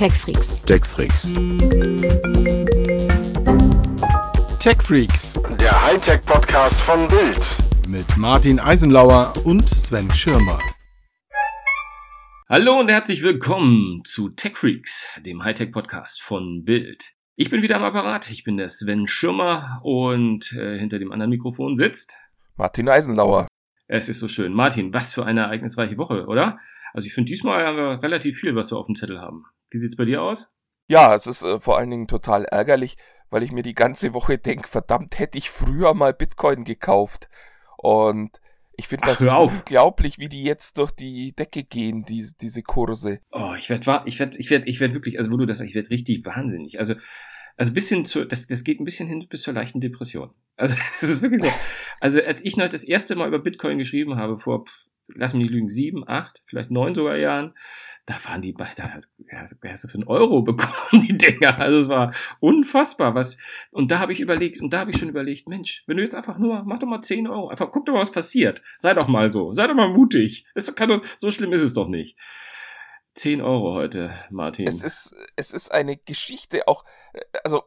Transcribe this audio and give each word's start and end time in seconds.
TechFreaks. 0.00 0.62
TechFreaks. 0.64 1.30
TechFreaks 4.58 5.38
Der 5.60 5.82
Hightech-Podcast 5.84 6.80
von 6.80 7.06
Bild. 7.06 7.46
mit 7.86 8.16
Martin 8.16 8.58
Eisenlauer 8.58 9.34
und 9.44 9.68
Sven 9.68 10.10
Schirmer. 10.14 10.56
Hallo 12.48 12.80
und 12.80 12.88
herzlich 12.88 13.22
willkommen 13.22 14.00
zu 14.06 14.30
TechFreaks, 14.30 15.20
dem 15.26 15.44
Hightech-Podcast 15.44 16.22
von 16.22 16.64
Bild. 16.64 17.12
Ich 17.36 17.50
bin 17.50 17.60
wieder 17.60 17.76
am 17.76 17.84
Apparat, 17.84 18.30
ich 18.30 18.42
bin 18.42 18.56
der 18.56 18.70
Sven 18.70 19.06
Schirmer 19.06 19.82
und 19.82 20.50
äh, 20.54 20.78
hinter 20.78 20.98
dem 20.98 21.12
anderen 21.12 21.28
Mikrofon 21.28 21.76
sitzt. 21.76 22.16
Martin 22.56 22.88
Eisenlauer. 22.88 23.48
Es 23.86 24.08
ist 24.08 24.20
so 24.20 24.28
schön. 24.28 24.54
Martin, 24.54 24.94
was 24.94 25.12
für 25.12 25.26
eine 25.26 25.40
ereignisreiche 25.40 25.98
Woche, 25.98 26.24
oder? 26.24 26.58
Also 26.94 27.06
ich 27.06 27.12
finde, 27.12 27.28
diesmal 27.28 27.66
haben 27.66 27.76
wir 27.76 28.02
relativ 28.02 28.38
viel, 28.38 28.56
was 28.56 28.72
wir 28.72 28.78
auf 28.78 28.86
dem 28.86 28.96
Zettel 28.96 29.20
haben. 29.20 29.44
Wie 29.70 29.78
sieht's 29.78 29.96
bei 29.96 30.04
dir 30.04 30.22
aus? 30.22 30.52
Ja, 30.88 31.14
es 31.14 31.26
ist 31.26 31.42
äh, 31.42 31.60
vor 31.60 31.78
allen 31.78 31.90
Dingen 31.90 32.08
total 32.08 32.44
ärgerlich, 32.44 32.96
weil 33.30 33.42
ich 33.42 33.52
mir 33.52 33.62
die 33.62 33.74
ganze 33.74 34.12
Woche 34.12 34.38
denke, 34.38 34.68
verdammt, 34.68 35.18
hätte 35.18 35.38
ich 35.38 35.50
früher 35.50 35.94
mal 35.94 36.12
Bitcoin 36.12 36.64
gekauft. 36.64 37.28
Und 37.76 38.40
ich 38.76 38.88
finde 38.88 39.06
das 39.06 39.20
unglaublich, 39.20 40.18
wie 40.18 40.28
die 40.28 40.42
jetzt 40.42 40.78
durch 40.78 40.90
die 40.90 41.32
Decke 41.32 41.64
gehen, 41.64 42.04
die, 42.04 42.26
diese 42.40 42.62
Kurse. 42.62 43.20
Oh, 43.30 43.54
ich 43.56 43.68
werde, 43.68 44.02
ich 44.06 44.18
werde, 44.18 44.38
ich 44.38 44.50
werde, 44.50 44.66
ich 44.66 44.80
werde 44.80 44.94
wirklich, 44.94 45.18
also 45.18 45.30
wo 45.30 45.36
du 45.36 45.46
das, 45.46 45.58
sagst, 45.58 45.68
ich 45.68 45.74
werde 45.74 45.90
richtig 45.90 46.24
wahnsinnig. 46.24 46.80
Also, 46.80 46.94
also 47.56 47.72
bis 47.72 47.88
hin 47.88 48.06
zu, 48.06 48.24
das, 48.24 48.46
das 48.46 48.64
geht 48.64 48.80
ein 48.80 48.84
bisschen 48.84 49.06
hin 49.06 49.26
bis 49.28 49.42
zur 49.42 49.54
leichten 49.54 49.80
Depression. 49.80 50.30
Also, 50.56 50.76
es 50.94 51.02
ist 51.02 51.22
wirklich 51.22 51.42
so. 51.42 51.52
Also, 52.00 52.22
als 52.22 52.44
ich 52.44 52.56
noch 52.56 52.68
das 52.68 52.84
erste 52.84 53.16
Mal 53.16 53.28
über 53.28 53.38
Bitcoin 53.38 53.78
geschrieben 53.78 54.16
habe, 54.16 54.38
vor, 54.38 54.64
lass 55.14 55.34
mich 55.34 55.42
nicht 55.42 55.52
lügen, 55.52 55.68
sieben, 55.68 56.08
acht, 56.08 56.42
vielleicht 56.46 56.70
neun 56.70 56.94
sogar 56.94 57.16
Jahren, 57.16 57.54
da 58.10 58.16
waren 58.28 58.42
die 58.42 58.52
bei, 58.52 58.66
da 58.74 58.92
hast 58.92 59.84
du 59.84 59.88
für 59.88 59.94
einen 59.94 60.08
Euro 60.08 60.42
bekommen, 60.42 61.02
die 61.02 61.16
Dinger. 61.16 61.60
Also 61.60 61.78
es 61.78 61.88
war 61.88 62.12
unfassbar, 62.40 63.14
was, 63.14 63.38
und 63.70 63.92
da 63.92 64.00
habe 64.00 64.12
ich 64.12 64.18
überlegt, 64.18 64.60
und 64.60 64.72
da 64.72 64.80
habe 64.80 64.90
ich 64.90 64.98
schon 64.98 65.08
überlegt, 65.08 65.48
Mensch, 65.48 65.84
wenn 65.86 65.96
du 65.96 66.02
jetzt 66.02 66.16
einfach 66.16 66.36
nur, 66.36 66.64
mach 66.64 66.80
doch 66.80 66.88
mal 66.88 67.02
10 67.02 67.28
Euro, 67.28 67.48
einfach 67.48 67.70
guck 67.70 67.86
doch 67.86 67.92
mal, 67.92 68.00
was 68.00 68.10
passiert. 68.10 68.62
Sei 68.78 68.94
doch 68.94 69.06
mal 69.06 69.30
so, 69.30 69.52
sei 69.52 69.68
doch 69.68 69.74
mal 69.74 69.90
mutig. 69.90 70.44
Ist 70.56 70.68
doch, 70.68 70.74
kann 70.74 70.88
doch, 70.88 71.02
so 71.16 71.30
schlimm 71.30 71.52
ist 71.52 71.62
es 71.62 71.72
doch 71.72 71.86
nicht. 71.86 72.18
10 73.14 73.40
Euro 73.42 73.74
heute, 73.74 74.12
Martin. 74.30 74.66
Es 74.66 74.82
ist, 74.82 75.14
es 75.36 75.52
ist 75.52 75.70
eine 75.70 75.96
Geschichte 75.96 76.66
auch, 76.66 76.84
äh, 77.12 77.20
also 77.44 77.62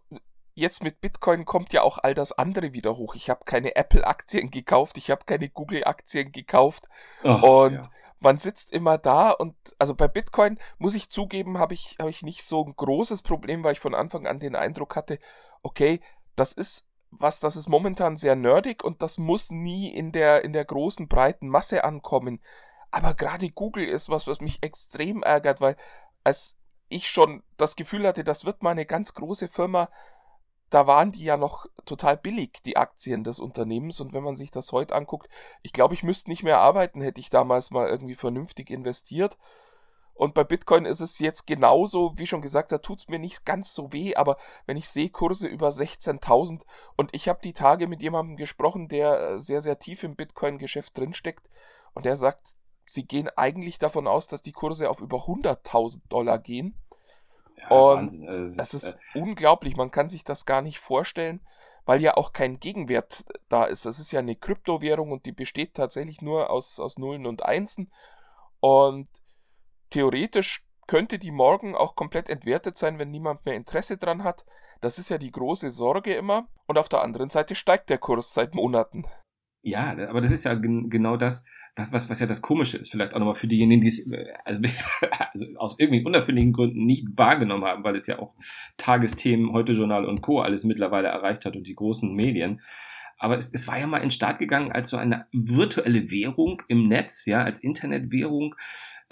jetzt 0.56 0.84
mit 0.84 1.00
Bitcoin 1.00 1.46
kommt 1.46 1.72
ja 1.72 1.84
auch 1.84 2.00
all 2.00 2.14
das 2.14 2.34
andere 2.34 2.73
wieder 2.73 2.98
hoch. 2.98 3.16
Ich 3.16 3.30
habe 3.30 3.46
keine 3.46 3.75
Apple-Aktien 3.78 4.52
gekauft, 4.52 4.98
ich 4.98 5.09
habe 5.09 5.23
keine 5.25 5.50
Google-Aktien 5.50 6.31
gekauft. 6.31 6.90
Oh, 7.23 7.66
und 7.66 7.75
ja. 7.75 7.81
Man 8.24 8.38
sitzt 8.38 8.72
immer 8.72 8.98
da 8.98 9.32
und 9.32 9.56
also 9.78 9.94
bei 9.94 10.08
Bitcoin 10.08 10.58
muss 10.78 10.96
ich 10.96 11.10
zugeben, 11.10 11.58
habe 11.58 11.74
ich, 11.74 11.98
habe 12.00 12.10
ich 12.10 12.24
nicht 12.24 12.44
so 12.44 12.64
ein 12.64 12.74
großes 12.76 13.22
Problem, 13.22 13.64
weil 13.64 13.74
ich 13.74 13.80
von 13.80 13.94
Anfang 13.94 14.26
an 14.28 14.40
den 14.40 14.56
Eindruck 14.56 14.96
hatte, 14.96 15.20
okay, 15.62 16.00
das 16.36 16.54
ist 16.54 16.88
was, 17.12 17.40
das 17.40 17.56
ist 17.56 17.70
momentan 17.70 18.18
sehr 18.18 18.36
nerdig 18.36 18.84
und 18.84 19.04
das 19.04 19.18
muss 19.20 19.52
nie 19.52 19.94
in 19.94 20.12
der, 20.12 20.44
in 20.44 20.54
der 20.54 20.66
großen, 20.66 21.08
breiten 21.08 21.48
Masse 21.48 21.84
ankommen. 21.84 22.42
Aber 22.90 23.14
gerade 23.14 23.52
Google 23.52 23.86
ist 23.86 24.10
was, 24.10 24.26
was 24.26 24.42
mich 24.42 24.64
extrem 24.64 25.22
ärgert, 25.22 25.62
weil 25.62 25.76
als 26.24 26.58
ich 26.90 27.10
schon 27.10 27.44
das 27.58 27.76
Gefühl 27.76 28.08
hatte, 28.08 28.24
das 28.24 28.46
wird 28.46 28.64
mal 28.64 28.72
eine 28.72 28.86
ganz 28.86 29.14
große 29.14 29.48
Firma, 29.48 29.90
da 30.74 30.88
waren 30.88 31.12
die 31.12 31.24
ja 31.24 31.38
noch 31.38 31.68
total 31.86 32.18
billig, 32.18 32.62
die 32.66 32.78
Aktien 32.78 33.24
des 33.24 33.40
Unternehmens. 33.40 34.00
Und 34.00 34.14
wenn 34.14 34.24
man 34.24 34.36
sich 34.36 34.52
das 34.52 34.72
heute 34.72 34.96
anguckt, 34.96 35.30
ich 35.62 35.74
glaube, 35.74 35.94
ich 35.94 36.04
müsste 36.04 36.30
nicht 36.30 36.44
mehr 36.44 36.60
arbeiten, 36.60 37.02
hätte 37.02 37.22
ich 37.22 37.30
damals 37.30 37.72
mal 37.72 37.88
irgendwie 37.88 38.16
vernünftig 38.16 38.70
investiert. 38.70 39.38
Und 40.16 40.34
bei 40.34 40.44
Bitcoin 40.44 40.86
ist 40.86 41.00
es 41.00 41.20
jetzt 41.20 41.48
genauso, 41.48 42.18
wie 42.18 42.28
schon 42.28 42.42
gesagt, 42.42 42.72
da 42.72 42.78
tut's 42.78 43.08
mir 43.08 43.20
nicht 43.20 43.46
ganz 43.46 43.74
so 43.74 43.92
weh, 43.92 44.16
aber 44.16 44.38
wenn 44.66 44.78
ich 44.78 44.88
sehe 44.88 45.10
Kurse 45.10 45.48
über 45.48 45.70
16.000 45.70 46.62
und 46.96 47.14
ich 47.14 47.28
habe 47.28 47.40
die 47.44 47.54
Tage 47.54 47.88
mit 47.88 48.04
jemandem 48.04 48.38
gesprochen, 48.38 48.88
der 48.88 49.20
äh, 49.20 49.40
sehr, 49.40 49.62
sehr 49.62 49.80
tief 49.80 50.03
im 50.03 50.16
Bitcoin-Geschäft 50.16 50.96
drinsteckt 50.96 51.50
und 51.94 52.06
der 52.06 52.16
sagt, 52.16 52.56
sie 52.86 53.06
gehen 53.06 53.30
eigentlich 53.36 53.80
davon 53.80 54.08
aus, 54.08 54.28
dass 54.28 54.44
die 54.44 54.52
Kurse 54.52 54.90
auf 54.90 55.02
über 55.02 55.18
100.000 55.18 56.02
Dollar 56.09 56.38
gehen. 56.38 56.78
Ja, 57.69 57.75
Und. 57.75 58.28
Also 58.28 58.44
es 58.44 58.57
es 58.57 58.74
ist 58.74 58.94
äh, 58.94 59.19
unglaublich, 59.19 59.75
man 59.75 59.91
kann 59.91 60.09
sich 60.09 60.24
das 60.24 60.46
gar 60.46 60.62
nicht 60.62 60.79
vorstellen, 60.79 61.41
weil 61.85 62.01
ja 62.01 62.16
auch 62.16 62.34
kein 62.34 62.59
Gegenwert 62.59 63.25
da 63.50 63.66
ist. 63.66 63.85
Das 63.85 64.00
ist 64.00 64.12
ja 64.12 64.19
eine 64.19 64.35
Kryptowährung 64.35 65.12
und 65.12 65.25
die 65.25 65.31
besteht 65.31 65.73
tatsächlich 65.73 66.22
nur 66.22 66.50
aus, 66.50 66.79
aus 66.79 66.97
Nullen 66.97 67.25
und 67.25 67.44
Einsen. 67.44 67.91
Und 68.59 69.09
theoretisch 69.90 70.66
könnte 70.88 71.19
die 71.19 71.31
morgen 71.31 71.75
auch 71.75 71.96
komplett 71.96 72.29
entwertet 72.29 72.78
sein, 72.78 73.00
wenn 73.00 73.12
niemand 73.12 73.46
mehr 73.46 73.56
Interesse 73.56 73.97
dran 73.97 74.23
hat. 74.23 74.46
Das 74.81 74.97
ist 74.97 75.09
ja 75.09 75.18
die 75.18 75.31
große 75.31 75.72
Sorge 75.72 76.13
immer. 76.13 76.47
Und 76.68 76.78
auf 76.78 76.90
der 76.90 77.02
anderen 77.02 77.29
Seite 77.29 77.56
steigt 77.56 77.90
der 77.90 77.97
Kurs 77.97 78.34
seit 78.34 78.56
Monaten. 78.56 79.06
Ja, 79.62 79.91
aber 80.09 80.22
das 80.22 80.31
ist 80.31 80.44
ja 80.44 80.56
gen 80.56 80.90
genau 80.90 81.16
das, 81.16 81.46
was, 81.75 82.09
was 82.09 82.19
ja 82.19 82.28
das 82.28 82.41
Komische 82.41 82.78
ist. 82.78 82.91
Vielleicht 82.91 83.13
auch 83.13 83.19
nochmal 83.19 83.35
für 83.35 83.47
diejenigen, 83.47 83.81
die 83.81 83.88
es 83.88 84.11
äh, 84.11 84.34
also, 84.45 84.61
also 85.34 85.45
aus 85.57 85.79
irgendwie 85.79 86.03
unerfindlichen 86.03 86.53
Gründen 86.53 86.85
nicht 86.85 87.07
wahrgenommen 87.16 87.66
haben, 87.66 87.84
weil 87.84 87.95
es 87.95 88.07
ja 88.07 88.19
auch 88.19 88.35
Tagesthemen, 88.78 89.51
Heute-Journal 89.51 90.06
und 90.06 90.22
Co. 90.22 90.41
alles 90.41 90.63
mittlerweile 90.63 91.07
erreicht 91.07 91.45
hat 91.45 91.56
und 91.56 91.67
die 91.67 91.75
großen 91.75 92.13
Medien. 92.13 92.61
Aber 93.17 93.38
es, 93.38 93.51
es 93.53 93.67
war 93.67 93.79
ja 93.79 93.88
mal 93.88 93.97
in 93.97 94.03
den 94.03 94.11
Start 94.11 94.39
gegangen 94.39 94.72
als 94.72 94.89
so 94.89 94.97
eine 94.97 95.28
virtuelle 95.31 96.11
Währung 96.11 96.61
im 96.67 96.88
Netz, 96.88 97.25
ja, 97.25 97.44
als 97.44 97.61
Internetwährung, 97.61 98.55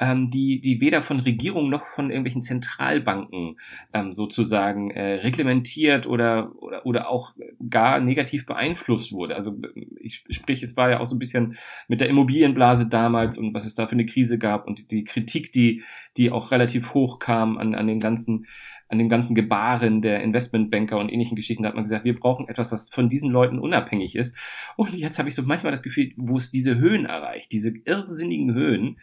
ähm, 0.01 0.31
die, 0.31 0.59
die 0.59 0.81
weder 0.81 1.03
von 1.03 1.19
Regierungen 1.19 1.69
noch 1.69 1.85
von 1.85 2.09
irgendwelchen 2.09 2.41
Zentralbanken 2.41 3.59
ähm, 3.93 4.11
sozusagen 4.11 4.89
äh, 4.89 5.21
reglementiert 5.21 6.07
oder, 6.07 6.51
oder, 6.59 6.85
oder 6.87 7.09
auch 7.09 7.33
gar 7.69 7.99
negativ 7.99 8.47
beeinflusst 8.47 9.13
wurde. 9.13 9.35
Also 9.35 9.55
ich 9.99 10.25
sprich, 10.31 10.63
es 10.63 10.75
war 10.75 10.89
ja 10.89 10.99
auch 10.99 11.05
so 11.05 11.15
ein 11.15 11.19
bisschen 11.19 11.55
mit 11.87 12.01
der 12.01 12.09
Immobilienblase 12.09 12.89
damals 12.89 13.37
und 13.37 13.53
was 13.53 13.67
es 13.67 13.75
da 13.75 13.85
für 13.85 13.91
eine 13.91 14.07
Krise 14.07 14.39
gab 14.39 14.67
und 14.67 14.89
die 14.89 15.03
Kritik, 15.03 15.51
die, 15.51 15.83
die 16.17 16.31
auch 16.31 16.49
relativ 16.49 16.95
hoch 16.95 17.19
kam 17.19 17.59
an, 17.59 17.75
an 17.75 17.85
den 17.85 17.99
ganzen 17.99 18.47
an 18.89 18.97
dem 18.97 19.07
ganzen 19.07 19.35
Gebaren 19.35 20.01
der 20.01 20.21
Investmentbanker 20.21 20.97
und 20.97 21.07
ähnlichen 21.07 21.37
Geschichten, 21.37 21.63
da 21.63 21.69
hat 21.69 21.75
man 21.75 21.85
gesagt, 21.85 22.03
wir 22.03 22.19
brauchen 22.19 22.49
etwas, 22.49 22.73
was 22.73 22.89
von 22.89 23.07
diesen 23.07 23.31
Leuten 23.31 23.57
unabhängig 23.57 24.17
ist. 24.17 24.35
Und 24.75 24.93
jetzt 24.97 25.17
habe 25.17 25.29
ich 25.29 25.35
so 25.35 25.43
manchmal 25.43 25.71
das 25.71 25.81
Gefühl, 25.81 26.11
wo 26.17 26.35
es 26.35 26.51
diese 26.51 26.77
Höhen 26.77 27.05
erreicht, 27.05 27.53
diese 27.53 27.71
irrsinnigen 27.85 28.53
Höhen, 28.53 28.97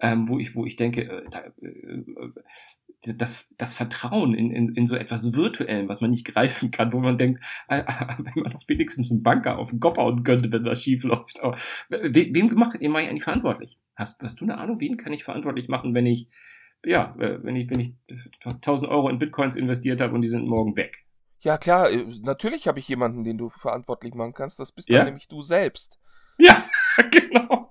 ähm, 0.00 0.28
wo 0.28 0.38
ich, 0.38 0.54
wo 0.54 0.66
ich 0.66 0.76
denke, 0.76 1.02
äh, 1.02 1.22
da, 1.30 1.40
äh, 1.62 3.14
das, 3.16 3.46
das 3.56 3.74
Vertrauen 3.74 4.34
in, 4.34 4.50
in, 4.50 4.74
in 4.74 4.86
so 4.86 4.94
etwas 4.94 5.32
Virtuellem, 5.32 5.88
was 5.88 6.00
man 6.00 6.10
nicht 6.10 6.26
greifen 6.26 6.70
kann, 6.70 6.92
wo 6.92 7.00
man 7.00 7.16
denkt, 7.16 7.42
äh, 7.68 7.82
wenn 8.18 8.42
man 8.42 8.52
doch 8.52 8.62
wenigstens 8.68 9.10
einen 9.10 9.22
Banker 9.22 9.58
auf 9.58 9.70
den 9.70 9.80
Kopf 9.80 9.96
hauen 9.98 10.22
könnte, 10.22 10.52
wenn 10.52 10.64
das 10.64 10.82
schief 10.82 11.02
läuft. 11.04 11.42
Aber 11.42 11.56
we, 11.88 12.28
wem 12.32 12.54
macht 12.54 12.80
ihr 12.80 12.90
mal 12.90 13.02
eigentlich 13.02 13.24
verantwortlich? 13.24 13.78
Hast, 13.96 14.22
hast 14.22 14.40
du 14.40 14.44
eine 14.44 14.58
Ahnung, 14.58 14.80
wen 14.80 14.96
kann 14.96 15.12
ich 15.12 15.24
verantwortlich 15.24 15.68
machen, 15.68 15.94
wenn 15.94 16.06
ich, 16.06 16.28
ja, 16.84 17.14
äh, 17.18 17.42
wenn 17.42 17.56
ich, 17.56 17.70
wenn 17.70 17.80
ich 17.80 17.94
1000 18.44 18.90
Euro 18.90 19.08
in 19.08 19.18
Bitcoins 19.18 19.56
investiert 19.56 20.00
habe 20.00 20.14
und 20.14 20.22
die 20.22 20.28
sind 20.28 20.46
morgen 20.46 20.76
weg? 20.76 21.04
Ja 21.42 21.56
klar, 21.56 21.90
äh, 21.90 22.04
natürlich 22.22 22.68
habe 22.68 22.78
ich 22.78 22.88
jemanden, 22.88 23.24
den 23.24 23.38
du 23.38 23.48
verantwortlich 23.48 24.14
machen 24.14 24.34
kannst. 24.34 24.60
Das 24.60 24.72
bist 24.72 24.90
Ja. 24.90 24.98
dann 24.98 25.06
nämlich 25.06 25.28
du 25.28 25.40
selbst. 25.42 25.98
Ja, 26.38 26.68
genau. 27.10 27.69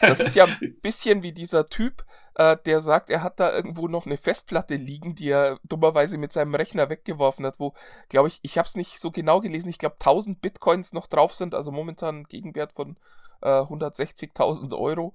Das 0.00 0.20
ist 0.20 0.34
ja 0.34 0.44
ein 0.44 0.58
bisschen 0.82 1.22
wie 1.22 1.32
dieser 1.32 1.66
Typ, 1.66 2.04
äh, 2.34 2.56
der 2.66 2.80
sagt, 2.80 3.10
er 3.10 3.22
hat 3.22 3.40
da 3.40 3.52
irgendwo 3.52 3.88
noch 3.88 4.06
eine 4.06 4.16
Festplatte 4.16 4.76
liegen, 4.76 5.14
die 5.14 5.30
er 5.30 5.58
dummerweise 5.64 6.18
mit 6.18 6.32
seinem 6.32 6.54
Rechner 6.54 6.88
weggeworfen 6.88 7.44
hat, 7.44 7.58
wo, 7.58 7.74
glaube 8.08 8.28
ich, 8.28 8.38
ich 8.42 8.58
habe 8.58 8.66
es 8.66 8.76
nicht 8.76 9.00
so 9.00 9.10
genau 9.10 9.40
gelesen, 9.40 9.68
ich 9.68 9.78
glaube 9.78 9.96
1000 9.98 10.40
Bitcoins 10.40 10.92
noch 10.92 11.06
drauf 11.06 11.34
sind, 11.34 11.54
also 11.54 11.72
momentan 11.72 12.24
Gegenwert 12.24 12.72
von 12.72 12.96
äh, 13.42 13.48
160.000 13.48 14.76
Euro. 14.78 15.14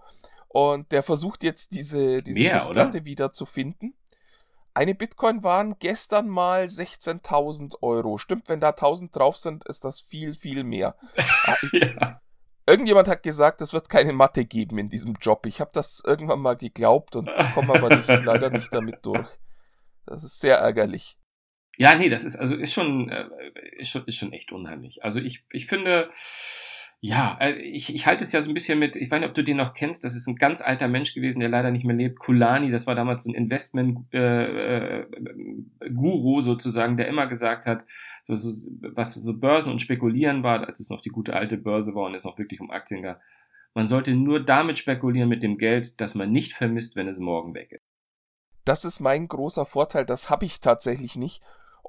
Und 0.50 0.92
der 0.92 1.02
versucht 1.02 1.44
jetzt 1.44 1.74
diese, 1.74 2.22
diese 2.22 2.40
Mehr, 2.40 2.54
Festplatte 2.54 3.06
wieder 3.06 3.34
zu 3.34 3.46
finden. 3.46 3.96
Eine 4.76 4.96
Bitcoin 4.96 5.44
waren 5.44 5.78
gestern 5.80 6.28
mal 6.28 6.66
16.000 6.66 7.82
Euro. 7.82 8.18
Stimmt, 8.18 8.50
wenn 8.50 8.60
da 8.60 8.70
1000 8.70 9.16
drauf 9.16 9.38
sind, 9.38 9.66
ist 9.66 9.84
das 9.84 10.02
viel, 10.02 10.34
viel 10.34 10.64
mehr. 10.64 10.96
Ah, 11.46 11.58
Ja. 11.74 12.22
Irgendjemand 12.66 13.08
hat 13.08 13.24
gesagt, 13.24 13.62
es 13.62 13.74
wird 13.74 13.90
keine 13.90 14.14
Mathe 14.14 14.46
geben 14.46 14.78
in 14.78 14.90
diesem 14.90 15.16
Job. 15.20 15.46
Ich 15.46 15.60
habe 15.60 15.72
das 15.74 16.02
irgendwann 16.06 16.40
mal 16.40 16.56
geglaubt 16.56 17.16
und 17.16 17.30
komme 17.54 17.76
aber 17.76 17.96
nicht, 17.96 18.08
leider 18.08 18.50
nicht 18.50 18.74
damit 18.74 19.06
durch. 19.06 19.28
Das 20.06 20.24
ist 20.24 20.40
sehr 20.40 20.58
ärgerlich. 20.58 21.18
Ja, 21.78 21.96
nee, 21.96 22.10
das 22.10 22.24
ist 22.24 22.36
also 22.36 22.56
ist 22.56 22.74
schon, 22.74 23.10
äh, 23.10 23.28
ist 23.78 23.90
schon, 23.90 24.06
ist 24.06 24.18
schon 24.18 24.32
echt 24.32 24.52
unheimlich. 24.52 25.04
Also 25.04 25.20
ich, 25.20 25.44
ich 25.52 25.66
finde, 25.66 26.10
ja, 27.06 27.38
äh, 27.42 27.56
ich, 27.56 27.94
ich 27.94 28.06
halte 28.06 28.24
es 28.24 28.32
ja 28.32 28.42
so 28.42 28.50
ein 28.50 28.54
bisschen 28.54 28.80
mit, 28.80 28.96
ich 28.96 29.12
weiß 29.12 29.20
nicht, 29.20 29.28
ob 29.28 29.36
du 29.36 29.44
den 29.44 29.58
noch 29.58 29.74
kennst, 29.74 30.06
das 30.06 30.16
ist 30.16 30.26
ein 30.26 30.38
ganz 30.38 30.62
alter 30.62 30.88
Mensch 30.88 31.14
gewesen, 31.14 31.42
der 31.42 31.50
leider 31.50 31.70
nicht 31.70 31.84
mehr 31.84 31.98
lebt, 31.98 32.18
Kulani, 32.18 32.72
das 32.72 32.88
war 32.88 32.96
damals 32.96 33.24
so 33.24 33.30
ein 33.30 33.36
Investment-Guru 33.36 35.10
äh, 36.38 36.40
äh, 36.40 36.44
sozusagen, 36.44 36.96
der 36.96 37.10
immer 37.10 37.28
gesagt 37.28 37.66
hat, 37.66 37.86
so, 38.24 38.36
so, 38.36 38.54
was 38.96 39.16
so 39.16 39.38
Börsen 39.38 39.70
und 39.70 39.82
Spekulieren 39.82 40.44
war, 40.44 40.66
als 40.66 40.80
es 40.80 40.90
noch 40.90 41.02
die 41.02 41.10
gute 41.10 41.34
alte 41.34 41.58
Börse 41.58 41.94
war 41.94 42.06
und 42.06 42.16
es 42.16 42.24
noch 42.24 42.38
wirklich 42.38 42.62
um 42.62 42.72
Aktien 42.72 43.02
ging, 43.02 43.16
man 43.74 43.88
sollte 43.88 44.16
nur 44.16 44.40
damit 44.40 44.78
spekulieren 44.78 45.28
mit 45.28 45.44
dem 45.44 45.58
Geld, 45.58 46.00
das 46.00 46.16
man 46.16 46.32
nicht 46.32 46.54
vermisst, 46.54 46.96
wenn 46.96 47.10
es 47.10 47.20
morgen 47.20 47.54
weg 47.54 47.74
ist. 47.74 47.84
Das 48.64 48.86
ist 48.86 49.02
mein 49.02 49.28
großer 49.28 49.66
Vorteil, 49.66 50.06
das 50.06 50.30
habe 50.30 50.46
ich 50.46 50.62
tatsächlich 50.62 51.18
nicht. 51.18 51.44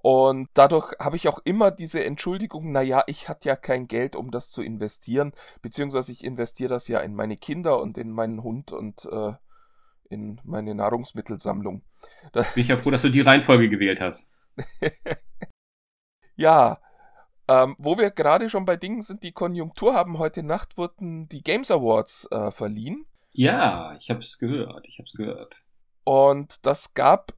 Und 0.07 0.51
dadurch 0.53 0.93
habe 1.01 1.17
ich 1.17 1.29
auch 1.29 1.39
immer 1.45 1.71
diese 1.71 2.05
Entschuldigung, 2.05 2.73
naja, 2.73 3.05
ich 3.07 3.31
hatte 3.31 3.49
ja 3.49 3.57
kein 3.57 3.89
Geld, 3.89 4.17
um 4.17 4.31
das 4.31 4.51
zu 4.51 4.61
investieren, 4.61 5.33
beziehungsweise 5.63 6.13
ich 6.13 6.25
investiere 6.25 6.69
das 6.69 6.89
ja 6.89 7.01
in 7.01 7.15
meine 7.15 7.39
Kinder 7.39 7.81
und 7.81 7.97
in 7.97 8.11
meinen 8.11 8.43
Hund 8.43 8.71
und 8.71 9.07
äh, 9.07 9.33
in 10.11 10.39
meine 10.45 10.75
Nahrungsmittelsammlung. 10.75 11.81
Da 12.35 12.43
Bin 12.43 12.65
ich 12.65 12.69
ja 12.69 12.77
froh, 12.77 12.91
dass 12.91 13.01
du 13.01 13.09
die 13.09 13.23
Reihenfolge 13.23 13.71
gewählt 13.71 14.03
hast. 14.03 14.31
ja, 16.37 16.79
ähm, 17.49 17.75
wo 17.79 17.97
wir 17.97 18.11
gerade 18.11 18.51
schon 18.51 18.67
bei 18.67 18.77
Dingen 18.77 19.01
sind, 19.01 19.23
die 19.23 19.33
Konjunktur 19.33 19.95
haben, 19.95 20.19
heute 20.19 20.43
Nacht 20.43 20.77
wurden 20.77 21.31
die 21.31 21.43
Games 21.43 21.71
Awards 21.71 22.29
äh, 22.31 22.51
verliehen. 22.51 23.07
Ja, 23.33 23.97
ich 23.99 24.11
habe 24.11 24.21
es 24.21 24.39
gehört, 24.39 24.87
ich 24.87 24.99
habe 24.99 25.07
es 25.07 25.15
gehört. 25.15 25.63
Und 26.05 26.67
das 26.67 26.93
gab 26.93 27.33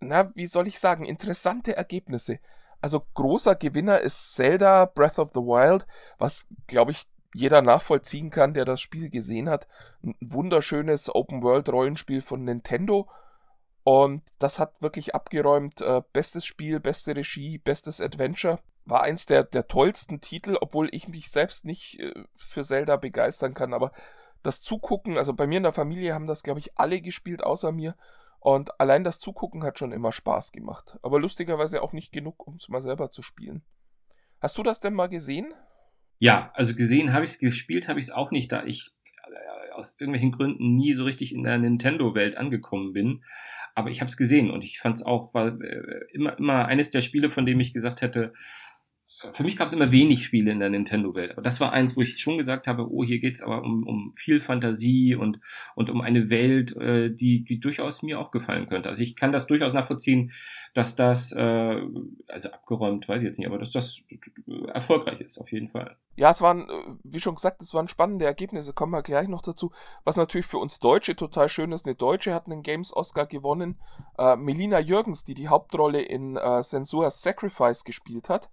na, 0.00 0.34
wie 0.34 0.46
soll 0.46 0.66
ich 0.66 0.80
sagen, 0.80 1.04
interessante 1.04 1.76
Ergebnisse. 1.76 2.40
Also 2.80 3.04
großer 3.14 3.54
Gewinner 3.54 4.00
ist 4.00 4.34
Zelda 4.34 4.86
Breath 4.86 5.18
of 5.18 5.30
the 5.34 5.40
Wild, 5.40 5.86
was, 6.18 6.46
glaube 6.66 6.92
ich, 6.92 7.06
jeder 7.34 7.62
nachvollziehen 7.62 8.30
kann, 8.30 8.54
der 8.54 8.64
das 8.64 8.80
Spiel 8.80 9.10
gesehen 9.10 9.48
hat. 9.48 9.68
Ein 10.02 10.16
wunderschönes 10.20 11.14
Open-World-Rollenspiel 11.14 12.22
von 12.22 12.42
Nintendo. 12.42 13.08
Und 13.84 14.22
das 14.38 14.58
hat 14.58 14.82
wirklich 14.82 15.14
abgeräumt. 15.14 15.80
Äh, 15.80 16.02
bestes 16.12 16.44
Spiel, 16.44 16.80
beste 16.80 17.14
Regie, 17.14 17.58
bestes 17.58 18.00
Adventure. 18.00 18.58
War 18.84 19.02
eins 19.02 19.26
der, 19.26 19.44
der 19.44 19.68
tollsten 19.68 20.20
Titel, 20.20 20.56
obwohl 20.60 20.88
ich 20.92 21.06
mich 21.06 21.30
selbst 21.30 21.64
nicht 21.64 22.00
äh, 22.00 22.12
für 22.34 22.64
Zelda 22.64 22.96
begeistern 22.96 23.54
kann. 23.54 23.74
Aber 23.74 23.92
das 24.42 24.60
Zugucken, 24.60 25.16
also 25.16 25.32
bei 25.32 25.46
mir 25.46 25.58
in 25.58 25.64
der 25.64 25.72
Familie 25.72 26.14
haben 26.14 26.26
das, 26.26 26.42
glaube 26.42 26.60
ich, 26.60 26.78
alle 26.78 27.00
gespielt, 27.00 27.44
außer 27.44 27.70
mir. 27.70 27.94
Und 28.40 28.80
allein 28.80 29.04
das 29.04 29.20
Zugucken 29.20 29.62
hat 29.62 29.78
schon 29.78 29.92
immer 29.92 30.12
Spaß 30.12 30.52
gemacht. 30.52 30.98
Aber 31.02 31.20
lustigerweise 31.20 31.82
auch 31.82 31.92
nicht 31.92 32.10
genug, 32.10 32.46
um 32.46 32.56
es 32.56 32.68
mal 32.68 32.80
selber 32.80 33.10
zu 33.10 33.22
spielen. 33.22 33.62
Hast 34.40 34.56
du 34.56 34.62
das 34.62 34.80
denn 34.80 34.94
mal 34.94 35.08
gesehen? 35.08 35.52
Ja, 36.18 36.50
also 36.54 36.74
gesehen 36.74 37.12
habe 37.12 37.24
ich 37.24 37.32
es, 37.32 37.38
gespielt 37.38 37.86
habe 37.88 37.98
ich 37.98 38.06
es 38.06 38.10
auch 38.10 38.30
nicht, 38.30 38.50
da 38.50 38.64
ich 38.64 38.90
äh, 39.04 39.72
aus 39.72 40.00
irgendwelchen 40.00 40.32
Gründen 40.32 40.74
nie 40.74 40.94
so 40.94 41.04
richtig 41.04 41.34
in 41.34 41.44
der 41.44 41.58
Nintendo-Welt 41.58 42.36
angekommen 42.36 42.94
bin. 42.94 43.24
Aber 43.74 43.90
ich 43.90 44.00
habe 44.00 44.08
es 44.08 44.16
gesehen 44.16 44.50
und 44.50 44.64
ich 44.64 44.78
fand 44.80 44.96
es 44.96 45.02
auch, 45.04 45.34
war 45.34 45.60
äh, 45.60 46.06
immer, 46.12 46.38
immer 46.38 46.64
eines 46.66 46.90
der 46.90 47.02
Spiele, 47.02 47.30
von 47.30 47.44
dem 47.44 47.60
ich 47.60 47.74
gesagt 47.74 48.00
hätte, 48.00 48.32
für 49.32 49.42
mich 49.42 49.56
gab 49.56 49.68
es 49.68 49.74
immer 49.74 49.90
wenig 49.90 50.24
Spiele 50.24 50.50
in 50.50 50.60
der 50.60 50.70
Nintendo-Welt. 50.70 51.32
Aber 51.32 51.42
das 51.42 51.60
war 51.60 51.72
eins, 51.72 51.96
wo 51.96 52.00
ich 52.00 52.18
schon 52.18 52.38
gesagt 52.38 52.66
habe, 52.66 52.90
oh, 52.90 53.04
hier 53.04 53.18
geht's 53.18 53.42
aber 53.42 53.62
um, 53.62 53.86
um 53.86 54.14
viel 54.14 54.40
Fantasie 54.40 55.14
und, 55.14 55.40
und 55.74 55.90
um 55.90 56.00
eine 56.00 56.30
Welt, 56.30 56.74
äh, 56.76 57.10
die, 57.10 57.44
die 57.44 57.60
durchaus 57.60 58.02
mir 58.02 58.18
auch 58.18 58.30
gefallen 58.30 58.66
könnte. 58.66 58.88
Also 58.88 59.02
ich 59.02 59.16
kann 59.16 59.32
das 59.32 59.46
durchaus 59.46 59.74
nachvollziehen, 59.74 60.32
dass 60.72 60.96
das, 60.96 61.32
äh, 61.32 61.80
also 62.28 62.50
abgeräumt, 62.50 63.08
weiß 63.08 63.20
ich 63.22 63.26
jetzt 63.26 63.38
nicht, 63.38 63.46
aber 63.46 63.58
dass 63.58 63.70
das 63.70 64.00
erfolgreich 64.72 65.20
ist, 65.20 65.38
auf 65.38 65.52
jeden 65.52 65.68
Fall. 65.68 65.96
Ja, 66.16 66.30
es 66.30 66.40
waren, 66.40 66.68
äh, 66.68 66.72
wie 67.04 67.20
schon 67.20 67.34
gesagt, 67.34 67.60
es 67.60 67.74
waren 67.74 67.88
spannende 67.88 68.24
Ergebnisse, 68.24 68.72
kommen 68.72 68.92
wir 68.92 69.02
gleich 69.02 69.28
noch 69.28 69.42
dazu. 69.42 69.70
Was 70.04 70.16
natürlich 70.16 70.46
für 70.46 70.58
uns 70.58 70.78
Deutsche 70.78 71.14
total 71.14 71.48
schön 71.48 71.72
ist, 71.72 71.86
eine 71.86 71.94
Deutsche 71.94 72.32
hat 72.32 72.46
einen 72.46 72.62
Games-Oscar 72.62 73.26
gewonnen. 73.26 73.78
Äh, 74.16 74.36
Melina 74.36 74.78
Jürgens, 74.78 75.24
die 75.24 75.34
die 75.34 75.48
Hauptrolle 75.48 76.00
in 76.00 76.36
äh, 76.36 76.62
Sensua's 76.62 77.22
Sacrifice 77.22 77.84
gespielt 77.84 78.30
hat. 78.30 78.48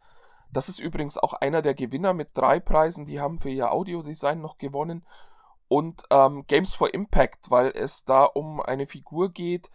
Das 0.52 0.70
ist 0.70 0.80
übrigens 0.80 1.18
auch 1.18 1.34
einer 1.34 1.62
der 1.62 1.74
Gewinner 1.74 2.14
mit 2.14 2.30
drei 2.34 2.60
Preisen. 2.60 3.06
Die 3.06 3.20
haben 3.20 3.40
für 3.40 3.50
ihr 3.50 3.72
Audiodesign 3.72 4.42
noch 4.42 4.58
gewonnen. 4.58 5.06
Und 5.68 6.04
ähm, 6.12 6.46
Games 6.48 6.74
for 6.74 6.94
Impact, 6.94 7.52
weil 7.52 7.72
es 7.76 8.06
da 8.06 8.24
um 8.24 8.62
eine 8.62 8.88
Figur 8.88 9.32
geht, 9.32 9.70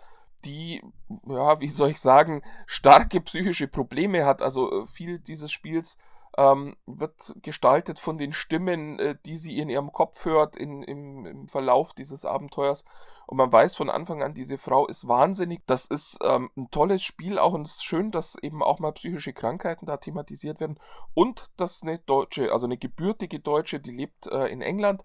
die, 0.44 0.82
ja, 1.26 1.60
wie 1.60 1.69
soll 1.69 1.90
ich 1.90 2.00
sagen, 2.00 2.42
starke 2.66 3.20
psychische 3.20 3.69
Probleme 3.69 4.24
hat. 4.24 4.42
Also 4.42 4.82
äh, 4.82 4.86
viel 4.86 5.19
dieses 5.19 5.52
Spiels 5.52 5.98
ähm, 6.38 6.76
wird 6.87 7.34
gestaltet 7.43 7.99
von 7.99 8.19
den 8.19 8.32
Stimmen, 8.32 8.99
äh, 8.99 9.17
die 9.26 9.37
sie 9.37 9.58
in 9.58 9.69
ihrem 9.69 9.93
Kopf 9.93 10.25
hört 10.25 10.56
in, 10.56 10.82
im, 10.82 11.26
im 11.26 11.49
Verlauf 11.49 11.93
dieses 11.93 12.25
Abenteuers. 12.25 12.84
Und 13.26 13.37
man 13.37 13.52
weiß 13.52 13.76
von 13.76 13.90
Anfang 13.90 14.23
an, 14.23 14.34
diese 14.34 14.58
Frau 14.58 14.87
ist 14.87 15.08
wahnsinnig. 15.08 15.62
Das 15.67 15.87
ist 15.87 16.19
ähm, 16.23 16.50
ein 16.56 16.70
tolles 16.70 17.02
Spiel 17.02 17.38
auch 17.38 17.52
und 17.52 17.67
es 17.67 17.76
ist 17.76 17.84
schön, 17.84 18.11
dass 18.11 18.37
eben 18.40 18.62
auch 18.62 18.79
mal 18.79 18.93
psychische 18.93 19.32
Krankheiten 19.32 19.87
da 19.87 19.96
thematisiert 19.96 20.61
werden. 20.61 20.79
Und 21.14 21.50
dass 21.58 21.82
eine 21.82 21.99
Deutsche, 21.99 22.52
also 22.52 22.67
eine 22.67 22.79
gebürtige 22.79 23.40
Deutsche, 23.40 23.81
die 23.81 23.93
lebt 23.93 24.26
äh, 24.26 24.46
in 24.46 24.61
England, 24.61 25.05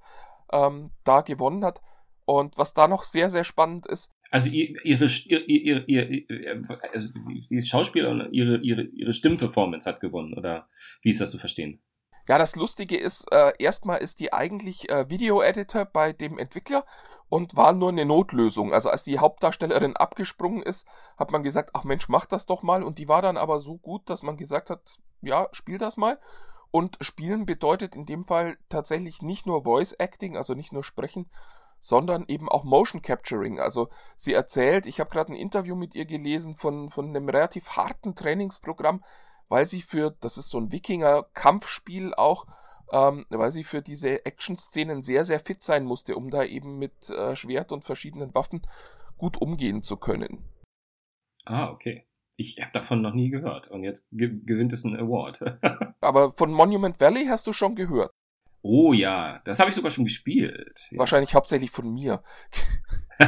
ähm, 0.51 0.91
da 1.03 1.21
gewonnen 1.21 1.63
hat. 1.63 1.81
Und 2.25 2.57
was 2.57 2.73
da 2.73 2.87
noch 2.87 3.03
sehr, 3.03 3.29
sehr 3.29 3.43
spannend 3.43 3.85
ist. 3.85 4.11
Also 4.29 4.49
ihre, 4.49 4.73
ihre, 4.83 5.85
ihre, 5.85 6.05
ihre 6.05 6.79
also 6.93 7.09
sie 7.47 7.55
ist 7.55 7.69
Schauspielerin 7.69 8.21
und 8.21 8.33
ihre, 8.33 8.57
ihre, 8.57 8.83
ihre 8.83 9.13
Stimmperformance 9.13 9.87
hat 9.89 9.99
gewonnen, 9.99 10.33
oder 10.33 10.67
wie 11.01 11.11
ist 11.11 11.21
das 11.21 11.31
zu 11.31 11.37
verstehen? 11.37 11.81
Ja, 12.27 12.37
das 12.37 12.57
Lustige 12.57 12.97
ist, 12.97 13.31
äh, 13.31 13.53
erstmal 13.57 13.99
ist 13.99 14.19
die 14.19 14.33
eigentlich 14.33 14.89
äh, 14.89 15.09
Video-Editor 15.09 15.85
bei 15.85 16.11
dem 16.11 16.37
Entwickler 16.37 16.85
und 17.29 17.55
war 17.55 17.71
nur 17.71 17.89
eine 17.89 18.05
Notlösung. 18.05 18.73
Also 18.73 18.89
als 18.89 19.03
die 19.03 19.19
Hauptdarstellerin 19.19 19.95
abgesprungen 19.95 20.61
ist, 20.61 20.87
hat 21.17 21.31
man 21.31 21.41
gesagt, 21.41 21.71
ach 21.73 21.85
Mensch, 21.85 22.09
mach 22.09 22.25
das 22.25 22.45
doch 22.45 22.63
mal. 22.63 22.83
Und 22.83 22.99
die 22.99 23.07
war 23.07 23.21
dann 23.21 23.37
aber 23.37 23.59
so 23.61 23.77
gut, 23.77 24.09
dass 24.09 24.23
man 24.23 24.35
gesagt 24.35 24.69
hat, 24.69 24.99
ja, 25.21 25.47
spiel 25.53 25.77
das 25.77 25.95
mal. 25.95 26.19
Und 26.69 26.97
spielen 26.99 27.45
bedeutet 27.45 27.95
in 27.95 28.05
dem 28.05 28.25
Fall 28.25 28.57
tatsächlich 28.67 29.21
nicht 29.21 29.45
nur 29.45 29.63
Voice 29.63 29.93
Acting, 29.93 30.35
also 30.35 30.53
nicht 30.53 30.73
nur 30.73 30.83
sprechen, 30.83 31.29
sondern 31.79 32.25
eben 32.27 32.49
auch 32.49 32.63
Motion 32.63 33.01
Capturing. 33.01 33.59
Also 33.59 33.89
sie 34.15 34.33
erzählt, 34.33 34.85
ich 34.85 34.99
habe 34.99 35.09
gerade 35.09 35.33
ein 35.33 35.37
Interview 35.37 35.75
mit 35.75 35.95
ihr 35.95 36.05
gelesen 36.05 36.55
von, 36.55 36.89
von 36.89 37.09
einem 37.09 37.29
relativ 37.29 37.69
harten 37.71 38.15
Trainingsprogramm, 38.15 39.03
weil 39.49 39.65
sie 39.65 39.81
für, 39.81 40.15
das 40.21 40.37
ist 40.37 40.49
so 40.49 40.59
ein 40.59 40.71
Wikinger-Kampfspiel 40.71 42.13
auch, 42.15 42.47
ähm, 42.91 43.25
weil 43.29 43.51
sie 43.51 43.63
für 43.63 43.81
diese 43.81 44.25
Action-Szenen 44.25 45.03
sehr, 45.03 45.25
sehr 45.25 45.39
fit 45.39 45.61
sein 45.63 45.85
musste, 45.85 46.15
um 46.15 46.29
da 46.29 46.43
eben 46.43 46.77
mit 46.77 47.09
äh, 47.09 47.35
Schwert 47.35 47.71
und 47.71 47.83
verschiedenen 47.83 48.33
Waffen 48.33 48.61
gut 49.17 49.41
umgehen 49.41 49.81
zu 49.81 49.97
können. 49.97 50.43
Ah, 51.45 51.69
okay. 51.69 52.05
Ich 52.39 52.59
habe 52.61 52.71
davon 52.71 53.01
noch 53.01 53.13
nie 53.13 53.29
gehört 53.29 53.67
und 53.69 53.83
jetzt 53.83 54.07
ge 54.11 54.29
gewinnt 54.43 54.71
es 54.71 54.85
einen 54.85 54.95
Award. 54.95 55.39
Aber 56.01 56.33
von 56.33 56.51
Monument 56.51 56.99
Valley 56.99 57.25
hast 57.25 57.47
du 57.47 57.53
schon 57.53 57.73
gehört. 57.75 58.11
Oh 58.69 58.91
ja, 58.91 59.39
das 59.45 59.61
habe 59.61 59.69
ich 59.69 59.77
sogar 59.77 59.91
schon 59.91 60.03
gespielt. 60.03 60.89
Wahrscheinlich 60.91 61.33
hauptsächlich 61.33 61.71
von 61.71 61.93
mir. 61.93 62.21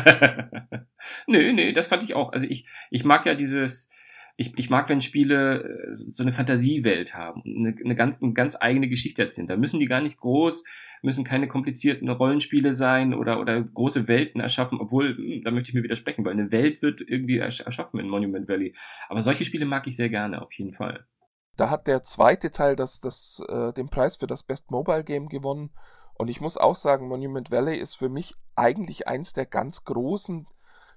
nö, 1.27 1.53
nö, 1.53 1.71
das 1.71 1.87
fand 1.87 2.03
ich 2.03 2.13
auch. 2.13 2.33
Also 2.33 2.45
ich, 2.45 2.67
ich 2.91 3.05
mag 3.05 3.25
ja 3.25 3.35
dieses, 3.35 3.89
ich, 4.35 4.51
ich 4.57 4.69
mag, 4.69 4.89
wenn 4.89 4.99
Spiele 4.99 5.63
äh, 5.63 5.93
so 5.93 6.23
eine 6.23 6.33
Fantasiewelt 6.33 7.15
haben 7.15 7.41
und 7.41 7.55
eine, 7.55 7.73
eine, 7.85 7.95
ganz, 7.95 8.21
eine 8.21 8.33
ganz 8.33 8.57
eigene 8.59 8.89
Geschichte 8.89 9.21
erzählen. 9.21 9.47
Da 9.47 9.55
müssen 9.55 9.79
die 9.79 9.85
gar 9.85 10.01
nicht 10.01 10.17
groß, 10.17 10.65
müssen 11.03 11.23
keine 11.23 11.47
komplizierten 11.47 12.09
Rollenspiele 12.09 12.73
sein 12.73 13.13
oder, 13.13 13.39
oder 13.39 13.63
große 13.63 14.09
Welten 14.09 14.41
erschaffen, 14.41 14.77
obwohl, 14.81 15.15
hm, 15.15 15.43
da 15.45 15.51
möchte 15.51 15.69
ich 15.69 15.73
mir 15.73 15.83
widersprechen, 15.83 16.25
weil 16.25 16.33
eine 16.33 16.51
Welt 16.51 16.81
wird 16.81 16.99
irgendwie 16.99 17.37
erschaffen 17.37 17.97
in 18.01 18.09
Monument 18.09 18.49
Valley. 18.49 18.75
Aber 19.07 19.21
solche 19.21 19.45
Spiele 19.45 19.65
mag 19.65 19.87
ich 19.87 19.95
sehr 19.95 20.09
gerne, 20.09 20.41
auf 20.41 20.51
jeden 20.51 20.73
Fall. 20.73 21.05
Da 21.59 21.69
hat 21.69 21.87
der 21.87 22.03
zweite 22.03 22.51
Teil 22.51 22.77
das, 22.77 23.01
das, 23.01 23.43
äh, 23.49 23.73
den 23.73 23.89
Preis 23.89 24.15
für 24.15 24.27
das 24.27 24.43
Best 24.43 24.71
Mobile 24.71 25.03
Game 25.03 25.27
gewonnen. 25.27 25.71
Und 26.13 26.29
ich 26.29 26.39
muss 26.39 26.57
auch 26.57 26.77
sagen, 26.77 27.09
Monument 27.09 27.51
Valley 27.51 27.75
ist 27.75 27.95
für 27.95 28.07
mich 28.07 28.33
eigentlich 28.55 29.09
eins 29.09 29.33
der 29.33 29.45
ganz 29.45 29.83
großen 29.83 30.47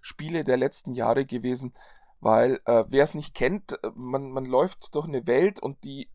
Spiele 0.00 0.44
der 0.44 0.56
letzten 0.56 0.92
Jahre 0.92 1.24
gewesen. 1.26 1.74
Weil 2.20 2.60
äh, 2.66 2.84
wer 2.86 3.02
es 3.02 3.14
nicht 3.14 3.34
kennt, 3.34 3.72
äh, 3.82 3.90
man, 3.96 4.30
man 4.30 4.44
läuft 4.44 4.94
durch 4.94 5.08
eine 5.08 5.26
Welt 5.26 5.58
und 5.58 5.82
die 5.82 6.08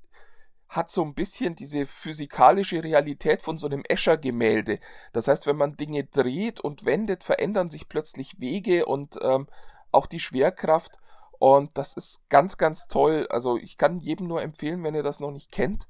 hat 0.70 0.92
so 0.92 1.04
ein 1.04 1.14
bisschen 1.14 1.56
diese 1.56 1.86
physikalische 1.86 2.82
Realität 2.82 3.42
von 3.42 3.58
so 3.58 3.68
einem 3.68 3.84
Escher-Gemälde. 3.84 4.80
Das 5.12 5.28
heißt, 5.28 5.46
wenn 5.46 5.58
man 5.58 5.76
Dinge 5.76 6.06
dreht 6.06 6.62
und 6.62 6.86
wendet, 6.86 7.26
verändern 7.26 7.70
sich 7.70 7.90
plötzlich 7.90 8.40
Wege 8.40 8.86
und 8.86 9.20
ähm, 9.22 9.48
auch 9.92 10.08
die 10.08 10.22
Schwerkraft. 10.22 11.00
Und 11.40 11.78
das 11.78 11.96
ist 11.96 12.22
ganz, 12.30 12.58
ganz 12.58 12.88
toll. 12.88 13.28
Also 13.30 13.58
ich 13.58 13.78
kann 13.78 14.00
jedem 14.00 14.28
nur 14.28 14.42
empfehlen, 14.42 14.84
wenn 14.84 14.96
ihr 14.96 15.04
das 15.04 15.20
noch 15.20 15.32
nicht 15.32 15.52
kennt, 15.52 15.88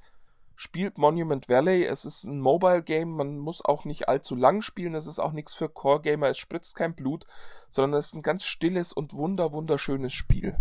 spielt 0.55 0.97
Monument 0.97 1.47
Valley. 1.47 1.85
Es 1.85 2.03
ist 2.03 2.25
ein 2.25 2.39
Mobile 2.39 2.83
Game, 2.83 3.11
man 3.11 3.37
muss 3.37 3.63
auch 3.63 3.85
nicht 3.85 4.09
allzu 4.09 4.35
lang 4.35 4.61
spielen. 4.61 4.95
Es 4.95 5.07
ist 5.07 5.19
auch 5.19 5.31
nichts 5.31 5.53
für 5.53 5.69
Core 5.69 6.01
Gamer, 6.01 6.27
es 6.27 6.37
spritzt 6.37 6.75
kein 6.75 6.95
Blut, 6.95 7.25
sondern 7.69 7.99
es 7.99 8.07
ist 8.07 8.15
ein 8.15 8.23
ganz 8.23 8.43
stilles 8.43 8.91
und 8.91 9.13
wunder 9.13 9.53
wunderschönes 9.53 10.13
Spiel. 10.13 10.55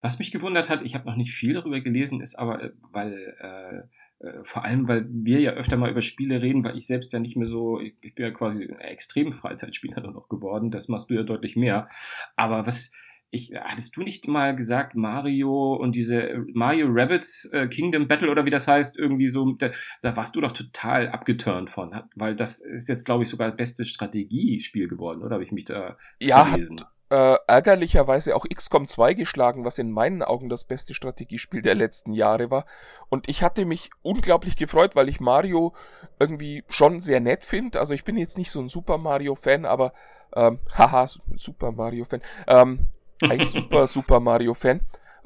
Was 0.00 0.18
mich 0.18 0.30
gewundert 0.30 0.68
hat, 0.68 0.82
ich 0.82 0.94
habe 0.94 1.06
noch 1.06 1.16
nicht 1.16 1.32
viel 1.32 1.54
darüber 1.54 1.80
gelesen, 1.80 2.20
ist 2.20 2.38
aber, 2.38 2.62
äh, 2.62 2.72
weil 2.92 3.36
äh, 3.40 3.88
äh, 4.20 4.42
vor 4.42 4.64
allem, 4.64 4.88
weil 4.88 5.06
wir 5.08 5.40
ja 5.40 5.52
öfter 5.52 5.76
mal 5.76 5.90
über 5.90 6.02
Spiele 6.02 6.42
reden, 6.42 6.64
weil 6.64 6.76
ich 6.76 6.86
selbst 6.86 7.12
ja 7.12 7.18
nicht 7.18 7.36
mehr 7.36 7.48
so, 7.48 7.80
ich, 7.80 7.94
ich 8.00 8.14
bin 8.14 8.26
ja 8.26 8.30
quasi 8.32 8.64
ein 8.64 8.78
extrem 8.80 9.32
Freizeitspieler 9.32 10.00
noch 10.00 10.28
geworden, 10.28 10.70
das 10.70 10.88
machst 10.88 11.10
du 11.10 11.14
ja 11.14 11.22
deutlich 11.22 11.56
mehr. 11.56 11.88
Aber 12.36 12.66
was, 12.66 12.92
ich, 13.30 13.52
hattest 13.54 13.96
du 13.96 14.02
nicht 14.02 14.26
mal 14.26 14.56
gesagt, 14.56 14.94
Mario 14.94 15.74
und 15.74 15.92
diese 15.94 16.22
äh, 16.22 16.38
Mario 16.54 16.86
Rabbits 16.90 17.50
äh, 17.52 17.68
Kingdom 17.68 18.08
Battle 18.08 18.30
oder 18.30 18.44
wie 18.44 18.50
das 18.50 18.66
heißt, 18.66 18.98
irgendwie 18.98 19.28
so, 19.28 19.52
da, 19.52 19.70
da 20.00 20.16
warst 20.16 20.34
du 20.34 20.40
doch 20.40 20.52
total 20.52 21.08
abgeturnt 21.08 21.68
von, 21.68 21.94
weil 22.14 22.34
das 22.34 22.60
ist 22.60 22.88
jetzt, 22.88 23.04
glaube 23.04 23.24
ich, 23.24 23.30
sogar 23.30 23.48
das 23.48 23.56
beste 23.56 23.84
Strategiespiel 23.84 24.88
geworden, 24.88 25.22
oder 25.22 25.34
habe 25.34 25.44
ich 25.44 25.52
mich 25.52 25.66
da 25.66 25.98
ja, 26.20 26.44
verlesen? 26.44 26.80
Hat, 26.80 26.88
äh, 27.10 27.36
ärgerlicherweise 27.46 28.36
auch 28.36 28.44
XCOM 28.46 28.86
2 28.86 29.14
geschlagen, 29.14 29.64
was 29.64 29.78
in 29.78 29.90
meinen 29.90 30.22
Augen 30.22 30.48
das 30.48 30.64
beste 30.64 30.94
Strategiespiel 30.94 31.62
der 31.62 31.74
letzten 31.74 32.12
Jahre 32.12 32.50
war. 32.50 32.66
Und 33.08 33.28
ich 33.28 33.42
hatte 33.42 33.64
mich 33.64 33.90
unglaublich 34.02 34.56
gefreut, 34.56 34.94
weil 34.94 35.08
ich 35.08 35.20
Mario 35.20 35.74
irgendwie 36.18 36.64
schon 36.68 37.00
sehr 37.00 37.20
nett 37.20 37.44
finde. 37.44 37.80
Also 37.80 37.94
ich 37.94 38.04
bin 38.04 38.16
jetzt 38.16 38.36
nicht 38.36 38.50
so 38.50 38.60
ein 38.60 38.68
Super 38.68 38.98
Mario-Fan, 38.98 39.64
aber 39.64 39.92
ähm, 40.34 40.58
haha, 40.76 41.08
Super 41.36 41.72
Mario-Fan. 41.72 42.20
Ähm, 42.46 42.88
eigentlich 43.22 43.50
super, 43.52 43.86
Super 43.86 44.20
Mario-Fan. 44.20 44.80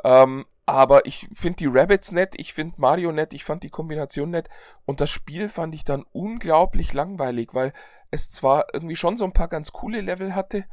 Ähm, 0.04 0.44
aber 0.66 1.06
ich 1.06 1.28
finde 1.34 1.56
die 1.56 1.66
Rabbits 1.66 2.12
nett, 2.12 2.34
ich 2.37 2.54
finde 2.54 2.80
Mario 2.80 3.11
nett, 3.12 3.32
ich 3.32 3.44
fand 3.44 3.62
die 3.62 3.70
Kombination 3.70 4.30
nett 4.30 4.49
und 4.84 5.00
das 5.00 5.11
Spiel 5.11 5.49
fand 5.49 5.75
ich 5.75 5.84
dann 5.84 6.04
unglaublich 6.12 6.92
langweilig, 6.92 7.50
weil 7.52 7.72
es 8.11 8.30
zwar 8.30 8.66
irgendwie 8.72 8.96
schon 8.96 9.16
so 9.16 9.25
ein 9.25 9.32
paar 9.32 9.49
ganz 9.49 9.72
coole 9.72 10.00
Level 10.00 10.34
hatte, 10.34 10.64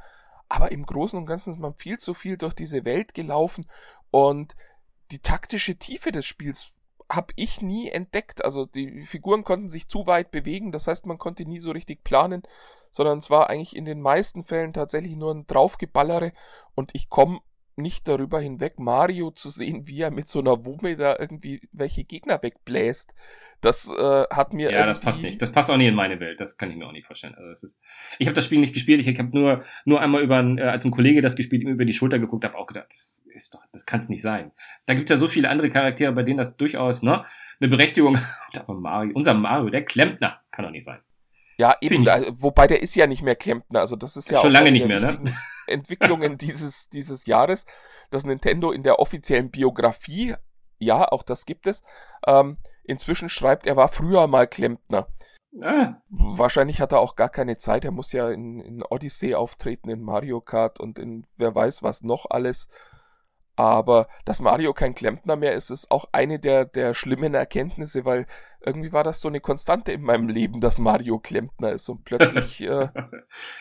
aber 0.48 0.72
im 0.72 0.86
Großen 0.86 1.18
und 1.18 1.26
Ganzen 1.26 1.54
ist 1.54 1.60
man 1.60 1.74
viel 1.76 1.98
zu 1.98 2.14
viel 2.14 2.38
durch 2.38 2.54
diese 2.54 2.86
Welt 2.86 3.14
gelaufen 3.14 3.66
und 4.12 4.56
die 5.12 5.20
taktische 5.20 5.76
Tiefe 5.76 6.12
des 6.12 6.26
Spiels 6.26 6.74
habe 7.12 7.34
ich 7.36 7.62
nie 7.62 7.90
entdeckt. 7.90 8.44
Also 8.44 8.66
die 8.66 9.02
Figuren 9.02 9.44
konnten 9.44 9.68
sich 9.68 9.88
zu 9.88 10.08
weit 10.08 10.32
bewegen, 10.32 10.72
das 10.72 10.88
heißt, 10.88 11.06
man 11.06 11.18
konnte 11.18 11.48
nie 11.48 11.60
so 11.60 11.72
richtig 11.72 12.04
planen, 12.04 12.44
sondern 12.92 13.18
es 13.18 13.30
war 13.30 13.50
eigentlich 13.50 13.76
in 13.76 13.86
den 13.86 14.02
meisten 14.02 14.44
Fällen 14.44 14.74
tatsächlich 14.74 15.16
nur 15.16 15.34
ein 15.34 15.48
Draufgeballere 15.48 16.32
und 16.76 16.92
ich 16.94 17.10
komme 17.10 17.40
nicht 17.80 18.08
darüber 18.08 18.40
hinweg, 18.40 18.80
Mario 18.80 19.32
zu 19.32 19.50
sehen, 19.50 19.88
wie 19.88 20.02
er 20.02 20.12
mit 20.12 20.28
so 20.28 20.40
einer 20.40 20.66
Wumme 20.66 20.96
da 20.96 21.16
irgendwie 21.18 21.62
welche 21.72 22.04
Gegner 22.04 22.42
wegbläst. 22.42 23.14
Das 23.62 23.92
äh, 23.92 24.24
hat 24.32 24.54
mir. 24.54 24.72
Ja, 24.72 24.86
das 24.86 25.02
passt 25.02 25.22
nicht. 25.22 25.42
Das 25.42 25.52
passt 25.52 25.70
auch 25.70 25.78
nicht 25.78 25.88
in 25.88 25.96
meine 25.96 26.20
Welt. 26.20 26.40
Das 26.40 26.58
kann 26.58 26.72
ich 26.72 26.78
mir 26.78 26.88
auch 26.88 26.92
nicht 26.92 27.06
vorstellen. 27.06 27.36
Also 27.36 27.50
das 27.50 27.64
ist, 27.64 27.80
ich 28.18 28.28
habe 28.28 28.36
das 28.36 28.46
Spiel 28.46 28.60
nicht 28.60 28.74
gespielt. 28.74 29.06
Ich, 29.06 29.20
habe 29.20 29.30
nur, 29.38 29.64
nur 29.86 30.02
einmal 30.02 30.22
über 30.22 30.38
ein, 30.38 30.58
äh, 30.58 30.64
als 30.64 30.86
ein 30.86 30.92
Kollege 30.92 31.22
das 31.22 31.36
gespielt, 31.36 31.64
ihm 31.64 31.70
über 31.70 31.86
die 31.86 31.94
Schulter 31.94 32.20
geguckt, 32.20 32.46
habe 32.46 32.58
auch 32.58 32.68
gedacht, 32.68 32.88
das 32.90 33.26
ist 33.34 33.54
doch, 33.54 33.62
das 33.72 33.86
kann 33.86 34.00
es 34.00 34.10
nicht 34.10 34.22
sein. 34.22 34.52
Da 34.86 34.94
gibt 34.94 35.10
es 35.10 35.14
ja 35.14 35.18
so 35.18 35.28
viele 35.28 35.50
andere 35.50 35.70
Charaktere, 35.70 36.12
bei 36.12 36.24
denen 36.24 36.38
das 36.38 36.58
durchaus 36.58 37.04
ne, 37.04 37.26
eine 37.60 37.70
Berechtigung 37.70 38.20
hat. 38.22 38.60
Aber 38.60 38.80
Mario, 38.80 39.12
unser 39.16 39.34
Mario, 39.34 39.70
der 39.70 39.84
Klempner, 39.84 40.42
kann 40.52 40.66
doch 40.66 40.72
nicht 40.72 40.86
sein. 40.86 41.00
Ja, 41.60 41.76
eben, 41.82 42.06
da, 42.06 42.22
wobei 42.38 42.68
der 42.68 42.82
ist 42.82 42.96
ja 42.96 43.06
nicht 43.06 43.22
mehr 43.22 43.36
Klempner, 43.36 43.82
also 43.82 43.98
das 43.98 44.16
ist 44.16 44.32
ja 44.32 44.40
schon 44.40 44.54
lange 44.54 44.72
nicht 44.72 44.88
mehr, 44.88 45.02
ne? 45.02 45.20
Entwicklungen 45.70 46.38
dieses, 46.40 46.90
dieses 46.90 47.26
Jahres, 47.26 47.66
dass 48.10 48.26
Nintendo 48.26 48.72
in 48.72 48.84
der 48.84 49.00
offiziellen 49.00 49.52
Biografie, 49.52 50.36
ja, 50.78 51.08
auch 51.08 51.24
das 51.24 51.46
gibt 51.46 51.68
es, 51.68 51.84
ähm, 52.28 52.58
inzwischen 52.84 53.30
schreibt, 53.30 53.68
er 53.68 53.76
war 53.76 53.88
früher 53.88 54.28
mal 54.28 54.48
Klempner. 54.48 55.08
Ah. 55.62 55.96
Wahrscheinlich 56.10 56.80
hat 56.80 56.92
er 56.92 57.00
auch 57.00 57.16
gar 57.16 57.30
keine 57.30 57.58
Zeit. 57.58 57.84
Er 57.84 57.92
muss 57.92 58.12
ja 58.12 58.30
in, 58.30 58.60
in 58.60 58.84
Odyssey 58.84 59.34
auftreten, 59.34 59.90
in 59.90 60.02
Mario 60.02 60.42
Kart 60.42 60.80
und 60.80 61.00
in 61.00 61.26
wer 61.38 61.56
weiß 61.56 61.82
was 61.84 62.02
noch 62.02 62.28
alles. 62.30 62.68
Aber 63.56 64.08
dass 64.24 64.40
Mario 64.40 64.74
kein 64.74 64.96
Klempner 64.96 65.36
mehr 65.36 65.54
ist, 65.54 65.70
ist 65.70 65.92
auch 65.92 66.06
eine 66.14 66.40
der, 66.40 66.64
der 66.66 66.94
schlimmen 66.94 67.34
Erkenntnisse, 67.34 68.06
weil 68.06 68.26
irgendwie 68.66 68.92
war 68.92 69.04
das 69.04 69.22
so 69.22 69.30
eine 69.30 69.40
Konstante 69.40 69.92
in 69.94 70.02
meinem 70.02 70.28
Leben, 70.28 70.60
dass 70.60 70.80
Mario 70.80 71.20
Klempner 71.20 71.72
ist 71.72 71.90
und 71.90 72.04
plötzlich. 72.04 72.60
Äh 72.70 72.90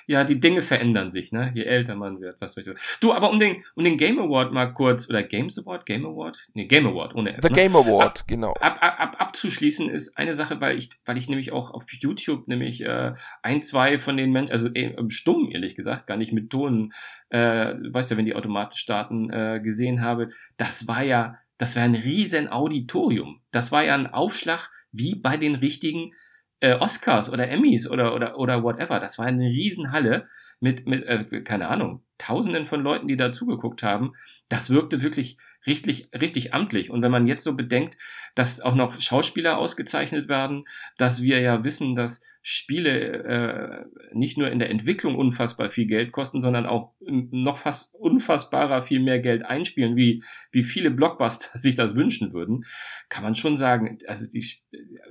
ja, 0.07 0.25
die 0.25 0.41
Dinge 0.41 0.61
verändern 0.61 1.11
sich, 1.11 1.31
ne? 1.31 1.53
Je 1.55 1.63
älter 1.63 1.95
man 1.95 2.21
wird, 2.21 2.41
was 2.41 2.55
soll 2.55 2.63
ich 2.63 2.67
sagen. 2.67 2.81
Du, 3.01 3.13
aber 3.13 3.31
um 3.31 3.39
den, 3.39 3.65
um 3.75 3.85
den 3.85 3.97
Game 3.97 4.19
Award 4.19 4.53
mal 4.53 4.67
kurz, 4.75 5.09
oder 5.09 5.23
Games 5.23 5.59
Award, 5.59 5.87
Game 5.87 6.05
Award? 6.05 6.37
Nee, 6.53 6.67
Game 6.67 6.87
Award, 6.87 7.15
ohne 7.15 7.37
S. 7.37 7.43
The 7.43 7.49
ne? 7.49 7.55
Game 7.55 7.77
Award, 7.77 8.21
ab, 8.21 8.25
genau. 8.27 8.53
Ab, 8.55 8.79
ab, 8.81 8.95
ab, 8.99 9.17
abzuschließen 9.19 9.89
ist 9.89 10.19
eine 10.19 10.35
Sache, 10.35 10.61
weil 10.61 10.79
ich, 10.79 10.91
weil 11.05 11.17
ich 11.17 11.29
nämlich 11.29 11.53
auch 11.53 11.71
auf 11.71 11.85
YouTube 11.91 12.49
nämlich 12.49 12.81
äh, 12.81 13.15
ein, 13.43 13.63
zwei 13.63 13.99
von 13.99 14.17
den 14.17 14.33
Menschen, 14.33 14.53
also 14.53 14.69
äh, 14.75 14.95
stumm, 15.09 15.51
ehrlich 15.53 15.77
gesagt, 15.77 16.07
gar 16.07 16.17
nicht 16.17 16.33
mit 16.33 16.51
Ton, 16.51 16.93
äh, 17.31 17.75
weißt 17.75 18.11
du, 18.11 18.17
wenn 18.17 18.27
die 18.27 18.35
Automaten 18.35 18.75
starten, 18.75 19.31
äh, 19.31 19.61
gesehen 19.63 20.03
habe, 20.03 20.31
das 20.57 20.89
war 20.89 21.03
ja, 21.03 21.37
das 21.57 21.77
war 21.77 21.83
ein 21.83 21.95
riesen 21.95 22.49
Auditorium. 22.49 23.41
Das 23.53 23.73
war 23.73 23.85
ja 23.85 23.95
ein 23.95 24.07
Aufschlag 24.07 24.71
wie 24.93 25.15
bei 25.15 25.37
den 25.37 25.55
richtigen 25.55 26.13
äh, 26.61 26.75
Oscars 26.75 27.33
oder 27.33 27.49
Emmys 27.49 27.89
oder, 27.91 28.15
oder, 28.15 28.39
oder 28.39 28.63
whatever. 28.63 29.01
Das 29.01 29.19
war 29.19 29.27
eine 29.27 29.47
Riesenhalle 29.47 30.29
mit, 30.61 30.87
mit 30.87 31.05
äh, 31.05 31.43
keine 31.43 31.69
Ahnung, 31.69 32.03
Tausenden 32.19 32.67
von 32.67 32.83
Leuten, 32.83 33.07
die 33.07 33.17
da 33.17 33.33
zugeguckt 33.33 33.83
haben. 33.83 34.15
Das 34.49 34.71
wirkte 34.71 35.03
wirklich 35.03 35.39
richtig, 35.67 36.09
richtig 36.19 36.55
amtlich. 36.55 36.91
Und 36.91 37.03
wenn 37.03 37.13
man 37.13 37.27
jetzt 37.27 37.45
so 37.45 37.55
bedenkt, 37.55 37.97
dass 38.35 38.61
auch 38.61 38.75
noch 38.75 39.01
Schauspieler 39.01 39.59
ausgezeichnet 39.59 40.29
werden, 40.29 40.65
dass 40.97 41.23
wir 41.23 41.41
ja 41.41 41.63
wissen, 41.65 41.95
dass 41.95 42.23
Spiele 42.43 43.25
äh, 43.25 44.17
nicht 44.17 44.39
nur 44.39 44.51
in 44.51 44.59
der 44.59 44.71
Entwicklung 44.71 45.17
unfassbar 45.17 45.71
viel 45.71 45.87
Geld 45.87 46.13
kosten, 46.13 46.41
sondern 46.41 46.67
auch 46.67 46.95
noch 47.01 47.59
fast 47.59 47.95
unfassbarer 47.95 48.83
viel 48.83 49.01
mehr 49.01 49.19
Geld 49.19 49.45
einspielen, 49.45 49.97
wie, 49.97 50.23
wie 50.51 50.65
viele 50.65 50.91
Blockbuster 50.91 51.59
sich 51.59 51.77
das 51.77 51.95
wünschen 51.95 52.33
würden, 52.33 52.65
kann 53.09 53.25
man 53.25 53.35
schon 53.35 53.57
sagen, 53.57 53.99
also 54.07 54.31
die, 54.31 54.47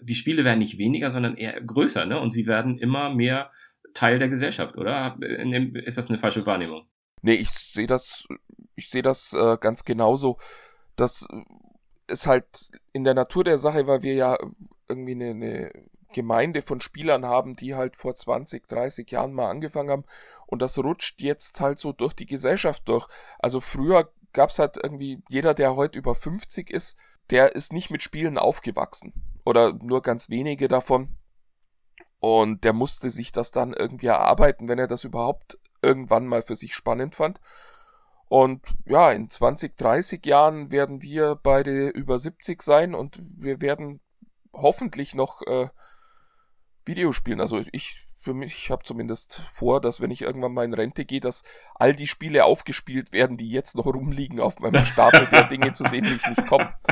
die 0.02 0.16
Spiele 0.16 0.44
werden 0.44 0.60
nicht 0.60 0.78
weniger, 0.78 1.12
sondern 1.12 1.38
eher 1.38 1.62
größer, 1.62 2.06
ne? 2.06 2.20
Und 2.20 2.32
sie 2.32 2.48
werden 2.48 2.78
immer 2.80 3.14
mehr 3.14 3.52
Teil 3.94 4.20
der 4.20 4.30
Gesellschaft, 4.30 4.78
oder? 4.78 5.18
Ist 5.86 5.98
das 5.98 6.10
eine 6.10 6.20
falsche 6.20 6.46
Wahrnehmung? 6.46 6.88
Nee, 7.22 7.34
ich 7.34 7.50
sehe 7.50 7.88
das, 7.88 8.28
ich 8.76 8.90
sehe 8.90 9.02
das 9.02 9.34
äh, 9.34 9.58
ganz 9.60 9.84
genauso. 9.86 10.38
Das 10.96 11.28
ist 12.08 12.28
halt 12.28 12.46
in 12.94 13.04
der 13.04 13.14
Natur 13.14 13.44
der 13.44 13.58
Sache, 13.58 13.88
weil 13.88 14.04
wir 14.04 14.14
ja 14.14 14.38
irgendwie 14.88 15.14
eine, 15.14 15.30
eine 15.32 15.72
Gemeinde 16.18 16.64
von 16.64 16.82
Spielern 16.82 17.28
haben, 17.28 17.54
die 17.54 17.76
halt 17.76 17.96
vor 17.96 18.16
20, 18.16 18.68
30 18.68 19.12
Jahren 19.12 19.34
mal 19.34 19.52
angefangen 19.52 19.92
haben 19.92 20.06
und 20.48 20.64
das 20.64 20.80
rutscht 20.80 21.22
jetzt 21.22 21.60
halt 21.60 21.78
so 21.78 21.94
durch 21.94 22.14
die 22.14 22.26
Gesellschaft 22.26 22.88
durch. 22.88 23.08
Also 23.38 23.60
früher 23.60 24.12
gab 24.34 24.50
es 24.50 24.58
halt 24.58 24.78
irgendwie, 24.82 25.22
jeder, 25.30 25.54
der 25.54 25.76
heute 25.76 26.00
über 26.00 26.16
50 26.16 26.72
ist, 26.72 26.98
der 27.30 27.56
ist 27.56 27.72
nicht 27.72 27.92
mit 27.92 28.02
Spielen 28.02 28.40
aufgewachsen 28.40 29.14
oder 29.46 29.74
nur 29.74 30.02
ganz 30.02 30.32
wenige 30.32 30.68
davon. 30.68 31.20
Und 32.20 32.64
der 32.64 32.74
musste 32.74 33.12
sich 33.12 33.32
das 33.32 33.52
dann 33.52 33.74
irgendwie 33.74 34.08
erarbeiten, 34.08 34.68
wenn 34.68 34.80
er 34.80 34.88
das 34.88 35.04
überhaupt 35.04 35.60
irgendwann 35.84 36.26
mal 36.26 36.42
für 36.42 36.56
sich 36.56 36.74
spannend 36.74 37.14
fand. 37.14 37.40
Und 38.28 38.62
ja, 38.86 39.12
in 39.12 39.30
20, 39.30 39.78
30 39.78 40.26
Jahren 40.26 40.72
werden 40.72 41.04
wir 41.04 41.36
beide 41.36 41.90
über 41.90 42.18
70 42.18 42.64
sein 42.64 42.96
und 42.96 43.20
wir 43.38 43.62
werden 43.62 44.02
hoffentlich 44.52 45.14
noch 45.14 45.44
äh, 45.44 45.70
Videospielen. 46.88 47.42
Also 47.42 47.62
ich 47.72 48.08
für 48.20 48.34
mich 48.34 48.72
habe 48.72 48.84
zumindest 48.84 49.42
vor, 49.54 49.80
dass 49.80 50.02
wenn 50.02 50.12
ich 50.12 50.22
irgendwann 50.22 50.54
mal 50.54 50.66
in 50.66 50.74
Rente 50.74 51.06
gehe, 51.06 51.22
dass 51.22 51.44
all 51.76 51.96
die 51.96 52.08
Spiele 52.08 52.44
aufgespielt 52.44 53.14
werden, 53.14 53.38
die 53.38 53.50
jetzt 53.50 53.76
noch 53.76 53.86
rumliegen 53.86 54.42
auf 54.42 54.60
meinem 54.60 54.84
Stapel 54.84 55.28
der 55.28 55.46
Dinge, 55.46 55.72
zu 55.72 55.86
denen 55.86 56.16
ich 56.16 56.28
nicht 56.28 56.46
komme. 56.48 56.74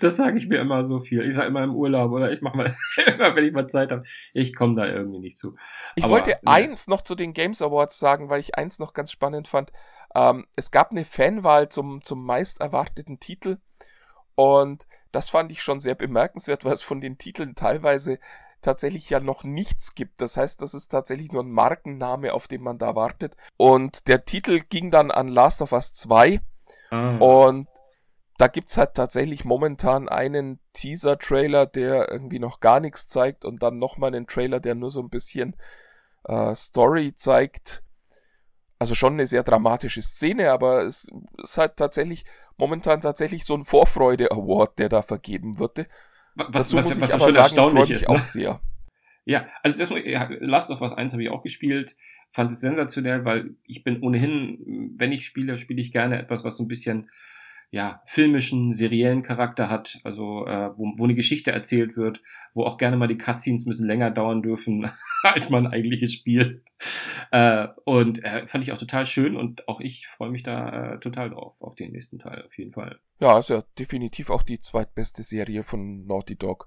Das 0.00 0.16
sage 0.16 0.38
ich 0.38 0.48
mir 0.48 0.60
immer 0.60 0.84
so 0.84 1.00
viel. 1.00 1.26
Ich 1.26 1.34
sage 1.34 1.48
immer 1.48 1.62
im 1.64 1.74
Urlaub 1.74 2.12
oder 2.12 2.32
ich 2.32 2.40
mache 2.40 2.56
mal 2.56 2.76
immer, 3.06 3.34
wenn 3.34 3.44
ich 3.44 3.52
mal 3.52 3.68
Zeit 3.68 3.90
habe. 3.90 4.04
Ich 4.32 4.54
komme 4.54 4.74
da 4.74 4.86
irgendwie 4.86 5.18
nicht 5.18 5.36
zu. 5.36 5.56
Ich 5.94 6.04
Aber, 6.04 6.14
wollte 6.14 6.30
ne. 6.30 6.38
eins 6.44 6.88
noch 6.88 7.02
zu 7.02 7.14
den 7.14 7.32
Games 7.32 7.60
Awards 7.60 7.98
sagen, 7.98 8.30
weil 8.30 8.40
ich 8.40 8.56
eins 8.56 8.78
noch 8.78 8.92
ganz 8.92 9.12
spannend 9.12 9.48
fand. 9.48 9.72
Ähm, 10.14 10.46
es 10.56 10.70
gab 10.70 10.90
eine 10.90 11.04
Fanwahl 11.04 11.68
zum, 11.68 12.02
zum 12.02 12.24
meist 12.24 12.60
erwarteten 12.60 13.18
Titel 13.20 13.58
und 14.34 14.86
das 15.10 15.30
fand 15.30 15.52
ich 15.52 15.62
schon 15.62 15.80
sehr 15.80 15.94
bemerkenswert, 15.94 16.64
weil 16.64 16.74
es 16.74 16.82
von 16.82 17.00
den 17.00 17.18
Titeln 17.18 17.54
teilweise 17.54 18.18
tatsächlich 18.62 19.10
ja 19.10 19.20
noch 19.20 19.44
nichts 19.44 19.94
gibt. 19.94 20.20
Das 20.20 20.36
heißt, 20.36 20.62
das 20.62 20.74
ist 20.74 20.88
tatsächlich 20.88 21.32
nur 21.32 21.42
ein 21.42 21.50
Markenname, 21.50 22.32
auf 22.32 22.48
den 22.48 22.62
man 22.62 22.78
da 22.78 22.94
wartet. 22.94 23.36
Und 23.56 24.08
der 24.08 24.24
Titel 24.24 24.60
ging 24.60 24.90
dann 24.90 25.10
an 25.10 25.28
Last 25.28 25.62
of 25.62 25.72
Us 25.72 25.92
2. 25.92 26.40
Ah. 26.90 27.16
Und 27.18 27.68
da 28.38 28.48
gibt's 28.48 28.76
halt 28.76 28.94
tatsächlich 28.94 29.44
momentan 29.44 30.08
einen 30.08 30.58
Teaser-Trailer, 30.72 31.66
der 31.66 32.10
irgendwie 32.10 32.38
noch 32.38 32.60
gar 32.60 32.80
nichts 32.80 33.06
zeigt 33.06 33.44
und 33.44 33.62
dann 33.62 33.78
nochmal 33.78 34.14
einen 34.14 34.26
Trailer, 34.26 34.58
der 34.58 34.74
nur 34.74 34.90
so 34.90 35.00
ein 35.00 35.10
bisschen 35.10 35.54
äh, 36.24 36.54
Story 36.54 37.14
zeigt. 37.14 37.84
Also 38.78 38.96
schon 38.96 39.12
eine 39.12 39.28
sehr 39.28 39.44
dramatische 39.44 40.02
Szene, 40.02 40.50
aber 40.50 40.82
es 40.82 41.08
ist 41.40 41.56
halt 41.56 41.76
tatsächlich 41.76 42.24
momentan 42.56 43.00
tatsächlich 43.00 43.44
so 43.44 43.54
ein 43.54 43.64
Vorfreude-Award, 43.64 44.78
der 44.78 44.88
da 44.88 45.02
vergeben 45.02 45.58
würde. 45.58 45.86
Was, 46.34 46.50
Dazu 46.50 46.76
was, 46.76 46.86
muss 46.86 47.00
was, 47.00 47.08
ich 47.10 47.14
aber 47.14 47.24
sagen, 47.32 47.36
erstaunlich 47.36 47.90
ich 47.90 47.96
ist, 47.96 48.08
ne? 48.08 48.14
auch 48.14 48.22
sehr. 48.22 48.60
Ja, 49.24 49.46
also 49.62 49.78
das, 49.78 49.90
ja, 50.04 50.28
Last 50.40 50.70
of 50.70 50.80
Us 50.80 50.92
1 50.92 51.12
habe 51.12 51.22
ich 51.22 51.30
auch 51.30 51.42
gespielt, 51.42 51.96
fand 52.32 52.52
es 52.52 52.60
sensationell, 52.60 53.24
weil 53.24 53.54
ich 53.66 53.84
bin 53.84 54.02
ohnehin, 54.02 54.92
wenn 54.96 55.12
ich 55.12 55.26
spiele, 55.26 55.58
spiele 55.58 55.80
ich 55.80 55.92
gerne 55.92 56.18
etwas, 56.18 56.44
was 56.44 56.56
so 56.56 56.64
ein 56.64 56.68
bisschen 56.68 57.10
ja, 57.72 58.02
filmischen, 58.04 58.74
seriellen 58.74 59.22
Charakter 59.22 59.70
hat, 59.70 59.98
also 60.04 60.46
äh, 60.46 60.76
wo, 60.76 60.92
wo 60.98 61.04
eine 61.04 61.14
Geschichte 61.14 61.52
erzählt 61.52 61.96
wird, 61.96 62.22
wo 62.52 62.64
auch 62.64 62.76
gerne 62.76 62.98
mal 62.98 63.08
die 63.08 63.16
Cutscenes 63.16 63.64
ein 63.64 63.70
bisschen 63.70 63.86
länger 63.86 64.10
dauern 64.10 64.42
dürfen 64.42 64.90
als 65.22 65.48
mein 65.48 65.66
eigentliches 65.66 66.12
Spiel. 66.12 66.62
Äh, 67.30 67.68
und 67.86 68.22
äh, 68.24 68.46
fand 68.46 68.62
ich 68.62 68.72
auch 68.72 68.78
total 68.78 69.06
schön 69.06 69.36
und 69.36 69.68
auch 69.68 69.80
ich 69.80 70.06
freue 70.06 70.30
mich 70.30 70.42
da 70.42 70.96
äh, 70.96 71.00
total 71.00 71.30
drauf, 71.30 71.62
auf 71.62 71.74
den 71.74 71.92
nächsten 71.92 72.18
Teil, 72.18 72.44
auf 72.44 72.58
jeden 72.58 72.72
Fall. 72.72 73.00
Ja, 73.20 73.38
ist 73.38 73.48
ja 73.48 73.62
definitiv 73.78 74.28
auch 74.28 74.42
die 74.42 74.58
zweitbeste 74.58 75.22
Serie 75.22 75.62
von 75.62 76.04
Naughty 76.04 76.36
Dog. 76.36 76.66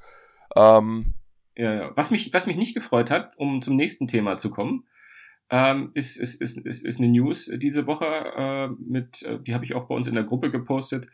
Ähm, 0.56 1.14
ja, 1.56 1.72
ja. 1.72 1.92
Was 1.96 2.10
mich, 2.10 2.34
was 2.34 2.48
mich 2.48 2.58
nicht 2.58 2.74
gefreut 2.74 3.12
hat, 3.12 3.38
um 3.38 3.62
zum 3.62 3.76
nächsten 3.76 4.08
Thema 4.08 4.40
zu 4.40 4.50
kommen, 4.50 4.88
ähm, 5.50 5.92
ist, 5.94 6.18
ist, 6.18 6.42
ist, 6.42 6.58
ist, 6.58 6.86
ist 6.86 7.00
eine 7.00 7.10
News 7.10 7.52
diese 7.58 7.88
Woche, 7.88 8.06
äh, 8.06 8.68
mit, 8.80 9.22
äh, 9.24 9.40
die 9.40 9.54
habe 9.54 9.66
ich 9.66 9.76
auch 9.76 9.88
bei 9.88 9.96
uns 9.96 10.08
in 10.08 10.16
der 10.16 10.24
Gruppe 10.24 10.52
gepostet, 10.52 11.08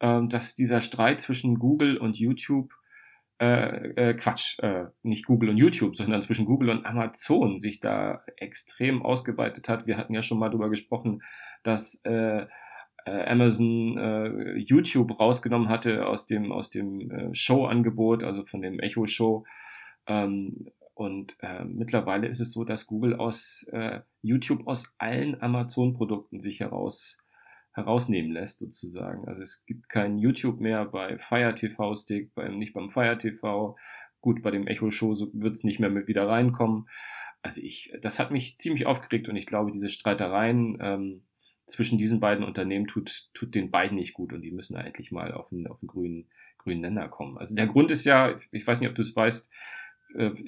äh, 0.00 0.20
dass 0.28 0.54
dieser 0.54 0.82
Streit 0.82 1.20
zwischen 1.20 1.58
Google 1.58 1.96
und 1.96 2.18
YouTube, 2.18 2.72
äh, 3.40 4.10
äh, 4.10 4.14
Quatsch, 4.14 4.58
äh, 4.60 4.86
nicht 5.02 5.26
Google 5.26 5.50
und 5.50 5.56
YouTube, 5.56 5.96
sondern 5.96 6.22
zwischen 6.22 6.46
Google 6.46 6.70
und 6.70 6.86
Amazon 6.86 7.58
sich 7.58 7.80
da 7.80 8.22
extrem 8.36 9.02
ausgeweitet 9.02 9.68
hat. 9.68 9.86
Wir 9.86 9.96
hatten 9.96 10.14
ja 10.14 10.22
schon 10.22 10.38
mal 10.38 10.48
darüber 10.48 10.70
gesprochen, 10.70 11.22
dass 11.64 12.00
Amazon 13.04 13.98
äh, 13.98 14.56
YouTube 14.56 15.18
rausgenommen 15.18 15.68
hatte 15.68 16.06
aus 16.06 16.26
dem, 16.26 16.52
aus 16.52 16.70
dem 16.70 17.10
äh, 17.10 17.34
Show-Angebot, 17.34 18.22
also 18.22 18.44
von 18.44 18.62
dem 18.62 18.78
Echo-Show. 18.78 19.44
Ähm, 20.06 20.68
und 20.94 21.36
äh, 21.40 21.64
mittlerweile 21.64 22.26
ist 22.28 22.40
es 22.40 22.52
so, 22.52 22.64
dass 22.64 22.86
Google 22.86 23.16
aus 23.16 23.66
äh, 23.72 24.00
YouTube 24.20 24.66
aus 24.66 24.94
allen 24.98 25.40
Amazon-Produkten 25.40 26.40
sich 26.40 26.60
heraus 26.60 27.18
herausnehmen 27.72 28.32
lässt, 28.32 28.58
sozusagen. 28.58 29.26
Also 29.26 29.40
es 29.40 29.64
gibt 29.64 29.88
kein 29.88 30.18
YouTube 30.18 30.60
mehr 30.60 30.84
bei 30.84 31.18
Fire 31.18 31.54
TV 31.54 31.94
Stick, 31.94 32.34
beim, 32.34 32.58
nicht 32.58 32.74
beim 32.74 32.90
Fire 32.90 33.16
TV. 33.16 33.76
Gut, 34.20 34.42
bei 34.42 34.50
dem 34.50 34.66
Echo 34.66 34.90
Show 34.90 35.14
so, 35.14 35.30
wird 35.32 35.56
es 35.56 35.64
nicht 35.64 35.80
mehr 35.80 35.90
mit 35.90 36.06
wieder 36.06 36.28
reinkommen. 36.28 36.88
Also 37.40 37.60
ich, 37.62 37.92
das 38.02 38.18
hat 38.18 38.30
mich 38.30 38.58
ziemlich 38.58 38.86
aufgeregt 38.86 39.28
und 39.28 39.36
ich 39.36 39.46
glaube, 39.46 39.72
diese 39.72 39.88
Streitereien 39.88 40.78
ähm, 40.80 41.22
zwischen 41.66 41.98
diesen 41.98 42.20
beiden 42.20 42.44
Unternehmen 42.44 42.86
tut, 42.86 43.30
tut 43.32 43.54
den 43.54 43.70
beiden 43.70 43.96
nicht 43.96 44.12
gut 44.12 44.32
und 44.32 44.42
die 44.42 44.52
müssen 44.52 44.76
eigentlich 44.76 45.10
mal 45.10 45.32
auf 45.32 45.50
einen, 45.50 45.66
auf 45.66 45.80
einen 45.82 45.88
grünen, 45.88 46.28
grünen 46.58 46.82
Nenner 46.82 47.08
kommen. 47.08 47.38
Also 47.38 47.56
der 47.56 47.66
Grund 47.66 47.90
ist 47.90 48.04
ja, 48.04 48.36
ich 48.52 48.66
weiß 48.66 48.80
nicht, 48.80 48.90
ob 48.90 48.94
du 48.94 49.02
es 49.02 49.16
weißt, 49.16 49.50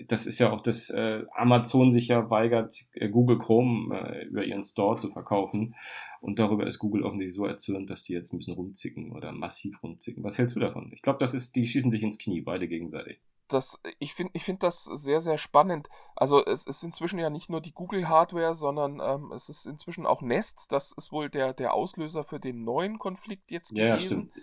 das 0.08 0.26
ist 0.26 0.38
ja 0.38 0.52
auch, 0.52 0.60
dass 0.60 0.90
äh, 0.90 1.24
Amazon 1.34 1.90
sich 1.90 2.08
ja 2.08 2.30
weigert, 2.30 2.84
äh, 2.92 3.08
Google 3.08 3.38
Chrome 3.38 4.24
über 4.24 4.44
ihren 4.44 4.62
Store 4.62 4.96
zu 4.96 5.08
verkaufen. 5.10 5.74
Und 6.20 6.38
darüber 6.38 6.66
ist 6.66 6.78
Google 6.78 7.02
offensichtlich 7.02 7.34
so 7.34 7.44
erzürnt, 7.44 7.90
dass 7.90 8.02
die 8.02 8.14
jetzt 8.14 8.32
ein 8.32 8.38
bisschen 8.38 8.54
rumzicken 8.54 9.12
oder 9.12 9.32
massiv 9.32 9.82
rumzicken. 9.82 10.24
Was 10.24 10.38
hältst 10.38 10.56
du 10.56 10.60
davon? 10.60 10.90
Ich 10.94 11.02
glaube, 11.02 11.18
das 11.18 11.34
ist, 11.34 11.54
die 11.54 11.66
schießen 11.66 11.90
sich 11.90 12.02
ins 12.02 12.18
Knie, 12.18 12.40
beide 12.40 12.66
gegenseitig. 12.66 13.20
Das, 13.48 13.78
ich 13.98 14.14
finde 14.14 14.32
ich 14.34 14.42
find 14.42 14.62
das 14.62 14.84
sehr, 14.84 15.20
sehr 15.20 15.36
spannend. 15.36 15.88
Also 16.16 16.42
es 16.42 16.66
ist 16.66 16.82
inzwischen 16.82 17.18
ja 17.18 17.28
nicht 17.28 17.50
nur 17.50 17.60
die 17.60 17.74
Google-Hardware, 17.74 18.54
sondern 18.54 19.02
ähm, 19.04 19.32
es 19.32 19.50
ist 19.50 19.66
inzwischen 19.66 20.06
auch 20.06 20.22
Nest. 20.22 20.72
Das 20.72 20.92
ist 20.92 21.12
wohl 21.12 21.28
der, 21.28 21.52
der 21.52 21.74
Auslöser 21.74 22.24
für 22.24 22.40
den 22.40 22.64
neuen 22.64 22.98
Konflikt 22.98 23.50
jetzt 23.50 23.74
gewesen. 23.74 24.32
Ja, 24.34 24.42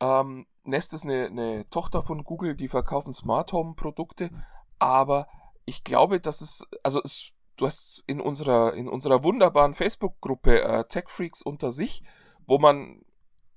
ähm, 0.00 0.46
Nest 0.64 0.94
ist 0.94 1.04
eine, 1.04 1.26
eine 1.26 1.68
Tochter 1.70 2.02
von 2.02 2.24
Google, 2.24 2.54
die 2.54 2.68
verkaufen 2.68 3.14
Smart 3.14 3.52
Home 3.52 3.74
Produkte, 3.74 4.30
aber 4.78 5.26
ich 5.64 5.84
glaube, 5.84 6.20
dass 6.20 6.40
es, 6.40 6.66
also 6.82 7.00
es, 7.02 7.32
du 7.56 7.66
hast 7.66 8.02
in 8.06 8.20
unserer, 8.20 8.74
in 8.74 8.88
unserer 8.88 9.22
wunderbaren 9.22 9.74
Facebook-Gruppe 9.74 10.62
äh, 10.62 10.84
Tech 10.84 11.08
Freaks 11.08 11.42
unter 11.42 11.70
sich, 11.72 12.02
wo 12.46 12.58
man 12.58 13.02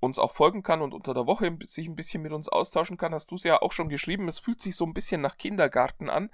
uns 0.04 0.20
auch 0.20 0.32
folgen 0.32 0.64
kann 0.64 0.82
und 0.82 0.94
unter 0.94 1.14
der 1.14 1.26
Woche 1.26 1.58
sich 1.66 1.88
ein 1.88 1.96
bisschen 1.96 2.22
mit 2.22 2.34
uns 2.34 2.50
austauschen 2.50 2.98
kann, 2.98 3.14
hast 3.14 3.32
du 3.32 3.36
es 3.36 3.44
ja 3.44 3.62
auch 3.62 3.72
schon 3.72 3.90
geschrieben. 3.90 4.28
Es 4.28 4.40
fühlt 4.40 4.62
sich 4.62 4.76
so 4.76 4.86
ein 4.86 4.94
bisschen 4.94 5.22
nach 5.22 5.38
Kindergarten 5.38 6.10
an. 6.10 6.30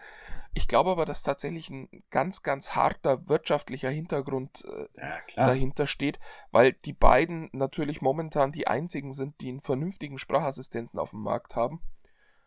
Ich 0.53 0.67
glaube 0.67 0.89
aber, 0.89 1.05
dass 1.05 1.23
tatsächlich 1.23 1.69
ein 1.69 1.87
ganz, 2.09 2.41
ganz 2.41 2.75
harter 2.75 3.27
wirtschaftlicher 3.29 3.89
Hintergrund 3.89 4.65
äh, 4.65 4.87
ja, 5.35 5.45
dahinter 5.45 5.87
steht, 5.87 6.19
weil 6.51 6.73
die 6.73 6.93
beiden 6.93 7.49
natürlich 7.51 8.01
momentan 8.01 8.51
die 8.51 8.67
einzigen 8.67 9.13
sind, 9.13 9.39
die 9.41 9.49
einen 9.49 9.61
vernünftigen 9.61 10.17
Sprachassistenten 10.17 10.99
auf 10.99 11.11
dem 11.11 11.21
Markt 11.21 11.55
haben. 11.55 11.81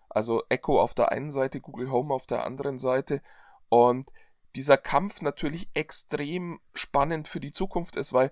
Also 0.08 0.42
Echo 0.48 0.80
auf 0.80 0.92
der 0.92 1.12
einen 1.12 1.30
Seite, 1.30 1.60
Google 1.60 1.90
Home 1.90 2.12
auf 2.12 2.26
der 2.26 2.44
anderen 2.44 2.78
Seite. 2.78 3.22
Und 3.68 4.12
dieser 4.54 4.76
Kampf 4.76 5.22
natürlich 5.22 5.70
extrem 5.72 6.60
spannend 6.74 7.28
für 7.28 7.40
die 7.40 7.52
Zukunft 7.52 7.96
ist, 7.96 8.12
weil 8.12 8.30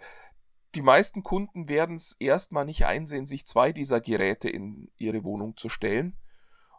die 0.74 0.82
meisten 0.82 1.22
Kunden 1.22 1.68
werden 1.68 1.96
es 1.96 2.16
erstmal 2.20 2.64
nicht 2.64 2.86
einsehen, 2.86 3.26
sich 3.26 3.46
zwei 3.46 3.72
dieser 3.72 4.00
Geräte 4.00 4.48
in 4.48 4.90
ihre 4.98 5.24
Wohnung 5.24 5.56
zu 5.56 5.68
stellen. 5.68 6.16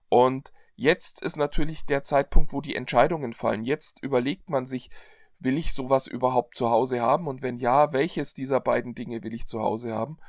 Und 0.10 0.54
jetzt 0.76 1.22
ist 1.22 1.36
natürlich 1.36 1.86
der 1.86 2.04
Zeitpunkt, 2.04 2.54
wo 2.54 2.62
die 2.62 2.76
Entscheidungen 2.76 3.34
fallen. 3.34 3.64
Jetzt 3.64 4.02
überlegt 4.02 4.50
man 4.50 4.66
sich, 4.66 4.90
will 5.40 5.58
ich 5.58 5.74
sowas 5.74 6.08
überhaupt 6.08 6.56
zu 6.56 6.70
Hause 6.70 7.02
haben? 7.02 7.28
Und 7.28 7.42
wenn 7.42 7.58
ja, 7.58 7.92
welches 7.92 8.34
dieser 8.34 8.60
beiden 8.62 8.96
Dinge 8.96 9.24
will 9.24 9.34
ich 9.34 9.48
zu 9.48 9.62
Hause 9.62 9.94
haben? 9.94 10.20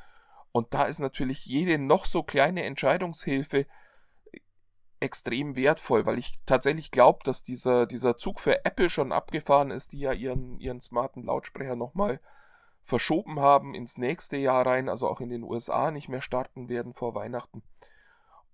Und 0.50 0.74
da 0.74 0.84
ist 0.84 0.98
natürlich 0.98 1.46
jede 1.46 1.78
noch 1.78 2.04
so 2.04 2.22
kleine 2.22 2.64
Entscheidungshilfe 2.64 3.66
extrem 5.00 5.56
wertvoll, 5.56 6.06
weil 6.06 6.18
ich 6.18 6.40
tatsächlich 6.46 6.90
glaube, 6.90 7.20
dass 7.24 7.42
dieser, 7.42 7.86
dieser 7.86 8.16
Zug 8.16 8.40
für 8.40 8.64
Apple 8.64 8.88
schon 8.88 9.12
abgefahren 9.12 9.70
ist, 9.70 9.92
die 9.92 10.00
ja 10.00 10.12
ihren, 10.12 10.58
ihren 10.60 10.80
smarten 10.80 11.24
Lautsprecher 11.24 11.76
nochmal 11.76 12.20
verschoben 12.82 13.40
haben 13.40 13.74
ins 13.74 13.96
nächste 13.96 14.36
Jahr 14.36 14.66
rein, 14.66 14.88
also 14.88 15.08
auch 15.08 15.20
in 15.20 15.28
den 15.28 15.44
USA 15.44 15.90
nicht 15.90 16.08
mehr 16.08 16.20
starten 16.20 16.68
werden 16.68 16.94
vor 16.94 17.14
Weihnachten. 17.14 17.62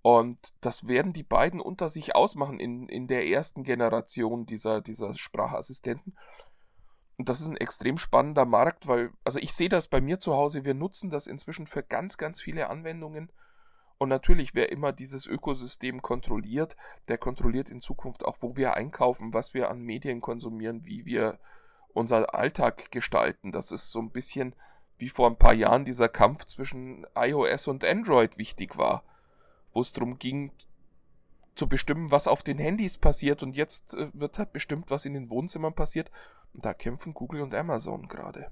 Und 0.02 0.54
das 0.60 0.86
werden 0.86 1.12
die 1.12 1.22
beiden 1.22 1.60
unter 1.60 1.88
sich 1.88 2.14
ausmachen 2.14 2.60
in, 2.60 2.88
in 2.88 3.08
der 3.08 3.26
ersten 3.26 3.64
Generation 3.64 4.46
dieser, 4.46 4.80
dieser 4.80 5.14
Sprachassistenten. 5.14 6.16
Und 7.18 7.28
das 7.28 7.40
ist 7.40 7.48
ein 7.48 7.56
extrem 7.56 7.98
spannender 7.98 8.44
Markt, 8.44 8.86
weil, 8.86 9.10
also 9.24 9.40
ich 9.40 9.52
sehe 9.52 9.68
das 9.68 9.88
bei 9.88 10.00
mir 10.00 10.20
zu 10.20 10.34
Hause, 10.34 10.64
wir 10.64 10.74
nutzen 10.74 11.10
das 11.10 11.26
inzwischen 11.26 11.66
für 11.66 11.82
ganz, 11.82 12.16
ganz 12.16 12.40
viele 12.40 12.70
Anwendungen. 12.70 13.32
Und 13.98 14.08
natürlich, 14.08 14.54
wer 14.54 14.70
immer 14.70 14.92
dieses 14.92 15.26
Ökosystem 15.26 16.00
kontrolliert, 16.00 16.76
der 17.08 17.18
kontrolliert 17.18 17.70
in 17.70 17.80
Zukunft 17.80 18.24
auch, 18.24 18.36
wo 18.40 18.56
wir 18.56 18.74
einkaufen, 18.74 19.34
was 19.34 19.54
wir 19.54 19.68
an 19.68 19.80
Medien 19.80 20.20
konsumieren, 20.20 20.84
wie 20.84 21.04
wir 21.04 21.40
unser 21.98 22.34
Alltag 22.34 22.90
gestalten. 22.90 23.52
Das 23.52 23.72
ist 23.72 23.90
so 23.90 24.00
ein 24.00 24.10
bisschen 24.10 24.54
wie 24.98 25.08
vor 25.08 25.28
ein 25.28 25.38
paar 25.38 25.54
Jahren 25.54 25.84
dieser 25.84 26.08
Kampf 26.08 26.44
zwischen 26.44 27.06
iOS 27.14 27.68
und 27.68 27.84
Android 27.84 28.38
wichtig 28.38 28.76
war, 28.78 29.04
wo 29.72 29.80
es 29.80 29.92
darum 29.92 30.18
ging, 30.18 30.52
zu 31.54 31.68
bestimmen, 31.68 32.10
was 32.10 32.28
auf 32.28 32.42
den 32.42 32.58
Handys 32.58 32.98
passiert 32.98 33.42
und 33.42 33.56
jetzt 33.56 33.94
äh, 33.96 34.08
wird 34.14 34.38
halt 34.38 34.52
bestimmt, 34.52 34.90
was 34.90 35.04
in 35.04 35.14
den 35.14 35.30
Wohnzimmern 35.30 35.74
passiert. 35.74 36.10
Und 36.54 36.64
da 36.64 36.72
kämpfen 36.72 37.14
Google 37.14 37.42
und 37.42 37.54
Amazon 37.54 38.08
gerade. 38.08 38.46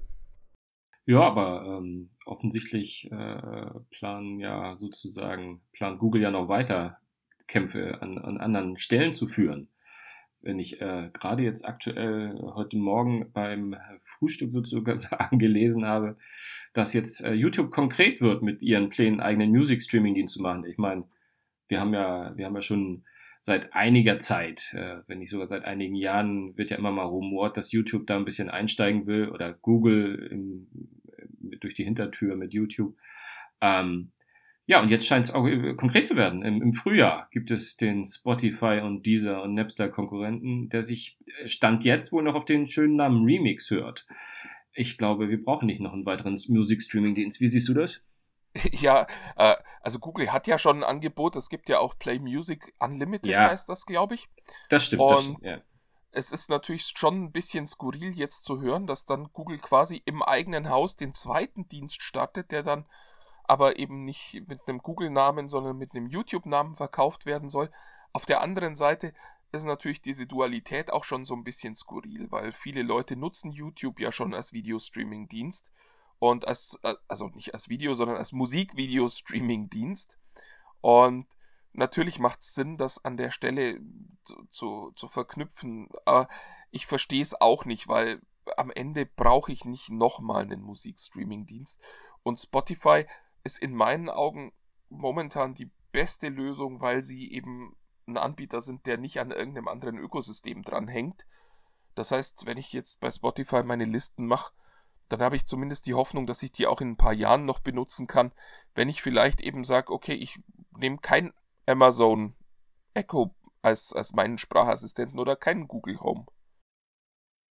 Ja, 1.05 1.21
aber 1.21 1.65
ähm, 1.65 2.09
offensichtlich 2.25 3.09
äh, 3.11 3.69
planen 3.91 4.39
ja 4.39 4.75
sozusagen, 4.75 5.61
plant 5.71 5.99
Google 5.99 6.21
ja 6.21 6.31
noch 6.31 6.49
weiter 6.49 6.97
Kämpfe 7.47 8.01
an, 8.01 8.17
an 8.17 8.39
anderen 8.39 8.77
Stellen 8.77 9.13
zu 9.13 9.25
führen 9.25 9.69
wenn 10.41 10.59
ich 10.59 10.81
äh, 10.81 11.09
gerade 11.13 11.43
jetzt 11.43 11.67
aktuell 11.67 12.37
heute 12.41 12.77
Morgen 12.77 13.31
beim 13.33 13.75
Frühstück 13.99 14.51
sozusagen 14.51 15.39
gelesen 15.39 15.85
habe, 15.85 16.17
dass 16.73 16.93
jetzt 16.93 17.23
äh, 17.23 17.33
YouTube 17.33 17.71
konkret 17.71 18.21
wird 18.21 18.43
mit 18.43 18.61
ihren 18.61 18.89
Plänen, 18.89 19.19
eigenen 19.19 19.49
Music 19.49 19.81
Streaming 19.81 20.15
Dienst 20.15 20.35
zu 20.35 20.41
machen. 20.41 20.65
Ich 20.65 20.77
meine, 20.77 21.05
wir 21.67 21.79
haben 21.79 21.93
ja, 21.93 22.35
wir 22.37 22.45
haben 22.45 22.55
ja 22.55 22.61
schon 22.61 23.03
seit 23.39 23.73
einiger 23.73 24.19
Zeit, 24.19 24.73
äh, 24.73 24.97
wenn 25.07 25.19
nicht 25.19 25.29
sogar 25.29 25.47
seit 25.47 25.65
einigen 25.65 25.95
Jahren, 25.95 26.57
wird 26.57 26.69
ja 26.69 26.77
immer 26.77 26.91
mal 26.91 27.03
rumort, 27.03 27.57
dass 27.57 27.71
YouTube 27.71 28.07
da 28.07 28.15
ein 28.15 28.25
bisschen 28.25 28.49
einsteigen 28.49 29.07
will 29.07 29.29
oder 29.29 29.53
Google 29.53 30.27
im, 30.31 30.67
durch 31.59 31.73
die 31.73 31.83
Hintertür 31.83 32.35
mit 32.35 32.53
YouTube. 32.53 32.95
Ähm, 33.61 34.11
ja, 34.67 34.81
und 34.81 34.89
jetzt 34.89 35.07
scheint 35.07 35.25
es 35.25 35.33
auch 35.33 35.47
äh, 35.47 35.73
konkret 35.75 36.07
zu 36.07 36.17
werden. 36.17 36.43
Im, 36.43 36.61
Im, 36.61 36.73
Frühjahr 36.73 37.29
gibt 37.31 37.51
es 37.51 37.77
den 37.77 38.05
Spotify 38.05 38.81
und 38.83 39.05
Deezer 39.05 39.41
und 39.41 39.53
Napster 39.53 39.87
Konkurrenten, 39.87 40.67
der 40.67 40.83
sich 40.83 41.17
äh, 41.41 41.47
Stand 41.47 41.85
jetzt 41.85 42.11
wohl 42.11 42.21
noch 42.21 42.35
auf 42.35 42.43
den 42.43 42.67
schönen 42.67 42.97
Namen 42.97 43.23
Remix 43.23 43.71
hört. 43.71 44.05
Ich 44.73 44.97
glaube, 44.97 45.29
wir 45.29 45.41
brauchen 45.41 45.67
nicht 45.67 45.79
noch 45.79 45.93
einen 45.93 46.05
weiteren 46.05 46.37
Musikstreaming-Dienst. 46.49 47.39
Wie 47.39 47.47
siehst 47.47 47.69
du 47.69 47.73
das? 47.73 48.03
Ja, 48.71 49.07
äh, 49.37 49.55
also 49.81 49.99
Google 49.99 50.33
hat 50.33 50.47
ja 50.47 50.57
schon 50.57 50.77
ein 50.77 50.83
Angebot. 50.83 51.35
Es 51.35 51.47
gibt 51.47 51.69
ja 51.69 51.79
auch 51.79 51.97
Play 51.97 52.19
Music 52.19 52.73
Unlimited, 52.79 53.31
ja. 53.31 53.49
heißt 53.49 53.69
das, 53.69 53.85
glaube 53.85 54.15
ich. 54.15 54.27
Das 54.69 54.83
stimmt. 54.83 55.01
Und 55.01 55.15
das 55.15 55.23
stimmt, 55.23 55.43
ja. 55.43 55.57
es 56.11 56.31
ist 56.31 56.49
natürlich 56.49 56.91
schon 56.95 57.23
ein 57.23 57.31
bisschen 57.31 57.67
skurril 57.67 58.17
jetzt 58.17 58.43
zu 58.43 58.59
hören, 58.59 58.87
dass 58.87 59.05
dann 59.05 59.29
Google 59.31 59.59
quasi 59.59 60.01
im 60.05 60.23
eigenen 60.23 60.69
Haus 60.69 60.95
den 60.95 61.13
zweiten 61.13 61.67
Dienst 61.67 62.01
startet, 62.01 62.51
der 62.51 62.63
dann 62.63 62.85
aber 63.47 63.79
eben 63.79 64.03
nicht 64.03 64.43
mit 64.47 64.67
einem 64.67 64.79
Google-Namen, 64.79 65.47
sondern 65.47 65.77
mit 65.77 65.95
einem 65.95 66.07
YouTube-Namen 66.07 66.75
verkauft 66.75 67.25
werden 67.25 67.49
soll. 67.49 67.71
Auf 68.13 68.25
der 68.25 68.41
anderen 68.41 68.75
Seite 68.75 69.13
ist 69.51 69.65
natürlich 69.65 70.01
diese 70.01 70.27
Dualität 70.27 70.91
auch 70.91 71.03
schon 71.03 71.25
so 71.25 71.33
ein 71.33 71.43
bisschen 71.43 71.75
skurril, 71.75 72.29
weil 72.29 72.51
viele 72.51 72.83
Leute 72.83 73.15
nutzen 73.15 73.51
YouTube 73.51 73.99
ja 73.99 74.11
schon 74.11 74.33
als 74.33 74.51
Videostreaming-Dienst 74.53 75.71
und 76.19 76.47
als, 76.47 76.79
äh, 76.83 76.95
also 77.07 77.27
nicht 77.29 77.53
als 77.53 77.69
Video, 77.69 77.93
sondern 77.93 78.17
als 78.17 78.33
Musik-Video-Streaming-Dienst. 78.33 80.17
Und 80.81 81.27
natürlich 81.73 82.19
macht 82.19 82.41
es 82.41 82.53
Sinn, 82.53 82.77
das 82.77 83.03
an 83.03 83.17
der 83.17 83.31
Stelle 83.31 83.79
zu, 84.23 84.43
zu, 84.49 84.91
zu 84.95 85.07
verknüpfen. 85.07 85.89
Aber 86.05 86.27
ich 86.71 86.85
verstehe 86.85 87.21
es 87.21 87.39
auch 87.39 87.65
nicht, 87.65 87.87
weil 87.87 88.21
am 88.57 88.71
Ende 88.71 89.05
brauche 89.05 89.51
ich 89.51 89.65
nicht 89.65 89.89
nochmal 89.89 90.43
einen 90.43 90.61
Musikstreaming-Dienst. 90.61 91.81
Und 92.23 92.39
Spotify 92.39 93.05
ist 93.43 93.59
in 93.59 93.73
meinen 93.73 94.09
Augen 94.09 94.51
momentan 94.89 95.53
die 95.53 95.71
beste 95.91 96.29
Lösung, 96.29 96.81
weil 96.81 97.01
sie 97.01 97.31
eben 97.31 97.75
ein 98.07 98.17
Anbieter 98.17 98.61
sind, 98.61 98.85
der 98.85 98.97
nicht 98.97 99.19
an 99.19 99.31
irgendeinem 99.31 99.67
anderen 99.67 99.97
Ökosystem 99.97 100.63
dranhängt. 100.63 101.25
Das 101.95 102.11
heißt, 102.11 102.45
wenn 102.45 102.57
ich 102.57 102.73
jetzt 102.73 102.99
bei 102.99 103.11
Spotify 103.11 103.63
meine 103.63 103.85
Listen 103.85 104.25
mache, 104.27 104.53
dann 105.09 105.21
habe 105.21 105.35
ich 105.35 105.45
zumindest 105.45 105.87
die 105.87 105.93
Hoffnung, 105.93 106.27
dass 106.27 106.43
ich 106.43 106.51
die 106.51 106.67
auch 106.67 106.81
in 106.81 106.91
ein 106.91 106.97
paar 106.97 107.13
Jahren 107.13 107.45
noch 107.45 107.59
benutzen 107.59 108.07
kann, 108.07 108.31
wenn 108.75 108.89
ich 108.89 109.01
vielleicht 109.01 109.41
eben 109.41 109.63
sage, 109.63 109.91
okay, 109.91 110.13
ich 110.13 110.39
nehme 110.77 110.97
kein 110.97 111.33
Amazon 111.65 112.35
Echo 112.93 113.33
als, 113.61 113.93
als 113.93 114.13
meinen 114.13 114.37
Sprachassistenten 114.37 115.19
oder 115.19 115.35
keinen 115.35 115.67
Google 115.67 115.99
Home. 115.99 116.25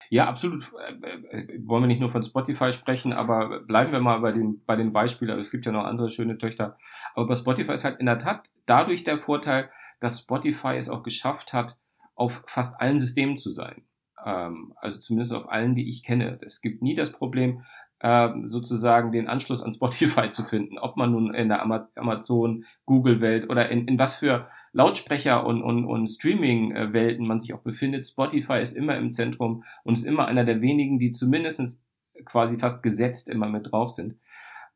Ja, 0.10 0.28
absolut. 0.28 0.64
Äh, 1.02 1.38
äh, 1.38 1.60
wollen 1.66 1.84
wir 1.84 1.88
nicht 1.88 2.00
nur 2.00 2.10
von 2.10 2.24
Spotify 2.24 2.72
sprechen, 2.72 3.14
aber 3.14 3.62
bleiben 3.62 3.92
wir 3.92 4.00
mal 4.00 4.20
bei 4.20 4.32
dem, 4.32 4.62
bei 4.66 4.76
dem 4.76 4.94
Beispiel. 4.94 5.30
Also 5.30 5.42
es 5.42 5.52
gibt 5.52 5.66
ja 5.66 5.72
noch 5.72 5.86
andere 5.86 6.10
schöne 6.10 6.38
Töchter. 6.38 6.78
Aber 7.14 7.28
bei 7.28 7.36
Spotify 7.36 7.74
ist 7.74 7.84
halt 7.84 8.00
in 8.00 8.06
der 8.06 8.18
Tat 8.18 8.50
dadurch 8.66 9.04
der 9.04 9.18
Vorteil, 9.18 9.70
dass 10.00 10.22
Spotify 10.22 10.76
es 10.76 10.90
auch 10.90 11.04
geschafft 11.04 11.54
hat, 11.54 11.78
auf 12.16 12.44
fast 12.48 12.80
allen 12.80 13.00
Systemen 13.00 13.38
zu 13.38 13.52
sein. 13.52 13.84
Ähm, 14.26 14.74
also 14.78 15.00
zumindest 15.00 15.34
auf 15.34 15.50
allen, 15.50 15.76
die 15.76 15.90
ich 15.90 16.04
kenne. 16.04 16.40
Es 16.42 16.62
gibt 16.62 16.82
nie 16.82 16.96
das 16.96 17.12
Problem, 17.12 17.64
äh, 18.06 18.30
sozusagen 18.44 19.12
den 19.12 19.28
Anschluss 19.28 19.64
an 19.64 19.74
Spotify 19.74 20.30
zu 20.30 20.44
finden, 20.44 20.78
ob 20.78 20.96
man 20.96 21.12
nun 21.12 21.34
in 21.34 21.50
der 21.50 21.64
Amazon, 21.64 22.66
Google-Welt 22.86 23.50
oder 23.50 23.70
in, 23.70 23.88
in 23.88 23.98
was 23.98 24.18
für 24.18 24.48
Lautsprecher 24.74 25.44
und, 25.44 25.64
und, 25.64 25.86
und 25.86 26.08
Streaming-Welten 26.08 27.26
man 27.26 27.40
sich 27.40 27.56
auch 27.56 27.62
befindet. 27.62 28.06
Spotify 28.06 28.62
ist 28.62 28.74
immer 28.74 28.96
im 28.96 29.12
Zentrum 29.12 29.64
und 29.84 29.98
ist 29.98 30.06
immer 30.06 30.28
einer 30.28 30.46
der 30.46 30.62
wenigen, 30.62 31.00
die 31.00 31.14
zumindest 31.14 31.84
quasi 32.26 32.60
fast 32.60 32.84
gesetzt 32.84 33.28
immer 33.28 33.50
mit 33.50 33.72
drauf 33.72 33.90
sind. 33.90 34.20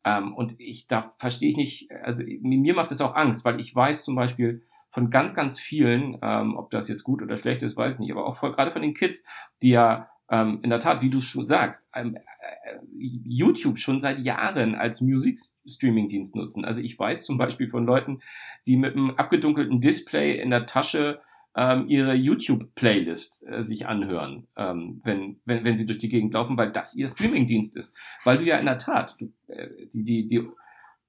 Ähm, 0.03 0.33
und 0.33 0.59
ich, 0.59 0.87
da 0.87 1.13
verstehe 1.19 1.51
ich 1.51 1.57
nicht, 1.57 1.91
also 2.03 2.23
mir 2.41 2.73
macht 2.73 2.91
es 2.91 3.01
auch 3.01 3.15
Angst, 3.15 3.45
weil 3.45 3.61
ich 3.61 3.75
weiß 3.75 4.05
zum 4.05 4.15
Beispiel, 4.15 4.63
von 4.91 5.11
ganz, 5.11 5.35
ganz 5.35 5.59
vielen, 5.59 6.17
ähm, 6.23 6.57
ob 6.57 6.71
das 6.71 6.89
jetzt 6.89 7.03
gut 7.03 7.21
oder 7.21 7.37
schlecht 7.37 7.61
ist, 7.61 7.77
weiß 7.77 7.93
ich 7.93 7.99
nicht, 7.99 8.11
aber 8.11 8.25
auch 8.25 8.37
voll, 8.37 8.51
gerade 8.51 8.71
von 8.71 8.81
den 8.81 8.95
Kids, 8.95 9.23
die 9.61 9.69
ja 9.69 10.09
ähm, 10.29 10.59
in 10.61 10.69
der 10.69 10.79
Tat, 10.79 11.01
wie 11.01 11.09
du 11.09 11.21
schon 11.21 11.43
sagst, 11.43 11.89
ähm, 11.93 12.15
äh, 12.15 12.77
YouTube 12.99 13.79
schon 13.79 13.99
seit 13.99 14.19
Jahren 14.19 14.75
als 14.75 15.01
Musikstreaming-Dienst 15.01 16.35
nutzen. 16.35 16.65
Also 16.65 16.81
ich 16.81 16.97
weiß 16.97 17.25
zum 17.25 17.37
Beispiel 17.37 17.67
von 17.67 17.85
Leuten, 17.85 18.21
die 18.67 18.77
mit 18.77 18.95
einem 18.95 19.11
abgedunkelten 19.11 19.81
Display 19.81 20.39
in 20.39 20.51
der 20.51 20.65
Tasche 20.65 21.21
ähm, 21.55 21.87
ihre 21.87 22.13
YouTube-Playlist 22.13 23.47
äh, 23.47 23.63
sich 23.63 23.87
anhören, 23.87 24.47
ähm, 24.55 25.01
wenn, 25.03 25.39
wenn, 25.45 25.63
wenn 25.63 25.75
sie 25.75 25.87
durch 25.87 25.97
die 25.97 26.09
Gegend 26.09 26.33
laufen, 26.33 26.57
weil 26.57 26.71
das 26.71 26.95
ihr 26.95 27.07
Streaming-Dienst 27.07 27.75
ist. 27.75 27.97
Weil 28.23 28.37
du 28.37 28.43
ja 28.43 28.57
in 28.57 28.65
der 28.65 28.77
Tat 28.77 29.15
du, 29.19 29.33
äh, 29.47 29.69
die, 29.91 30.03
die, 30.03 30.27
die, 30.27 30.47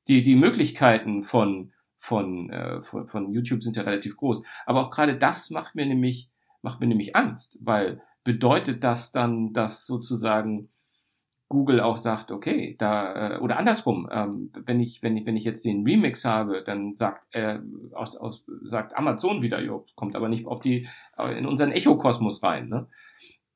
die, 0.08 0.22
die 0.22 0.36
Möglichkeiten 0.36 1.22
von 1.22 1.72
von, 2.02 2.48
äh, 2.48 2.82
von, 2.82 3.06
von 3.06 3.30
YouTube 3.30 3.62
sind 3.62 3.76
ja 3.76 3.82
relativ 3.82 4.16
groß. 4.16 4.42
Aber 4.64 4.80
auch 4.80 4.90
gerade 4.90 5.18
das 5.18 5.50
macht 5.50 5.74
mir 5.74 5.84
nämlich, 5.84 6.30
macht 6.62 6.80
mir 6.80 6.86
nämlich 6.86 7.14
Angst, 7.14 7.58
weil 7.60 8.00
bedeutet 8.24 8.84
das 8.84 9.12
dann, 9.12 9.52
dass 9.52 9.86
sozusagen 9.86 10.68
Google 11.50 11.80
auch 11.80 11.96
sagt, 11.96 12.30
okay, 12.30 12.76
da, 12.78 13.34
äh, 13.34 13.38
oder 13.40 13.58
andersrum, 13.58 14.08
ähm, 14.12 14.52
wenn 14.64 14.78
ich, 14.78 15.02
wenn 15.02 15.16
ich, 15.16 15.26
wenn 15.26 15.36
ich 15.36 15.44
jetzt 15.44 15.64
den 15.64 15.84
Remix 15.84 16.24
habe, 16.24 16.62
dann 16.64 16.94
sagt, 16.94 17.22
äh, 17.34 17.58
aus, 17.92 18.16
aus, 18.16 18.44
sagt 18.62 18.96
Amazon 18.96 19.42
wieder, 19.42 19.60
jo, 19.60 19.84
kommt 19.96 20.14
aber 20.14 20.28
nicht 20.28 20.46
auf 20.46 20.60
die, 20.60 20.86
äh, 21.18 21.36
in 21.36 21.46
unseren 21.46 21.72
Echo-Kosmos 21.72 22.42
rein, 22.44 22.68
ne? 22.68 22.86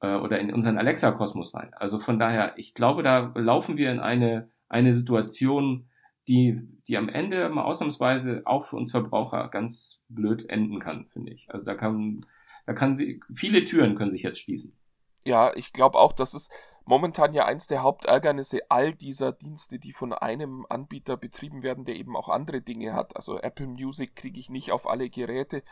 Äh, 0.01 0.17
oder 0.17 0.41
in 0.41 0.53
unseren 0.53 0.77
Alexa-Kosmos 0.77 1.55
rein. 1.55 1.73
Also 1.75 2.01
von 2.01 2.19
daher, 2.19 2.55
ich 2.57 2.75
glaube, 2.75 3.05
da 3.05 3.33
laufen 3.37 3.77
wir 3.77 3.93
in 3.93 4.01
eine, 4.01 4.51
eine 4.69 4.93
Situation, 4.93 5.89
die, 6.27 6.61
die 6.89 6.97
am 6.97 7.09
Ende 7.09 7.49
mal 7.49 7.63
ausnahmsweise 7.63 8.43
auch 8.45 8.65
für 8.65 8.77
uns 8.77 8.91
Verbraucher 8.91 9.49
ganz 9.51 10.03
blöd 10.09 10.49
enden 10.51 10.81
kann, 10.81 11.07
finde 11.07 11.33
ich. 11.33 11.47
Also 11.49 11.65
da 11.65 11.75
kann, 11.75 12.27
da 12.67 12.73
kann 12.73 12.97
sie, 12.97 13.21
viele 13.33 13.65
Türen 13.65 13.95
können 13.95 14.11
sich 14.11 14.23
jetzt 14.23 14.41
schließen. 14.41 14.77
Ja, 15.25 15.55
ich 15.55 15.73
glaube 15.73 15.99
auch, 15.99 16.13
das 16.13 16.35
ist 16.35 16.53
momentan 16.85 17.33
ja 17.33 17.47
eins 17.47 17.67
der 17.67 17.83
Hauptärgernisse 17.83 18.61
all 18.71 18.95
dieser 18.95 19.33
Dienste, 19.33 19.79
die 19.79 19.93
von 19.93 20.13
einem 20.13 20.67
Anbieter 20.69 21.17
betrieben 21.17 21.63
werden, 21.63 21.85
der 21.85 21.97
eben 21.97 22.17
auch 22.17 22.29
andere 22.29 22.61
Dinge 22.61 22.93
hat. 22.93 23.17
Also 23.17 23.39
Apple 23.41 23.67
Music 23.67 24.17
kriege 24.17 24.39
ich 24.39 24.51
nicht 24.51 24.73
auf 24.73 24.89
alle 24.89 25.09
Geräte. 25.09 25.63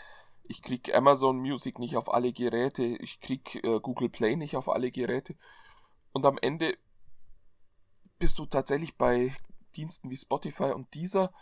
Ich 0.44 0.62
kriege 0.62 0.94
Amazon 0.94 1.38
Music 1.38 1.78
nicht 1.78 1.96
auf 1.96 2.12
alle 2.12 2.32
Geräte. 2.32 2.84
Ich 2.84 3.20
kriege 3.20 3.58
äh, 3.58 3.80
Google 3.80 4.08
Play 4.08 4.36
nicht 4.36 4.56
auf 4.56 4.68
alle 4.68 4.90
Geräte. 4.90 5.36
Und 6.12 6.26
am 6.26 6.38
Ende 6.40 6.76
bist 8.18 8.38
du 8.38 8.46
tatsächlich 8.46 8.96
bei 8.96 9.34
Diensten 9.76 10.10
wie 10.10 10.16
Spotify 10.16 10.72
und 10.72 10.92
dieser, 10.94 11.32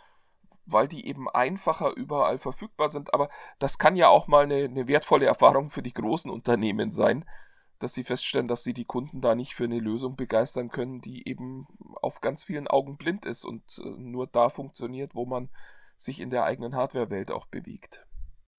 weil 0.65 0.87
die 0.87 1.07
eben 1.07 1.29
einfacher 1.29 1.95
überall 1.95 2.37
verfügbar 2.37 2.89
sind. 2.89 3.13
Aber 3.13 3.29
das 3.59 3.77
kann 3.77 3.95
ja 3.95 4.09
auch 4.09 4.27
mal 4.27 4.43
eine, 4.43 4.63
eine 4.63 4.87
wertvolle 4.87 5.25
Erfahrung 5.25 5.69
für 5.69 5.81
die 5.81 5.93
großen 5.93 6.31
Unternehmen 6.31 6.91
sein, 6.91 7.25
dass 7.79 7.93
sie 7.93 8.03
feststellen, 8.03 8.47
dass 8.47 8.63
sie 8.63 8.73
die 8.73 8.85
Kunden 8.85 9.21
da 9.21 9.35
nicht 9.35 9.55
für 9.55 9.63
eine 9.63 9.79
Lösung 9.79 10.15
begeistern 10.15 10.69
können, 10.69 11.01
die 11.01 11.27
eben 11.27 11.65
auf 12.01 12.21
ganz 12.21 12.43
vielen 12.43 12.67
Augen 12.67 12.97
blind 12.97 13.25
ist 13.25 13.43
und 13.45 13.63
äh, 13.83 13.89
nur 13.89 14.27
da 14.27 14.49
funktioniert, 14.49 15.15
wo 15.15 15.25
man 15.25 15.49
sich 15.95 16.19
in 16.19 16.29
der 16.29 16.45
eigenen 16.45 16.75
Hardware-Welt 16.75 17.31
auch 17.31 17.47
bewegt. 17.47 18.05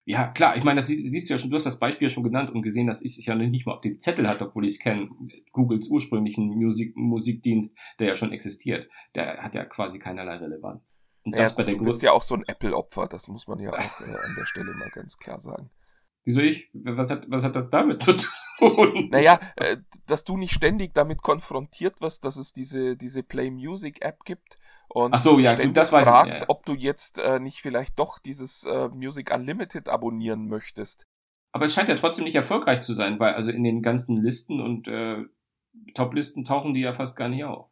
Ja, 0.05 0.27
klar, 0.29 0.57
ich 0.57 0.65
meine, 0.65 0.81
das 0.81 0.89
siehst 0.89 1.31
du 1.31 1.35
ja 1.35 1.39
schon, 1.39 1.51
du 1.51 1.57
hast 1.57 1.67
das 1.67 1.79
Beispiel 1.79 2.11
schon 2.11 2.25
genannt 2.25 2.51
und 2.51 2.63
gesehen, 2.63 2.89
dass 2.89 3.03
ich 3.03 3.17
es 3.17 3.25
ja 3.25 3.37
nicht 3.37 3.67
mal 3.67 3.75
auf 3.75 3.83
dem 3.83 4.01
Zettel 4.01 4.27
hatte, 4.27 4.47
obwohl 4.47 4.65
ich 4.65 4.73
es 4.73 4.79
kenne, 4.81 5.09
Googles 5.53 5.89
ursprünglichen 5.89 6.49
Musik, 6.49 6.97
Musikdienst, 6.97 7.79
der 8.01 8.09
ja 8.09 8.17
schon 8.17 8.33
existiert, 8.33 8.91
der 9.15 9.43
hat 9.43 9.55
ja 9.55 9.65
quasi 9.65 10.01
keinerlei 10.01 10.37
Relevanz. 10.37 11.07
Und 11.25 11.37
ja, 11.37 11.43
das 11.43 11.55
bei 11.55 11.65
der 11.65 11.77
du 11.77 11.85
bist 11.85 12.03
ja 12.03 12.13
auch 12.13 12.23
so 12.23 12.35
ein 12.35 12.45
Apple-Opfer, 12.47 13.07
das 13.07 13.29
muss 13.29 13.47
man 13.47 13.59
ja 13.61 13.73
auch 13.73 14.01
äh, 14.01 14.17
an 14.17 14.35
der 14.37 14.45
Stelle 14.45 14.75
mal 14.75 14.91
ganz 14.91 15.17
klar 15.17 15.41
sagen. 15.41 15.71
Wieso 16.25 16.41
ich? 16.41 16.71
Was 16.73 17.11
hat, 17.11 17.29
was 17.29 17.43
hat 17.43 17.57
das 17.57 17.71
damit 17.71 18.03
zu 18.03 18.15
tun? 18.15 18.29
Naja, 19.11 19.41
äh, 19.57 19.79
dass 20.07 20.23
du 20.23 20.37
nicht 20.37 20.53
ständig 20.53 20.95
damit 20.95 21.21
konfrontiert 21.21 22.01
wirst, 22.01 22.25
dass 22.25 22.37
es 22.37 22.53
diese, 22.53 22.97
diese 22.97 23.25
Play 23.25 23.51
Music 23.51 24.05
App 24.05 24.25
gibt 24.25 24.57
und 24.89 25.15
Ach 25.15 25.19
so, 25.19 25.41
ja, 25.41 25.55
ständig 25.55 25.75
das 25.75 25.91
weiß 25.91 26.07
fragt, 26.07 26.35
ich, 26.35 26.41
ja. 26.43 26.49
ob 26.49 26.65
du 26.65 26.75
jetzt 26.75 27.19
äh, 27.19 27.41
nicht 27.41 27.61
vielleicht 27.61 27.99
doch 27.99 28.21
dieses 28.21 28.63
äh, 28.65 28.89
Music 28.89 29.35
Unlimited 29.35 29.89
abonnieren 29.89 30.47
möchtest. 30.47 31.09
Aber 31.51 31.65
es 31.65 31.75
scheint 31.75 31.89
ja 31.89 31.97
trotzdem 31.97 32.25
nicht 32.25 32.37
erfolgreich 32.37 32.83
zu 32.83 32.95
sein, 32.95 33.19
weil 33.19 33.35
also 33.35 33.51
in 33.51 33.65
den 33.65 33.83
ganzen 33.83 34.17
Listen 34.17 34.61
und 34.61 34.87
äh, 34.87 35.25
Top-Listen 35.95 36.45
tauchen 36.45 36.73
die 36.75 36.83
ja 36.83 36.93
fast 36.93 37.17
gar 37.17 37.29
nicht 37.29 37.43
auf. 37.43 37.72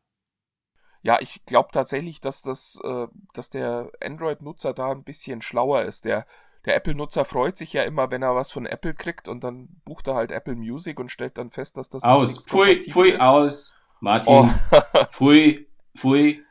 Ja, 1.02 1.18
ich 1.20 1.44
glaube 1.46 1.70
tatsächlich, 1.72 2.20
dass 2.20 2.42
das, 2.42 2.80
äh, 2.84 3.06
dass 3.32 3.50
der 3.50 3.90
Android-Nutzer 4.02 4.74
da 4.74 4.90
ein 4.90 5.04
bisschen 5.04 5.40
schlauer 5.40 5.82
ist. 5.82 6.04
Der, 6.04 6.26
der 6.66 6.76
Apple-Nutzer 6.76 7.24
freut 7.24 7.56
sich 7.56 7.72
ja 7.72 7.84
immer, 7.84 8.10
wenn 8.10 8.22
er 8.22 8.34
was 8.34 8.52
von 8.52 8.66
Apple 8.66 8.94
kriegt 8.94 9.28
und 9.28 9.42
dann 9.42 9.80
bucht 9.84 10.08
er 10.08 10.14
halt 10.14 10.30
Apple 10.30 10.56
Music 10.56 11.00
und 11.00 11.10
stellt 11.10 11.38
dann 11.38 11.50
fest, 11.50 11.76
dass 11.78 11.88
das 11.88 12.04
aus. 12.04 12.46
Pfui, 12.46 12.82
pfui, 12.82 13.10
ist. 13.12 13.20
aus. 13.20 13.74
Martin. 14.00 14.32
Oh. 14.32 14.48
pfui, 15.10 15.68
pfui. 15.96 16.44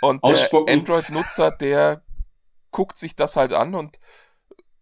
Und 0.00 0.22
der 0.24 0.48
Android-Nutzer, 0.68 1.50
der 1.50 2.02
guckt 2.70 2.98
sich 2.98 3.16
das 3.16 3.36
halt 3.36 3.52
an 3.52 3.74
und 3.74 3.98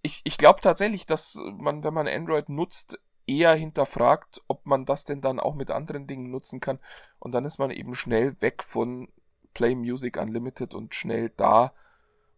ich, 0.03 0.21
ich 0.25 0.37
glaube 0.37 0.61
tatsächlich, 0.61 1.07
dass 1.07 1.41
man, 1.59 1.85
wenn 1.85 1.95
man 1.95 2.09
Android 2.09 2.49
nutzt, 2.49 2.99
eher 3.27 3.55
hinterfragt, 3.55 4.43
ob 4.49 4.67
man 4.67 4.85
das 4.85 5.05
denn 5.05 5.21
dann 5.21 5.41
auch 5.41 5.55
mit 5.55 5.71
anderen 5.71 6.07
Dingen 6.07 6.31
nutzen 6.31 6.61
kann. 6.61 6.79
Und 7.19 7.35
dann 7.35 7.45
ist 7.45 7.59
man 7.59 7.71
eben 7.71 7.95
schnell 7.95 8.41
weg 8.41 8.63
von 8.63 9.09
Play 9.55 9.75
Music 9.75 10.17
Unlimited 10.21 10.75
und 10.75 10.95
schnell 10.95 11.31
da, 11.37 11.73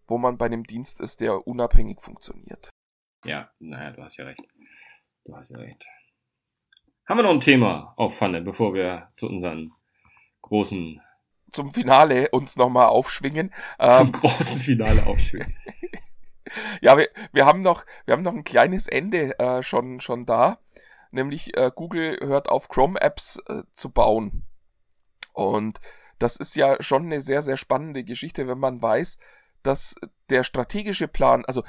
wo 0.07 0.19
man 0.19 0.37
bei 0.37 0.47
einem 0.47 0.65
Dienst 0.65 1.01
ist, 1.01 1.21
der 1.21 1.47
unabhängig 1.47 2.01
funktioniert. 2.01 2.71
Ja, 3.25 3.51
naja, 3.59 3.93
du 3.93 4.03
hast 4.03 4.17
ja 4.17 4.27
recht. 4.27 4.43
Du 5.25 5.35
hast 5.35 5.51
ja 5.51 5.59
recht. 5.59 5.87
Haben 7.07 7.19
wir 7.19 7.23
noch 7.23 7.31
ein 7.31 7.41
Thema 7.41 7.95
auf 7.97 8.17
Pfanne, 8.17 8.43
bevor 8.43 8.75
wir 8.75 9.13
zu 9.17 9.29
unseren 9.29 9.73
großen 10.43 11.01
zum 11.51 11.73
Finale 11.73 12.29
uns 12.31 12.57
nochmal 12.57 12.87
aufschwingen. 12.87 13.53
Zum 13.79 14.07
ähm, 14.09 14.13
großen 14.13 14.61
Finale 14.61 15.07
aufschwingen. 15.07 15.55
ja, 16.81 16.97
wir, 16.97 17.09
wir 17.33 17.47
haben 17.47 17.63
noch, 17.63 17.85
wir 18.05 18.13
haben 18.13 18.23
noch 18.23 18.35
ein 18.35 18.45
kleines 18.45 18.87
Ende 18.87 19.39
äh, 19.39 19.63
schon, 19.63 20.01
schon 20.01 20.27
da. 20.27 20.59
Nämlich 21.11 21.57
äh, 21.57 21.71
Google 21.75 22.19
hört 22.23 22.49
auf, 22.49 22.69
Chrome-Apps 22.69 23.41
äh, 23.49 23.63
zu 23.71 23.91
bauen. 23.91 24.45
Und 25.33 25.81
das 26.19 26.37
ist 26.37 26.55
ja 26.57 26.77
schon 26.81 27.05
eine 27.05 27.21
sehr, 27.21 27.43
sehr 27.43 27.57
spannende 27.57 28.05
Geschichte, 28.05 28.49
wenn 28.49 28.59
man 28.59 28.83
weiß, 28.83 29.19
dass 29.63 29.95
der 30.31 30.43
strategische 30.43 31.09
Plan, 31.09 31.45
also 31.45 31.63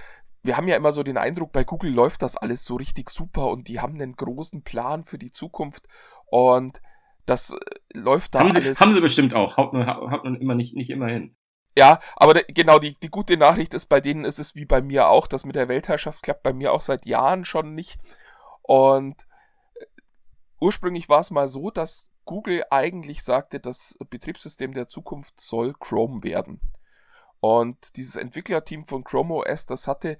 wir 0.44 0.58
haben 0.58 0.68
ja 0.68 0.76
immer 0.76 0.92
so 0.92 1.04
den 1.04 1.18
Eindruck, 1.18 1.52
bei 1.52 1.64
Google 1.64 1.92
läuft 1.92 2.22
das 2.22 2.38
alles 2.38 2.66
so 2.66 2.76
richtig 2.76 3.10
super 3.10 3.48
und 3.50 3.68
die 3.68 3.80
haben 3.80 3.96
einen 3.96 4.16
großen 4.16 4.64
Plan 4.64 5.04
für 5.04 5.18
die 5.18 5.32
Zukunft 5.32 5.88
und 6.28 6.82
das 7.26 7.52
äh, 7.52 7.58
läuft 7.98 8.36
da 8.36 8.42
haben 8.42 8.52
alles. 8.52 8.78
Sie, 8.78 8.84
haben 8.84 8.94
sie 8.94 9.02
bestimmt 9.02 9.34
auch. 9.34 9.58
Haut 9.58 9.74
man, 9.74 9.88
haut 9.88 10.26
immer 10.26 10.56
nicht, 10.56 10.76
nicht 10.76 10.90
immer 10.90 11.08
hin. 11.08 11.36
Ja, 11.78 12.00
aber 12.16 12.36
genau, 12.44 12.80
die, 12.80 12.98
die 13.00 13.10
gute 13.10 13.36
Nachricht 13.36 13.74
ist, 13.74 13.88
bei 13.88 14.00
denen 14.00 14.24
ist 14.24 14.40
es 14.40 14.56
wie 14.56 14.66
bei 14.66 14.82
mir 14.82 15.10
auch. 15.10 15.28
Das 15.28 15.44
mit 15.44 15.56
der 15.56 15.68
Weltherrschaft 15.68 16.24
klappt 16.24 16.44
bei 16.44 16.54
mir 16.54 16.72
auch 16.72 16.82
seit 16.82 17.06
Jahren 17.06 17.44
schon 17.44 17.76
nicht. 17.76 18.00
Und 18.62 19.28
äh, 19.76 19.86
ursprünglich 20.62 21.10
war 21.10 21.20
es 21.20 21.32
mal 21.32 21.50
so, 21.50 21.72
dass 21.72 22.10
Google 22.24 22.64
eigentlich 22.72 23.24
sagte, 23.24 23.60
das 23.60 23.98
Betriebssystem 24.10 24.74
der 24.74 24.88
Zukunft 24.88 25.40
soll 25.40 25.74
Chrome 25.74 26.24
werden. 26.24 26.62
Und 27.42 27.98
dieses 27.98 28.16
Entwicklerteam 28.16 28.86
von 28.86 29.04
Chrome 29.04 29.36
OS, 29.36 29.66
das 29.66 29.88
hatte 29.88 30.18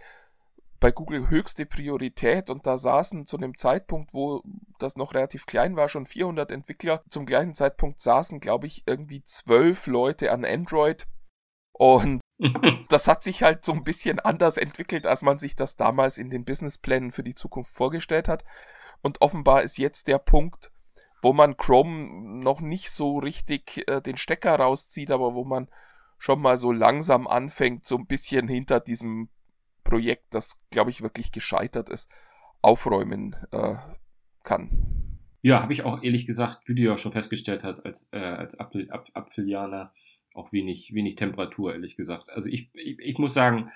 bei 0.82 0.92
Google 0.92 1.30
höchste 1.30 1.66
Priorität 1.66 2.50
und 2.50 2.68
da 2.68 2.78
saßen 2.78 3.26
zu 3.26 3.38
einem 3.38 3.58
Zeitpunkt, 3.58 4.14
wo 4.14 4.44
das 4.78 4.98
noch 4.98 5.14
relativ 5.14 5.46
klein 5.46 5.78
war, 5.78 5.88
schon 5.88 6.06
400 6.06 6.52
Entwickler. 6.52 7.02
Zum 7.10 7.26
gleichen 7.26 7.54
Zeitpunkt 7.54 8.02
saßen, 8.02 8.42
glaube 8.42 8.68
ich, 8.68 8.84
irgendwie 8.86 9.24
zwölf 9.24 9.88
Leute 9.88 10.32
an 10.32 10.44
Android 10.44 11.08
und 11.78 12.22
das 12.90 13.08
hat 13.08 13.24
sich 13.24 13.44
halt 13.44 13.66
so 13.66 13.74
ein 13.74 13.84
bisschen 13.84 14.20
anders 14.20 14.58
entwickelt, 14.58 15.06
als 15.06 15.22
man 15.22 15.38
sich 15.38 15.56
das 15.56 15.76
damals 15.76 16.18
in 16.18 16.30
den 16.30 16.46
Businessplänen 16.46 17.12
für 17.12 17.24
die 17.24 17.36
Zukunft 17.36 17.72
vorgestellt 17.72 18.28
hat. 18.28 18.44
Und 19.02 19.22
offenbar 19.22 19.62
ist 19.62 19.78
jetzt 19.78 20.08
der 20.08 20.18
Punkt, 20.18 20.72
wo 21.22 21.34
man 21.34 21.58
Chrome 21.58 22.40
noch 22.42 22.62
nicht 22.62 22.92
so 22.92 23.18
richtig 23.18 23.88
äh, 23.88 24.02
den 24.02 24.18
Stecker 24.18 24.56
rauszieht, 24.56 25.12
aber 25.12 25.36
wo 25.36 25.44
man 25.44 25.68
schon 26.18 26.42
mal 26.42 26.58
so 26.58 26.72
langsam 26.72 27.28
anfängt, 27.28 27.84
so 27.84 27.98
ein 27.98 28.08
bisschen 28.08 28.48
hinter 28.48 28.80
diesem 28.80 29.30
Projekt, 29.84 30.34
das, 30.34 30.62
glaube 30.72 30.90
ich, 30.90 31.02
wirklich 31.02 31.32
gescheitert 31.32 31.90
ist, 31.90 32.10
aufräumen 32.62 33.36
äh, 33.52 33.76
kann. 34.44 34.70
Ja, 35.42 35.62
habe 35.62 35.74
ich 35.74 35.84
auch 35.84 36.02
ehrlich 36.02 36.26
gesagt, 36.26 36.68
wie 36.68 36.76
du 36.76 36.82
ja 36.82 36.98
schon 36.98 37.12
festgestellt 37.12 37.64
hast, 37.64 37.86
als, 37.86 38.08
äh, 38.12 38.18
als 38.18 38.60
Apfel, 38.60 38.90
Ap 38.92 39.10
Apfelianer 39.14 39.94
auch 40.36 40.52
wenig, 40.52 40.94
wenig 40.94 41.16
Temperatur, 41.16 41.74
ehrlich 41.74 41.96
gesagt. 41.96 42.30
Also 42.30 42.50
ich, 42.50 42.70
ich, 42.74 43.00
ich 43.00 43.18
muss 43.18 43.34
sagen, 43.34 43.72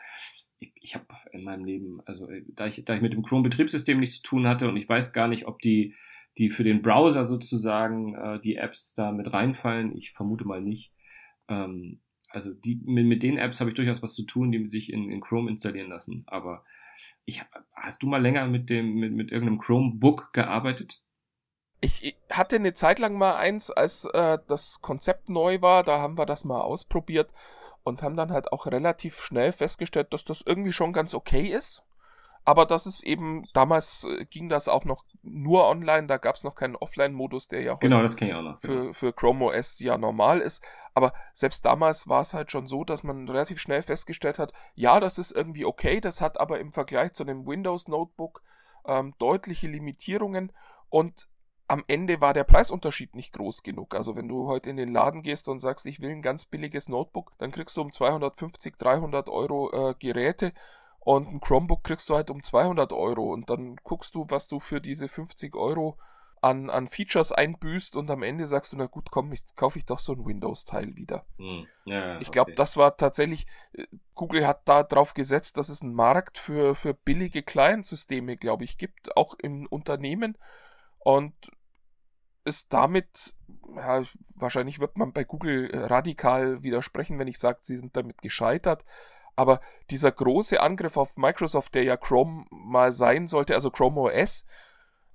ich, 0.59 0.73
ich 0.75 0.95
habe 0.95 1.05
in 1.31 1.43
meinem 1.43 1.65
Leben, 1.65 2.01
also 2.05 2.29
äh, 2.29 2.43
da 2.47 2.67
ich, 2.67 2.83
da 2.85 2.95
ich 2.95 3.01
mit 3.01 3.13
dem 3.13 3.23
Chrome-Betriebssystem 3.23 3.99
nichts 3.99 4.17
zu 4.17 4.23
tun 4.23 4.47
hatte 4.47 4.67
und 4.67 4.77
ich 4.77 4.87
weiß 4.87 5.13
gar 5.13 5.27
nicht, 5.27 5.47
ob 5.47 5.59
die, 5.59 5.95
die 6.37 6.49
für 6.49 6.63
den 6.63 6.81
Browser 6.81 7.25
sozusagen 7.25 8.15
äh, 8.15 8.39
die 8.39 8.55
Apps 8.55 8.93
da 8.93 9.11
mit 9.11 9.31
reinfallen, 9.31 9.97
ich 9.97 10.11
vermute 10.11 10.45
mal 10.45 10.61
nicht. 10.61 10.91
Ähm, 11.47 12.01
also 12.29 12.53
die, 12.53 12.81
mit, 12.85 13.05
mit 13.05 13.23
den 13.23 13.37
Apps 13.37 13.59
habe 13.59 13.71
ich 13.71 13.75
durchaus 13.75 14.03
was 14.03 14.13
zu 14.13 14.25
tun, 14.25 14.51
die 14.51 14.67
sich 14.69 14.91
in, 14.91 15.09
in 15.09 15.21
Chrome 15.21 15.49
installieren 15.49 15.89
lassen. 15.89 16.23
Aber 16.27 16.63
ich, 17.25 17.43
hast 17.73 18.03
du 18.03 18.07
mal 18.07 18.21
länger 18.21 18.47
mit 18.47 18.69
dem, 18.69 18.95
mit, 18.95 19.13
mit 19.13 19.31
irgendeinem 19.31 19.59
Chromebook 19.59 20.33
gearbeitet? 20.33 21.01
Ich 21.81 22.17
hatte 22.29 22.57
eine 22.57 22.73
Zeit 22.73 22.99
lang 22.99 23.17
mal 23.17 23.35
eins, 23.35 23.71
als 23.71 24.05
äh, 24.05 24.37
das 24.47 24.81
Konzept 24.81 25.29
neu 25.29 25.61
war, 25.61 25.83
da 25.83 25.99
haben 25.99 26.17
wir 26.17 26.25
das 26.25 26.43
mal 26.43 26.61
ausprobiert 26.61 27.31
und 27.83 28.03
haben 28.03 28.17
dann 28.17 28.31
halt 28.31 28.51
auch 28.51 28.67
relativ 28.67 29.21
schnell 29.21 29.51
festgestellt, 29.51 30.13
dass 30.13 30.25
das 30.25 30.41
irgendwie 30.45 30.73
schon 30.73 30.91
ganz 30.91 31.13
okay 31.13 31.47
ist. 31.47 31.83
Aber 32.45 32.65
das 32.65 32.85
ist 32.85 33.03
eben, 33.03 33.47
damals 33.53 34.05
äh, 34.05 34.25
ging 34.25 34.49
das 34.49 34.67
auch 34.67 34.83
noch 34.83 35.05
nur 35.21 35.67
online, 35.67 36.07
da 36.07 36.17
gab 36.17 36.35
es 36.35 36.43
noch 36.43 36.55
keinen 36.55 36.75
Offline-Modus, 36.75 37.47
der 37.47 37.61
ja 37.61 37.75
genau, 37.75 38.01
das 38.01 38.15
ich 38.15 38.33
auch 38.33 38.41
noch, 38.41 38.59
für, 38.59 38.67
genau. 38.67 38.93
für 38.93 39.13
Chrome 39.13 39.45
OS 39.45 39.79
ja 39.79 39.97
normal 39.97 40.39
ist. 40.39 40.63
Aber 40.93 41.13
selbst 41.33 41.65
damals 41.65 42.07
war 42.07 42.21
es 42.21 42.33
halt 42.33 42.51
schon 42.51 42.65
so, 42.65 42.83
dass 42.83 43.03
man 43.03 43.27
relativ 43.27 43.59
schnell 43.59 43.81
festgestellt 43.81 44.39
hat, 44.39 44.51
ja, 44.75 44.99
das 44.99 45.17
ist 45.19 45.31
irgendwie 45.31 45.65
okay, 45.65 46.01
das 46.01 46.21
hat 46.21 46.39
aber 46.39 46.59
im 46.59 46.71
Vergleich 46.71 47.13
zu 47.13 47.23
einem 47.23 47.45
Windows-Notebook 47.45 48.41
ähm, 48.85 49.13
deutliche 49.19 49.67
Limitierungen 49.67 50.51
und 50.89 51.28
am 51.69 51.83
Ende 51.87 52.19
war 52.19 52.33
der 52.33 52.43
Preisunterschied 52.43 53.15
nicht 53.15 53.33
groß 53.33 53.61
genug. 53.61 53.93
Also 53.93 54.15
wenn 54.15 54.27
du 54.27 54.47
heute 54.47 54.71
in 54.71 54.77
den 54.77 54.91
Laden 54.91 55.21
gehst 55.21 55.47
und 55.47 55.59
sagst, 55.59 55.85
ich 55.85 56.01
will 56.01 56.09
ein 56.09 56.23
ganz 56.23 56.45
billiges 56.45 56.89
Notebook, 56.89 57.31
dann 57.37 57.51
kriegst 57.51 57.77
du 57.77 57.81
um 57.81 57.91
250, 57.91 58.75
300 58.77 59.29
Euro 59.29 59.71
äh, 59.71 59.93
Geräte 59.99 60.51
und 60.99 61.27
ein 61.29 61.39
Chromebook 61.39 61.83
kriegst 61.83 62.09
du 62.09 62.15
halt 62.15 62.31
um 62.31 62.41
200 62.41 62.91
Euro 62.91 63.31
und 63.31 63.51
dann 63.51 63.75
guckst 63.83 64.15
du, 64.15 64.25
was 64.29 64.47
du 64.47 64.59
für 64.59 64.81
diese 64.81 65.07
50 65.07 65.55
Euro 65.55 65.97
an, 66.41 66.71
an 66.71 66.87
Features 66.87 67.31
einbüßt 67.31 67.95
und 67.95 68.09
am 68.09 68.23
Ende 68.23 68.47
sagst 68.47 68.73
du, 68.73 68.77
na 68.77 68.87
gut, 68.87 69.11
komm, 69.11 69.31
ich, 69.31 69.43
kaufe 69.55 69.77
ich 69.77 69.85
doch 69.85 69.99
so 69.99 70.13
ein 70.13 70.25
Windows-Teil 70.25 70.95
wieder. 70.95 71.25
Hm. 71.37 71.67
Ja, 71.85 72.19
ich 72.19 72.31
glaube, 72.31 72.51
okay. 72.51 72.55
das 72.55 72.77
war 72.77 72.97
tatsächlich, 72.97 73.45
äh, 73.73 73.85
Google 74.15 74.47
hat 74.47 74.61
da 74.65 74.81
drauf 74.83 75.13
gesetzt, 75.13 75.57
dass 75.57 75.69
es 75.69 75.83
einen 75.83 75.93
Markt 75.93 76.37
für, 76.39 76.73
für 76.73 76.93
billige 76.95 77.43
Client-Systeme, 77.43 78.37
glaube 78.37 78.63
ich, 78.63 78.77
gibt, 78.77 79.15
auch 79.17 79.35
im 79.35 79.67
Unternehmen 79.67 80.35
und 80.99 81.33
ist 82.49 82.73
damit, 82.73 83.33
ja, 83.75 84.03
wahrscheinlich 84.35 84.79
wird 84.79 84.97
man 84.97 85.13
bei 85.13 85.23
Google 85.23 85.69
äh, 85.69 85.85
radikal 85.85 86.63
widersprechen, 86.63 87.19
wenn 87.19 87.27
ich 87.27 87.39
sage, 87.39 87.59
sie 87.61 87.77
sind 87.77 87.95
damit 87.95 88.21
gescheitert, 88.21 88.83
aber 89.35 89.61
dieser 89.89 90.11
große 90.11 90.59
Angriff 90.59 90.97
auf 90.97 91.15
Microsoft, 91.15 91.73
der 91.75 91.83
ja 91.83 91.95
Chrome 91.95 92.45
mal 92.49 92.91
sein 92.91 93.27
sollte, 93.27 93.53
also 93.55 93.71
Chrome 93.71 94.01
OS, 94.01 94.43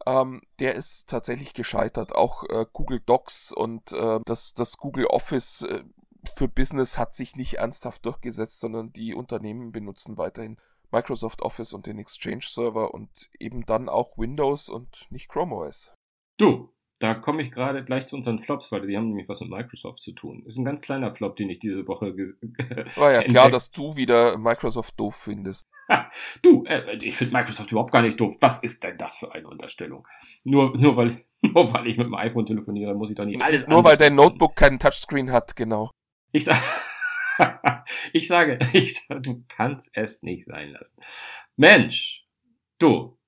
ähm, 0.06 0.42
der 0.60 0.74
ist 0.74 1.08
tatsächlich 1.08 1.52
gescheitert. 1.54 2.14
Auch 2.14 2.44
äh, 2.44 2.64
Google 2.72 3.00
Docs 3.00 3.52
und 3.52 3.92
äh, 3.92 4.20
das, 4.24 4.54
das 4.54 4.78
Google 4.78 5.06
Office 5.06 5.62
äh, 5.62 5.84
für 6.36 6.48
Business 6.48 6.96
hat 6.96 7.14
sich 7.14 7.36
nicht 7.36 7.54
ernsthaft 7.54 8.06
durchgesetzt, 8.06 8.60
sondern 8.60 8.92
die 8.92 9.14
Unternehmen 9.14 9.72
benutzen 9.72 10.16
weiterhin 10.16 10.58
Microsoft 10.90 11.42
Office 11.42 11.72
und 11.72 11.86
den 11.86 11.98
Exchange 11.98 12.44
Server 12.44 12.94
und 12.94 13.30
eben 13.38 13.66
dann 13.66 13.88
auch 13.88 14.16
Windows 14.16 14.68
und 14.68 15.06
nicht 15.10 15.28
Chrome 15.28 15.54
OS. 15.54 15.92
Du, 16.38 16.70
da 17.00 17.14
komme 17.14 17.42
ich 17.42 17.50
gerade 17.50 17.84
gleich 17.84 18.06
zu 18.06 18.16
unseren 18.16 18.38
Flops, 18.38 18.70
weil 18.70 18.86
die 18.86 18.96
haben 18.96 19.08
nämlich 19.08 19.28
was 19.28 19.40
mit 19.40 19.50
Microsoft 19.50 20.00
zu 20.00 20.12
tun. 20.12 20.44
Ist 20.46 20.56
ein 20.56 20.64
ganz 20.64 20.80
kleiner 20.80 21.10
Flop, 21.12 21.36
den 21.36 21.50
ich 21.50 21.58
diese 21.58 21.86
Woche 21.88 22.16
War 22.96 23.12
ja 23.12 23.22
klar, 23.22 23.50
dass 23.50 23.70
du 23.70 23.96
wieder 23.96 24.38
Microsoft 24.38 24.98
doof 24.98 25.16
findest. 25.16 25.68
du, 26.42 26.64
äh, 26.64 26.96
ich 27.02 27.16
finde 27.16 27.34
Microsoft 27.34 27.70
überhaupt 27.72 27.92
gar 27.92 28.02
nicht 28.02 28.18
doof. 28.18 28.36
Was 28.40 28.62
ist 28.62 28.82
denn 28.82 28.96
das 28.96 29.16
für 29.16 29.32
eine 29.32 29.48
Unterstellung? 29.48 30.06
Nur, 30.44 30.76
nur, 30.76 30.96
weil, 30.96 31.24
nur 31.42 31.72
weil 31.72 31.88
ich 31.88 31.96
mit 31.96 32.06
dem 32.06 32.14
iPhone 32.14 32.46
telefoniere, 32.46 32.94
muss 32.94 33.10
ich 33.10 33.16
doch 33.16 33.24
nicht 33.24 33.42
alles 33.42 33.66
Nur 33.66 33.82
weil 33.82 33.96
dein 33.96 34.14
Notebook 34.14 34.54
keinen 34.54 34.78
Touchscreen 34.78 35.32
hat, 35.32 35.56
genau. 35.56 35.90
Ich, 36.30 36.44
sag, 36.44 36.62
ich 38.12 38.28
sage, 38.28 38.58
ich 38.72 39.02
sage, 39.02 39.20
du 39.20 39.44
kannst 39.48 39.90
es 39.94 40.22
nicht 40.22 40.46
sein 40.46 40.70
lassen. 40.70 41.00
Mensch, 41.56 42.24
du, 42.78 43.18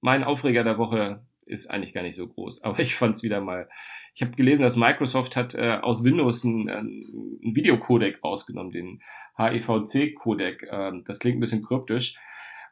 mein 0.00 0.24
Aufreger 0.24 0.62
der 0.62 0.78
Woche 0.78 1.26
ist 1.48 1.70
eigentlich 1.70 1.94
gar 1.94 2.02
nicht 2.02 2.16
so 2.16 2.28
groß. 2.28 2.62
Aber 2.64 2.78
ich 2.80 2.94
fand 2.94 3.16
es 3.16 3.22
wieder 3.22 3.40
mal. 3.40 3.68
Ich 4.14 4.22
habe 4.22 4.32
gelesen, 4.32 4.62
dass 4.62 4.76
Microsoft 4.76 5.36
hat 5.36 5.54
äh, 5.54 5.78
aus 5.80 6.04
Windows 6.04 6.44
einen, 6.44 6.68
einen 6.68 7.54
Videocodec 7.54 8.22
rausgenommen, 8.22 8.72
den 8.72 9.02
HEVC-Codec. 9.36 10.66
Ähm, 10.70 11.04
das 11.06 11.20
klingt 11.20 11.38
ein 11.38 11.40
bisschen 11.40 11.62
kryptisch 11.62 12.18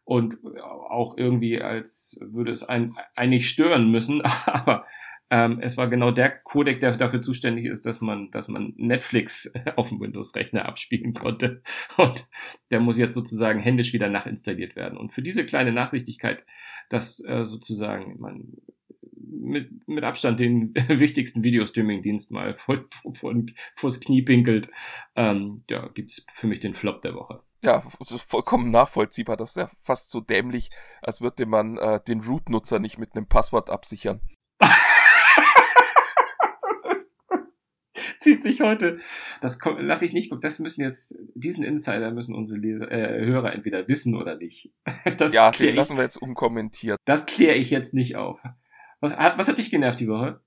und 0.04 0.38
auch 0.62 1.16
irgendwie, 1.16 1.60
als 1.60 2.18
würde 2.20 2.52
es 2.52 2.62
einen 2.62 2.96
eigentlich 3.14 3.48
stören 3.48 3.90
müssen. 3.90 4.22
Aber 4.46 4.86
ähm, 5.30 5.58
es 5.60 5.76
war 5.76 5.88
genau 5.88 6.12
der 6.12 6.30
Codec, 6.30 6.78
der 6.80 6.96
dafür 6.96 7.20
zuständig 7.20 7.66
ist, 7.66 7.84
dass 7.84 8.00
man, 8.00 8.30
dass 8.30 8.46
man 8.48 8.74
Netflix 8.76 9.52
auf 9.76 9.88
dem 9.88 10.00
Windows-Rechner 10.00 10.66
abspielen 10.66 11.14
konnte. 11.14 11.62
Und 11.96 12.28
der 12.70 12.80
muss 12.80 12.98
jetzt 12.98 13.14
sozusagen 13.14 13.60
händisch 13.60 13.92
wieder 13.92 14.08
nachinstalliert 14.08 14.76
werden. 14.76 14.96
Und 14.96 15.10
für 15.10 15.22
diese 15.22 15.44
kleine 15.44 15.72
Nachsichtigkeit, 15.72 16.44
dass 16.88 17.22
äh, 17.24 17.44
sozusagen 17.44 18.20
man 18.20 18.52
mit, 19.12 19.88
mit 19.88 20.04
Abstand 20.04 20.38
den 20.38 20.74
wichtigsten 20.88 21.42
Videostreaming-Dienst 21.42 22.30
mal 22.30 22.54
vor, 22.54 22.84
vor, 23.14 23.34
vors 23.74 24.00
Knie 24.00 24.22
pinkelt, 24.22 24.70
ähm, 25.16 25.64
ja, 25.68 25.88
gibt's 25.88 26.24
für 26.34 26.46
mich 26.46 26.60
den 26.60 26.74
Flop 26.74 27.02
der 27.02 27.14
Woche. 27.14 27.42
Ja, 27.62 27.80
vollkommen 27.80 28.70
nachvollziehbar. 28.70 29.36
Das 29.36 29.50
ist 29.50 29.56
ja 29.56 29.68
fast 29.82 30.10
so 30.10 30.20
dämlich, 30.20 30.70
als 31.02 31.20
würde 31.20 31.46
man 31.46 31.78
äh, 31.78 32.00
den 32.06 32.20
Root-Nutzer 32.20 32.78
nicht 32.78 32.98
mit 32.98 33.16
einem 33.16 33.26
Passwort 33.26 33.70
absichern. 33.70 34.20
Zieht 38.26 38.42
sich 38.42 38.60
heute. 38.60 38.98
Das 39.40 39.58
lasse 39.78 40.04
ich 40.04 40.12
nicht. 40.12 40.32
Das 40.40 40.58
müssen 40.58 40.82
jetzt 40.82 41.16
diesen 41.34 41.62
Insider 41.62 42.10
müssen 42.10 42.34
unsere 42.34 42.58
Leser, 42.58 42.90
äh, 42.90 43.24
Hörer 43.24 43.52
entweder 43.52 43.86
wissen 43.86 44.16
oder 44.16 44.36
nicht. 44.36 44.72
Das 45.18 45.32
ja, 45.32 45.50
den 45.52 45.76
lassen 45.76 45.96
wir 45.96 46.02
jetzt 46.02 46.20
unkommentiert. 46.20 46.98
Das 47.04 47.26
kläre 47.26 47.54
ich 47.54 47.70
jetzt 47.70 47.94
nicht 47.94 48.16
auf. 48.16 48.40
Was 49.00 49.16
hat, 49.16 49.38
was 49.38 49.46
hat 49.48 49.58
dich 49.58 49.70
genervt 49.70 50.00
die 50.00 50.08
Woche? 50.08 50.40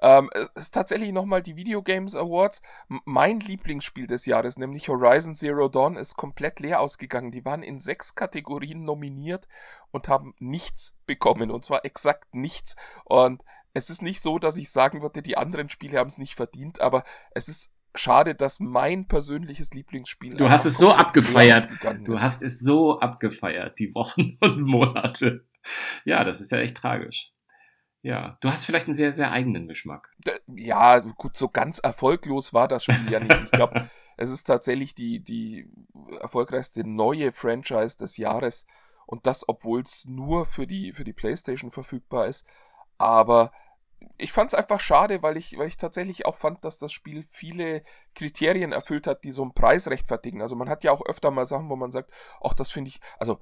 Ähm, 0.00 0.30
es 0.32 0.48
ist 0.54 0.74
tatsächlich 0.74 1.12
nochmal 1.12 1.42
die 1.42 1.56
Video 1.56 1.82
Games 1.82 2.14
Awards. 2.16 2.62
Mein 3.04 3.40
Lieblingsspiel 3.40 4.06
des 4.06 4.26
Jahres, 4.26 4.56
nämlich 4.56 4.88
Horizon 4.88 5.34
Zero 5.34 5.68
Dawn, 5.68 5.96
ist 5.96 6.16
komplett 6.16 6.60
leer 6.60 6.80
ausgegangen. 6.80 7.32
Die 7.32 7.44
waren 7.44 7.62
in 7.62 7.80
sechs 7.80 8.14
Kategorien 8.14 8.84
nominiert 8.84 9.48
und 9.90 10.08
haben 10.08 10.34
nichts 10.38 10.96
bekommen. 11.06 11.50
Und 11.50 11.64
zwar 11.64 11.84
exakt 11.84 12.34
nichts. 12.34 12.76
Und 13.04 13.42
es 13.74 13.90
ist 13.90 14.02
nicht 14.02 14.20
so, 14.20 14.38
dass 14.38 14.56
ich 14.56 14.70
sagen 14.70 15.02
würde, 15.02 15.22
die 15.22 15.36
anderen 15.36 15.68
Spiele 15.68 15.98
haben 15.98 16.08
es 16.08 16.18
nicht 16.18 16.34
verdient, 16.34 16.80
aber 16.80 17.04
es 17.32 17.48
ist 17.48 17.72
schade, 17.94 18.34
dass 18.34 18.60
mein 18.60 19.06
persönliches 19.06 19.72
Lieblingsspiel. 19.72 20.36
Du 20.36 20.50
hast 20.50 20.64
es 20.64 20.78
so 20.78 20.92
abgefeiert. 20.92 21.68
Du 22.04 22.20
hast 22.20 22.42
es 22.42 22.60
so 22.60 23.00
abgefeiert, 23.00 23.78
die 23.78 23.94
Wochen 23.94 24.36
und 24.40 24.60
Monate. 24.62 25.46
Ja, 26.04 26.24
das 26.24 26.40
ist 26.40 26.52
ja 26.52 26.58
echt 26.58 26.76
tragisch. 26.76 27.32
Ja, 28.00 28.38
du 28.40 28.48
hast 28.48 28.64
vielleicht 28.64 28.86
einen 28.86 28.94
sehr, 28.94 29.12
sehr 29.12 29.32
eigenen 29.32 29.66
Geschmack. 29.66 30.14
Ja, 30.46 31.00
gut, 31.00 31.36
so 31.36 31.48
ganz 31.48 31.78
erfolglos 31.78 32.54
war 32.54 32.68
das 32.68 32.84
Spiel 32.84 33.10
ja 33.10 33.18
nicht. 33.18 33.42
Ich 33.42 33.50
glaube, 33.50 33.90
es 34.16 34.30
ist 34.30 34.44
tatsächlich 34.44 34.94
die, 34.94 35.22
die 35.22 35.68
erfolgreichste 36.20 36.88
neue 36.88 37.32
Franchise 37.32 37.98
des 37.98 38.16
Jahres. 38.16 38.66
Und 39.06 39.26
das, 39.26 39.48
obwohl 39.48 39.80
es 39.80 40.06
nur 40.06 40.46
für 40.46 40.66
die, 40.66 40.92
für 40.92 41.04
die 41.04 41.12
PlayStation 41.12 41.70
verfügbar 41.70 42.26
ist. 42.26 42.46
Aber 42.98 43.52
ich 44.18 44.32
fand 44.32 44.52
es 44.52 44.58
einfach 44.58 44.80
schade, 44.80 45.22
weil 45.22 45.36
ich, 45.36 45.56
weil 45.56 45.68
ich 45.68 45.76
tatsächlich 45.76 46.26
auch 46.26 46.34
fand, 46.34 46.64
dass 46.64 46.78
das 46.78 46.92
Spiel 46.92 47.22
viele 47.22 47.82
Kriterien 48.14 48.72
erfüllt 48.72 49.06
hat, 49.06 49.24
die 49.24 49.30
so 49.30 49.42
einen 49.42 49.54
Preis 49.54 49.88
rechtfertigen. 49.88 50.42
Also 50.42 50.56
man 50.56 50.68
hat 50.68 50.84
ja 50.84 50.92
auch 50.92 51.04
öfter 51.06 51.30
mal 51.30 51.46
Sachen, 51.46 51.68
wo 51.70 51.76
man 51.76 51.92
sagt, 51.92 52.12
ach, 52.42 52.54
das 52.54 52.70
finde 52.72 52.88
ich, 52.90 53.00
also 53.18 53.40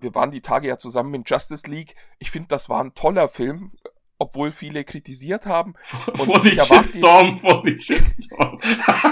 wir 0.00 0.14
waren 0.14 0.30
die 0.30 0.40
Tage 0.40 0.68
ja 0.68 0.78
zusammen 0.78 1.14
in 1.14 1.24
Justice 1.26 1.68
League. 1.68 1.94
Ich 2.18 2.30
finde, 2.30 2.48
das 2.48 2.68
war 2.68 2.82
ein 2.82 2.94
toller 2.94 3.28
Film, 3.28 3.72
obwohl 4.18 4.50
viele 4.50 4.84
kritisiert 4.84 5.46
haben. 5.46 5.74
Und 6.06 6.24
Vorsicht, 6.24 6.64
Shitstorm, 6.64 7.28
jetzt, 7.28 7.40
Vorsicht, 7.40 7.84
Shitstorm. 7.84 8.60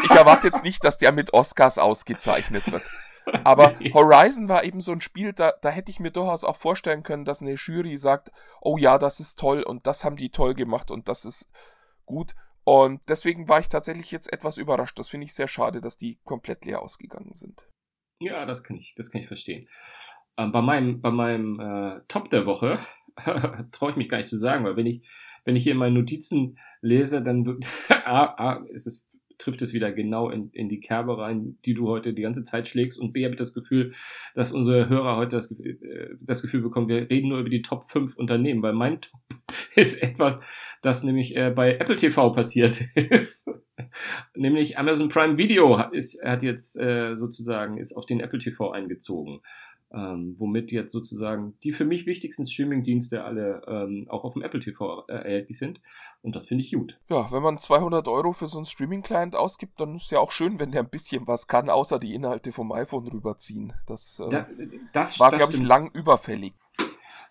ich 0.05 0.11
erwarte 0.11 0.47
jetzt 0.47 0.65
nicht, 0.65 0.85
dass 0.85 0.99
der 0.99 1.13
mit 1.13 1.33
Oscars 1.35 1.79
ausgezeichnet 1.79 2.71
wird. 2.71 2.91
Aber. 3.45 3.75
Horizon 3.93 4.49
war 4.49 4.65
eben 4.65 4.81
so 4.81 4.93
ein 4.93 5.01
Spiel, 5.01 5.33
da, 5.33 5.53
da 5.63 5.71
hätte 5.71 5.91
ich 5.91 6.01
mir 6.01 6.11
durchaus 6.11 6.45
auch 6.45 6.57
vorstellen 6.57 7.03
können, 7.03 7.25
dass 7.25 7.43
eine 7.43 7.55
Jury 7.55 7.97
sagt, 7.97 8.31
oh 8.61 8.77
ja, 8.77 8.99
das 8.99 9.21
ist 9.21 9.39
toll 9.39 9.63
und 9.63 9.87
das 9.87 10.05
haben 10.05 10.17
die 10.17 10.31
toll 10.31 10.55
gemacht 10.55 10.91
und 10.91 11.09
das 11.09 11.25
ist 11.25 11.51
gut. 12.07 12.35
Und 12.65 13.03
deswegen 13.09 13.49
war 13.49 13.59
ich 13.59 13.69
tatsächlich 13.69 14.11
jetzt 14.13 14.33
etwas 14.33 14.57
überrascht. 14.57 14.99
Das 14.99 15.09
finde 15.09 15.25
ich 15.25 15.35
sehr 15.35 15.49
schade, 15.49 15.81
dass 15.81 15.97
die 15.97 16.19
komplett 16.25 16.65
leer 16.65 16.81
ausgegangen 16.81 17.35
sind. 17.35 17.69
Ja, 18.21 18.47
das 18.47 18.63
kann 18.63 18.77
ich, 18.77 18.95
das 18.97 19.11
kann 19.11 19.21
ich 19.21 19.27
verstehen. 19.27 19.69
Ähm, 20.37 20.53
bei 20.53 20.63
meinem, 20.63 21.01
bei 21.01 21.11
meinem 21.11 21.59
äh, 21.59 22.01
Top 22.07 22.31
der 22.31 22.47
Woche 22.47 22.79
traue 23.73 23.91
ich 23.91 23.97
mich 23.97 24.09
gar 24.09 24.19
nicht 24.19 24.29
zu 24.29 24.39
sagen, 24.39 24.65
weil 24.65 24.77
wenn 24.77 24.87
ich, 24.87 25.07
wenn 25.45 25.57
ich 25.57 25.65
hier 25.65 25.73
in 25.73 25.79
meinen 25.79 25.95
Notizen 25.95 26.59
lese, 26.81 27.23
dann 27.23 27.61
A, 27.89 28.25
A, 28.37 28.65
ist 28.69 28.87
es 28.87 29.05
trifft 29.43 29.63
es 29.63 29.73
wieder 29.73 29.93
genau 29.93 30.31
in, 30.31 30.51
in 30.53 30.69
die 30.69 30.81
Kerbe 30.81 31.19
rein, 31.19 31.59
die 31.65 31.75
du 31.75 31.89
heute 31.89 32.15
die 32.15 32.23
ganze 32.23 32.45
Zeit 32.45 32.69
schlägst. 32.69 32.99
Und 32.99 33.13
B, 33.13 33.25
habe 33.25 33.35
ich 33.35 33.39
das 33.39 33.53
Gefühl, 33.53 33.93
dass 34.35 34.53
unsere 34.53 34.89
Hörer 34.89 35.17
heute 35.17 35.37
das, 35.37 35.51
äh, 35.61 36.09
das 36.21 36.43
Gefühl 36.43 36.63
bekommen, 36.63 36.89
wir 36.89 37.11
reden 37.11 37.29
nur 37.29 37.39
über 37.39 37.51
die 37.51 37.63
Top 37.63 37.85
5 37.91 38.17
Unternehmen, 38.17 38.63
weil 38.63 38.73
mein 38.73 39.01
Top 39.01 39.21
ist 39.77 40.03
etwas, 40.03 40.41
das 40.81 41.03
nämlich 41.03 41.37
äh, 41.37 41.51
bei 41.51 41.77
Apple 41.77 41.97
TV 41.97 42.31
passiert 42.31 42.83
ist. 42.95 43.51
nämlich 44.35 44.79
Amazon 44.79 45.09
Prime 45.09 45.37
Video 45.37 45.83
ist, 45.93 46.23
hat 46.25 46.43
jetzt 46.43 46.79
äh, 46.79 47.17
sozusagen, 47.17 47.79
ist 47.79 47.95
auf 47.97 48.07
den 48.07 48.21
Apple 48.21 48.39
TV 48.39 48.71
eingezogen 48.71 49.41
ähm, 49.95 50.35
womit 50.39 50.73
jetzt 50.73 50.93
sozusagen 50.93 51.55
die 51.63 51.73
für 51.73 51.85
mich 51.85 52.07
wichtigsten 52.07 52.47
Streaming-Dienste 52.47 53.25
alle 53.25 53.63
ähm, 53.67 54.07
auch 54.09 54.25
auf 54.25 54.33
dem 54.33 54.43
Apple 54.43 54.61
TV 54.61 55.05
äh, 55.09 55.13
erhältlich 55.13 55.59
sind. 55.59 55.81
Und 56.23 56.37
das 56.37 56.47
finde 56.47 56.63
ich 56.63 56.73
gut. 56.73 56.99
Ja, 57.11 57.31
wenn 57.33 57.43
man 57.43 57.59
200 57.59 58.07
Euro 58.07 58.33
für 58.33 58.47
so 58.47 58.59
einen 58.59 58.65
Streaming-Client 58.65 59.35
ausgibt, 59.35 59.81
dann 59.81 59.97
ist 59.97 60.13
ja 60.13 60.21
auch 60.21 60.31
schön, 60.31 60.61
wenn 60.61 60.71
der 60.71 60.83
ein 60.83 60.89
bisschen 60.89 61.27
was 61.27 61.49
kann, 61.49 61.69
außer 61.69 61.99
die 61.99 62.15
Inhalte 62.15 62.53
vom 62.53 62.71
iPhone 62.71 63.09
rüberziehen. 63.09 63.73
Das, 63.87 64.21
äh, 64.21 64.29
da, 64.29 64.47
das 64.93 65.19
war, 65.19 65.33
glaube 65.33 65.55
ich, 65.55 65.63
lang 65.63 65.91
überfällig. 65.93 66.55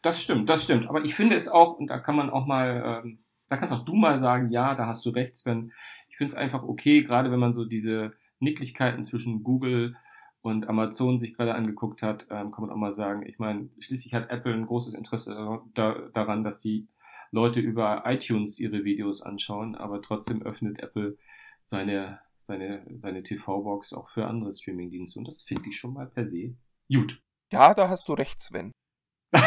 Das 0.02 0.22
stimmt, 0.22 0.50
das 0.50 0.64
stimmt. 0.64 0.90
Aber 0.90 1.06
ich 1.06 1.16
finde 1.16 1.36
es 1.36 1.48
auch, 1.48 1.78
und 1.78 1.88
da 1.88 2.00
kann 2.00 2.18
man 2.18 2.30
auch 2.30 2.46
mal, 2.46 3.02
ähm, 3.06 3.20
da 3.48 3.58
kannst 3.58 3.74
auch 3.74 3.86
du 3.86 3.96
mal 3.96 4.20
sagen, 4.20 4.52
ja, 4.52 4.76
da 4.76 4.88
hast 4.88 5.06
du 5.06 5.12
recht, 5.12 5.38
Sven. 5.38 5.72
Ich 6.10 6.18
finde 6.18 6.32
es 6.32 6.38
einfach 6.38 6.64
okay, 6.64 7.04
gerade 7.04 7.32
wenn 7.32 7.40
man 7.40 7.54
so 7.54 7.64
diese 7.64 8.12
Nicklichkeiten 8.40 9.04
zwischen 9.04 9.44
Google 9.44 9.96
und 10.42 10.68
Amazon 10.68 11.18
sich 11.18 11.36
gerade 11.36 11.54
angeguckt 11.56 12.02
hat, 12.02 12.28
ähm, 12.30 12.52
kann 12.52 12.66
man 12.66 12.72
auch 12.72 12.78
mal 12.78 12.92
sagen, 12.92 13.26
ich 13.26 13.40
meine, 13.40 13.70
schließlich 13.80 14.14
hat 14.14 14.30
Apple 14.32 14.54
ein 14.54 14.66
großes 14.66 14.96
Interesse 14.96 15.62
da, 15.76 15.96
daran, 16.14 16.44
dass 16.44 16.60
die 16.60 16.88
Leute 17.32 17.62
über 17.62 18.04
iTunes 18.06 18.60
ihre 18.60 18.84
Videos 18.84 19.22
anschauen, 19.22 19.76
aber 19.76 20.02
trotzdem 20.02 20.42
öffnet 20.42 20.80
Apple 20.80 21.18
seine, 21.62 22.20
seine, 22.38 22.86
seine 22.96 23.24
TV-Box 23.24 23.94
auch 23.94 24.10
für 24.10 24.28
andere 24.28 24.54
Streaming-Dienste 24.54 25.18
und 25.20 25.28
das 25.28 25.42
finde 25.42 25.70
ich 25.70 25.78
schon 25.78 25.94
mal 25.94 26.08
per 26.08 26.26
se 26.26 26.56
gut. 26.94 27.22
Ja, 27.52 27.74
da 27.74 27.90
hast 27.90 28.08
du 28.10 28.14
recht, 28.14 28.42
Sven. 28.42 28.72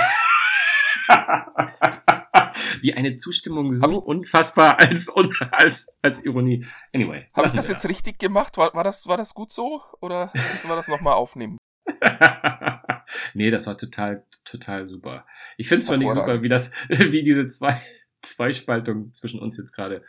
Wie 2.81 2.94
eine 2.94 3.16
Zustimmung 3.16 3.73
so 3.73 3.90
ich, 3.90 3.99
unfassbar 3.99 4.79
als, 4.79 5.11
als, 5.51 5.88
als 6.03 6.25
Ironie. 6.25 6.66
Anyway. 6.92 7.27
Habe 7.35 7.47
ich 7.47 7.53
das 7.53 7.68
jetzt 7.68 7.85
das. 7.85 7.90
richtig 7.90 8.18
gemacht? 8.18 8.57
War, 8.59 8.75
war, 8.75 8.85
das, 8.85 9.07
war 9.07 9.16
das 9.16 9.35
gut 9.35 9.53
so? 9.53 9.83
Oder 10.01 10.31
müssen 10.35 10.68
wir 10.68 10.77
das 10.77 10.88
nochmal 10.88 11.14
aufnehmen? 11.14 11.59
nee, 13.34 13.50
das 13.50 13.66
war 13.66 13.76
total, 13.76 14.24
total 14.44 14.86
super. 14.86 15.26
Ich 15.56 15.68
finde 15.68 15.80
es 15.80 15.86
zwar 15.86 15.96
nicht 15.96 16.12
super, 16.12 16.42
wie 16.42 16.48
das, 16.48 16.72
wie 16.88 17.22
diese 17.22 17.46
zwei, 17.46 17.80
Zweispaltung 18.22 19.12
zwischen 19.12 19.40
uns 19.40 19.56
jetzt 19.56 19.72
gerade. 19.72 20.04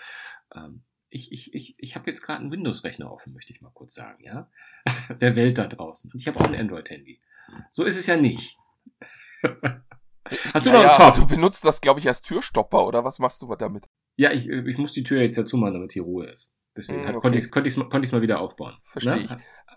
Ähm, 0.53 0.83
ich, 1.09 1.31
ich, 1.31 1.53
ich, 1.53 1.75
ich 1.77 1.95
habe 1.95 2.09
jetzt 2.09 2.21
gerade 2.21 2.41
einen 2.41 2.51
Windows-Rechner 2.51 3.11
offen, 3.11 3.33
möchte 3.33 3.53
ich 3.53 3.61
mal 3.61 3.71
kurz 3.73 3.93
sagen, 3.93 4.21
ja? 4.23 4.49
Der 5.21 5.35
Welt 5.35 5.57
da 5.57 5.67
draußen. 5.67 6.11
Und 6.11 6.19
ich 6.19 6.27
habe 6.27 6.39
auch 6.39 6.47
ein 6.47 6.55
Android-Handy. 6.55 7.21
So 7.71 7.83
ist 7.83 7.97
es 7.97 8.07
ja 8.07 8.17
nicht. 8.17 8.57
Hast 10.53 10.65
du 10.65 10.71
ja, 10.71 10.75
noch 10.75 10.81
einen 10.81 10.99
ja, 10.99 11.11
Top? 11.11 11.15
Du 11.15 11.35
benutzt 11.35 11.63
das, 11.63 11.79
glaube 11.79 11.99
ich, 11.99 12.07
als 12.07 12.21
Türstopper 12.21 12.85
oder 12.85 13.03
was 13.03 13.19
machst 13.19 13.41
du 13.41 13.55
damit? 13.55 13.87
Ja, 14.17 14.31
ich, 14.31 14.47
ich 14.49 14.77
muss 14.77 14.93
die 14.93 15.03
Tür 15.03 15.21
jetzt 15.21 15.37
ja 15.37 15.45
zumachen, 15.45 15.73
damit 15.73 15.93
hier 15.93 16.01
Ruhe 16.01 16.27
ist. 16.27 16.53
Deswegen 16.75 17.03
mm, 17.03 17.09
okay. 17.09 17.19
konnte 17.19 17.37
ich 17.37 17.45
es 17.45 17.51
konnte 17.51 17.67
ich's, 17.67 17.75
konnte 17.75 18.11
mal 18.11 18.21
wieder 18.21 18.39
aufbauen. 18.39 18.75
Verstehe 18.83 19.17
ich. 19.17 19.29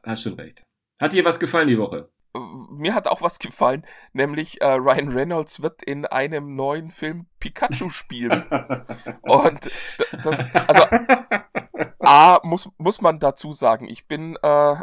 Hast 0.02 0.22
schon 0.22 0.35
recht. 0.35 0.64
Hat 1.00 1.12
dir 1.12 1.24
was 1.24 1.38
gefallen 1.38 1.68
die 1.68 1.78
Woche? 1.78 2.11
Mir 2.35 2.95
hat 2.95 3.09
auch 3.09 3.23
was 3.23 3.38
gefallen, 3.38 3.85
nämlich 4.12 4.61
äh, 4.61 4.67
Ryan 4.67 5.09
Reynolds 5.09 5.62
wird 5.62 5.83
in 5.83 6.07
einem 6.07 6.55
neuen 6.55 6.91
Film 6.91 7.27
Pikachu 7.41 7.91
spielen. 7.91 8.45
Und 9.23 9.71
das, 10.23 10.55
also 10.55 10.85
A, 12.01 12.41
muss, 12.43 12.69
muss 12.79 13.01
man 13.01 13.19
dazu 13.19 13.53
sagen, 13.53 13.88
ich 13.88 14.07
bin 14.07 14.37
äh, 14.43 14.73
äh 14.73 14.77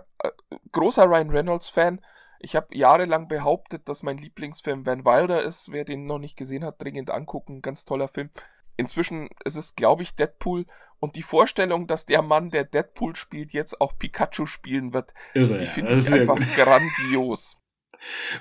großer 0.72 1.06
Ryan 1.06 1.30
Reynolds 1.30 1.70
Fan 1.70 2.02
ich 2.46 2.56
habe 2.56 2.68
jahrelang 2.78 3.28
behauptet, 3.28 3.90
dass 3.90 4.04
mein 4.04 4.20
Lieblingsfilm 4.20 4.86
Van 4.86 5.04
Wilder 5.04 5.42
ist. 5.42 5.72
Wer 5.72 5.84
den 5.84 6.06
noch 6.06 6.20
nicht 6.20 6.38
gesehen 6.38 6.64
hat, 6.64 6.80
dringend 6.80 7.10
angucken. 7.10 7.64
Ganz 7.64 7.86
toller 7.86 8.08
Film. 8.08 8.30
Inzwischen 8.78 9.30
ist 9.44 9.56
es, 9.56 9.76
glaube 9.76 10.04
ich, 10.04 10.16
Deadpool. 10.16 10.66
Und 11.00 11.16
die 11.16 11.22
Vorstellung, 11.22 11.88
dass 11.88 12.06
der 12.06 12.22
Mann, 12.22 12.50
der 12.50 12.64
Deadpool 12.64 13.16
spielt, 13.16 13.54
jetzt 13.54 13.80
auch 13.80 13.98
Pikachu 13.98 14.46
spielen 14.46 14.94
wird, 14.94 15.14
Irre, 15.34 15.58
die 15.58 15.66
finde 15.66 15.96
ich 15.96 16.12
einfach 16.12 16.38
gut. 16.38 16.54
grandios. 16.56 17.58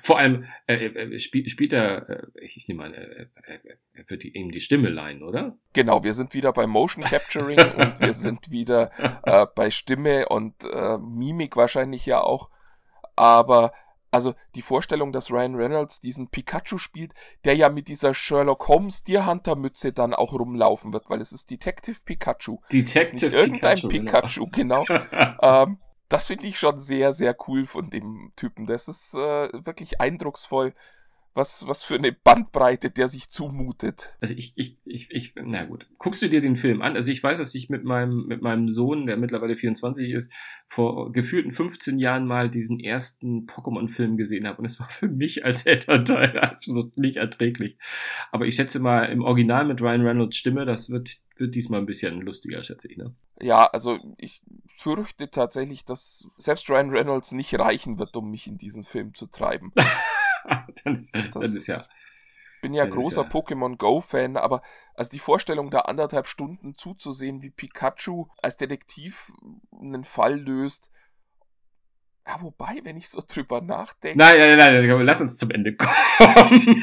Vor 0.03 0.19
allem 0.19 0.47
äh, 0.67 0.75
äh, 0.75 1.19
spielt, 1.21 1.51
spielt 1.51 1.73
er, 1.73 2.09
äh, 2.09 2.27
ich 2.41 2.69
nehme 2.69 2.85
an, 2.85 2.95
äh, 2.95 3.27
er 3.93 4.11
wird 4.11 4.25
ihm 4.25 4.51
die 4.51 4.61
Stimme 4.61 4.89
leihen, 4.89 5.23
oder? 5.23 5.57
Genau, 5.73 6.05
wir 6.05 6.15
sind 6.15 6.35
wieder 6.35 6.53
bei 6.53 6.67
Motion 6.67 7.05
Capturing 7.05 7.61
und 7.77 8.01
wir 8.01 8.13
sind 8.13 8.51
wieder 8.51 8.91
äh, 9.25 9.47
bei 9.55 9.71
Stimme 9.71 10.29
und 10.29 10.55
äh, 10.65 10.99
Mimik 10.99 11.57
wahrscheinlich 11.57 12.07
ja 12.07 12.21
auch. 12.21 12.51
Aber 13.17 13.73
also 14.15 14.35
die 14.55 14.63
Vorstellung, 14.63 15.13
dass 15.13 15.31
Ryan 15.31 15.57
Reynolds 15.57 16.01
diesen 16.01 16.29
Pikachu 16.29 16.79
spielt, 16.79 17.15
der 17.45 17.57
ja 17.57 17.69
mit 17.69 17.89
dieser 17.89 18.15
Sherlock 18.15 18.69
Holmes 18.69 19.03
Deerhunter 19.03 19.57
Mütze 19.57 19.93
dann 19.93 20.15
auch 20.15 20.33
rumlaufen 20.33 20.93
wird, 20.93 21.11
weil 21.11 21.21
es 21.21 21.33
ist 21.33 21.51
Detective 21.51 21.99
Pikachu. 22.05 22.59
Detective 22.73 23.27
nicht 23.27 23.35
irgendein 23.35 23.89
Pikachu, 23.89 24.47
genau. 24.53 24.85
genau. 24.85 25.03
ähm, 25.43 25.79
das 26.09 26.29
finde 26.29 26.47
ich 26.47 26.59
schon 26.59 26.79
sehr, 26.79 27.13
sehr 27.13 27.37
cool 27.49 27.67
von 27.67 27.91
dem 27.91 28.33
Typen. 28.37 28.67
Das 28.67 28.89
ist 28.89 29.15
äh, 29.15 29.49
wirklich 29.53 30.01
eindrucksvoll, 30.01 30.75
was, 31.35 31.67
was 31.67 31.83
für 31.83 31.97
eine 31.97 32.13
Bandbreite 32.13 32.91
der 32.91 33.09
sich 33.09 33.29
zumutet. 33.29 34.17
Also 34.21 34.35
ich, 34.35 34.53
ich, 34.55 34.79
ich, 34.85 35.11
ich, 35.11 35.35
na 35.37 35.65
gut. 35.65 35.87
Guckst 35.99 36.23
du 36.23 36.29
dir 36.29 36.41
den 36.41 36.57
Film 36.57 36.81
an? 36.81 36.95
Also 36.95 37.11
ich 37.11 37.23
weiß, 37.23 37.39
dass 37.39 37.55
ich 37.55 37.69
mit 37.69 37.85
meinem, 37.85 38.27
mit 38.27 38.41
meinem 38.41 38.73
Sohn, 38.73 39.07
der 39.07 39.17
mittlerweile 39.17 39.57
24 39.57 40.13
ist, 40.13 40.33
vor 40.69 41.13
gefühlten 41.13 41.51
15 41.51 41.99
Jahren 41.99 42.27
mal 42.27 42.49
diesen 42.49 42.79
ersten 42.79 43.47
Pokémon-Film 43.47 44.17
gesehen 44.17 44.47
habe. 44.47 44.59
Und 44.59 44.67
es 44.67 44.79
war 44.79 44.89
für 44.89 45.09
mich 45.09 45.45
als 45.45 45.67
Elternteil 45.67 46.39
absolut 46.41 46.97
nicht 46.97 47.17
erträglich. 47.17 47.79
Aber 48.31 48.47
ich 48.47 48.55
schätze 48.55 48.79
mal, 48.79 49.05
im 49.07 49.23
Original 49.23 49.65
mit 49.65 49.81
Ryan 49.81 50.07
Reynolds 50.07 50.37
Stimme, 50.37 50.65
das 50.65 50.89
wird, 50.91 51.19
wird 51.37 51.55
diesmal 51.57 51.81
ein 51.81 51.87
bisschen 51.87 52.21
lustiger, 52.21 52.63
schätze 52.63 52.91
ich, 52.91 52.97
ne? 52.97 53.13
Ja, 53.41 53.67
also 53.67 53.99
ich 54.19 54.43
fürchte 54.77 55.29
tatsächlich, 55.29 55.85
dass 55.85 56.29
selbst 56.37 56.71
Ryan 56.71 56.91
Reynolds 56.91 57.33
nicht 57.33 57.59
reichen 57.59 57.99
wird, 57.99 58.17
um 58.17 58.31
mich 58.31 58.47
in 58.47 58.59
diesen 58.59 58.85
Film 58.85 59.15
zu 59.15 59.27
treiben. 59.27 59.73
dann, 60.85 60.97
ist, 60.97 61.15
dann 61.15 61.43
ist 61.43 61.67
ja. 61.67 61.85
Ich 62.57 62.63
bin 62.63 62.75
ja 62.75 62.87
großer 62.87 63.25
ja. 63.25 63.29
Pokémon 63.29 63.77
Go-Fan, 63.77 64.39
aber 64.39 64.63
also 64.95 65.11
die 65.11 65.19
Vorstellung, 65.19 65.71
da 65.71 65.81
anderthalb 65.81 66.27
Stunden 66.27 66.75
zuzusehen, 66.75 67.43
wie 67.43 67.51
Pikachu 67.51 68.29
als 68.41 68.57
Detektiv 68.57 69.33
einen 69.79 70.05
Fall 70.05 70.41
löst, 70.41 70.91
ja, 72.27 72.41
wobei, 72.41 72.81
wenn 72.85 72.97
ich 72.97 73.09
so 73.09 73.21
drüber 73.27 73.61
nachdenke. 73.61 74.19
Nein, 74.19 74.39
nein, 74.39 74.59
nein, 74.59 74.87
nein, 74.87 75.07
lass 75.07 75.21
uns 75.21 75.37
zum 75.37 75.51
Ende 75.51 75.77
kommen. 75.77 76.83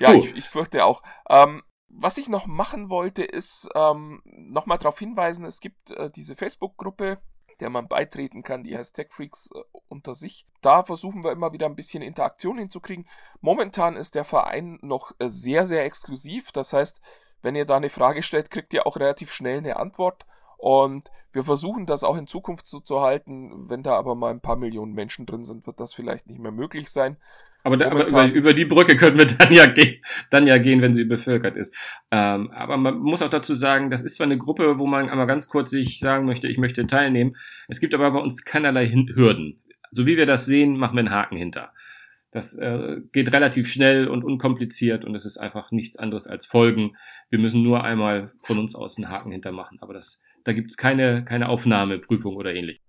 ja, 0.00 0.12
ich, 0.14 0.36
ich 0.36 0.44
fürchte 0.44 0.84
auch. 0.84 1.02
Ähm, 1.28 1.62
was 1.88 2.18
ich 2.18 2.28
noch 2.28 2.46
machen 2.46 2.88
wollte, 2.88 3.24
ist 3.24 3.68
ähm, 3.74 4.22
nochmal 4.24 4.78
darauf 4.78 4.98
hinweisen, 4.98 5.44
es 5.44 5.60
gibt 5.60 5.90
äh, 5.90 6.10
diese 6.10 6.36
Facebook-Gruppe 6.36 7.18
der 7.60 7.70
man 7.70 7.88
beitreten 7.88 8.42
kann, 8.42 8.64
die 8.64 8.76
heißt 8.76 8.96
TechFreaks 8.96 9.50
äh, 9.54 9.62
unter 9.88 10.14
sich. 10.14 10.46
Da 10.62 10.82
versuchen 10.82 11.22
wir 11.24 11.32
immer 11.32 11.52
wieder 11.52 11.66
ein 11.66 11.76
bisschen 11.76 12.02
Interaktion 12.02 12.58
hinzukriegen. 12.58 13.06
Momentan 13.40 13.96
ist 13.96 14.14
der 14.14 14.24
Verein 14.24 14.78
noch 14.82 15.12
äh, 15.18 15.28
sehr, 15.28 15.66
sehr 15.66 15.84
exklusiv. 15.84 16.52
Das 16.52 16.72
heißt, 16.72 17.00
wenn 17.42 17.56
ihr 17.56 17.66
da 17.66 17.76
eine 17.76 17.88
Frage 17.88 18.22
stellt, 18.22 18.50
kriegt 18.50 18.72
ihr 18.74 18.86
auch 18.86 18.96
relativ 18.96 19.30
schnell 19.32 19.58
eine 19.58 19.76
Antwort. 19.76 20.26
Und 20.58 21.10
wir 21.32 21.42
versuchen 21.42 21.86
das 21.86 22.04
auch 22.04 22.16
in 22.16 22.26
Zukunft 22.26 22.66
so 22.66 22.80
zu 22.80 23.00
halten. 23.00 23.70
Wenn 23.70 23.82
da 23.82 23.96
aber 23.96 24.14
mal 24.14 24.30
ein 24.30 24.42
paar 24.42 24.56
Millionen 24.56 24.92
Menschen 24.92 25.24
drin 25.24 25.44
sind, 25.44 25.66
wird 25.66 25.80
das 25.80 25.94
vielleicht 25.94 26.26
nicht 26.26 26.38
mehr 26.38 26.52
möglich 26.52 26.90
sein. 26.90 27.16
Aber, 27.62 27.76
da, 27.76 27.90
aber 27.90 28.06
über, 28.06 28.26
über, 28.26 28.52
die 28.54 28.64
Brücke 28.64 28.96
können 28.96 29.18
wir 29.18 29.26
dann 29.38 29.52
ja, 29.52 29.66
gehen, 29.66 30.02
dann 30.30 30.46
ja 30.46 30.58
gehen, 30.58 30.80
wenn 30.82 30.94
sie 30.94 31.04
bevölkert 31.04 31.56
ist. 31.56 31.74
Ähm, 32.10 32.50
aber 32.52 32.76
man 32.76 32.98
muss 32.98 33.22
auch 33.22 33.30
dazu 33.30 33.54
sagen, 33.54 33.90
das 33.90 34.02
ist 34.02 34.16
zwar 34.16 34.26
eine 34.26 34.38
Gruppe, 34.38 34.78
wo 34.78 34.86
man 34.86 35.10
einmal 35.10 35.26
ganz 35.26 35.48
kurz 35.48 35.70
sich 35.70 35.98
sagen 35.98 36.26
möchte, 36.26 36.48
ich 36.48 36.58
möchte 36.58 36.86
teilnehmen. 36.86 37.36
Es 37.68 37.80
gibt 37.80 37.94
aber 37.94 38.10
bei 38.10 38.20
uns 38.20 38.44
keinerlei 38.44 38.86
Hürden. 38.88 39.60
so 39.90 40.06
wie 40.06 40.16
wir 40.16 40.26
das 40.26 40.46
sehen, 40.46 40.76
machen 40.76 40.94
wir 40.94 41.00
einen 41.00 41.10
Haken 41.10 41.36
hinter. 41.36 41.72
Das 42.32 42.54
äh, 42.54 42.98
geht 43.12 43.32
relativ 43.32 43.68
schnell 43.68 44.06
und 44.06 44.22
unkompliziert 44.22 45.04
und 45.04 45.16
es 45.16 45.24
ist 45.24 45.38
einfach 45.38 45.72
nichts 45.72 45.96
anderes 45.98 46.28
als 46.28 46.46
Folgen. 46.46 46.96
Wir 47.28 47.40
müssen 47.40 47.62
nur 47.62 47.82
einmal 47.82 48.32
von 48.42 48.58
uns 48.58 48.74
aus 48.76 48.96
einen 48.96 49.08
Haken 49.08 49.32
hintermachen. 49.32 49.78
Aber 49.80 49.94
das, 49.94 50.20
da 50.44 50.52
gibt 50.52 50.70
es 50.70 50.76
keine, 50.76 51.24
keine 51.24 51.48
Aufnahmeprüfung 51.48 52.36
oder 52.36 52.54
ähnlich. 52.54 52.80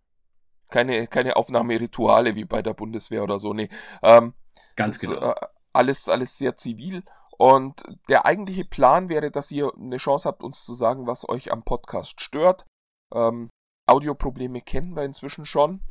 Keine, 0.70 1.08
keine 1.08 1.36
Aufnahmerituale 1.36 2.36
wie 2.36 2.46
bei 2.46 2.62
der 2.62 2.74
Bundeswehr 2.74 3.24
oder 3.24 3.40
so. 3.40 3.54
Nee. 3.54 3.70
Ähm, 4.04 4.34
Ganz 4.76 4.96
ist, 4.96 5.10
genau. 5.10 5.32
Äh, 5.32 5.36
alles, 5.74 6.10
alles 6.10 6.38
sehr 6.38 6.56
zivil. 6.56 7.04
Und 7.38 7.84
der 8.08 8.26
eigentliche 8.26 8.66
Plan 8.66 9.10
wäre, 9.10 9.32
dass 9.32 9.52
ihr 9.52 9.72
eine 9.76 9.98
Chance 9.98 10.30
habt, 10.30 10.44
uns 10.44 10.64
zu 10.64 10.74
sagen, 10.74 11.08
was 11.08 11.28
euch 11.28 11.52
am 11.52 11.64
Podcast 11.64 12.22
stört. 12.22 12.66
Ähm, 13.14 13.50
Audioprobleme 13.88 14.62
kennen 14.62 14.96
wir 14.96 15.04
inzwischen 15.04 15.46
schon. 15.46 15.82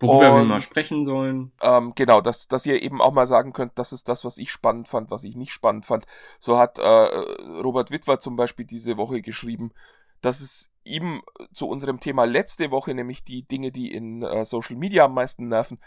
Worüber 0.00 0.34
wir 0.34 0.40
und- 0.42 0.48
mal 0.48 0.62
sprechen 0.62 1.04
sollen. 1.04 1.52
Ähm, 1.60 1.92
genau, 1.94 2.20
dass, 2.20 2.48
dass 2.48 2.64
ihr 2.64 2.80
eben 2.80 3.02
auch 3.02 3.12
mal 3.12 3.26
sagen 3.26 3.52
könnt, 3.52 3.78
das 3.78 3.92
ist 3.92 4.08
das, 4.08 4.24
was 4.24 4.38
ich 4.38 4.50
spannend 4.50 4.88
fand, 4.88 5.10
was 5.10 5.24
ich 5.24 5.36
nicht 5.36 5.52
spannend 5.52 5.84
fand. 5.84 6.06
So 6.38 6.58
hat 6.58 6.78
äh, 6.78 6.82
Robert 7.62 7.90
Witwer 7.90 8.18
zum 8.20 8.36
Beispiel 8.36 8.64
diese 8.64 8.96
Woche 8.96 9.20
geschrieben, 9.20 9.72
dass 10.22 10.40
es 10.40 10.70
ihm 10.84 11.22
zu 11.52 11.68
unserem 11.68 12.00
Thema 12.00 12.24
letzte 12.24 12.70
Woche, 12.70 12.94
nämlich 12.94 13.24
die 13.24 13.42
Dinge, 13.46 13.72
die 13.72 13.92
in 13.92 14.22
äh, 14.22 14.44
Social 14.44 14.76
Media 14.76 15.04
am 15.04 15.14
meisten 15.14 15.48
nerven, 15.48 15.78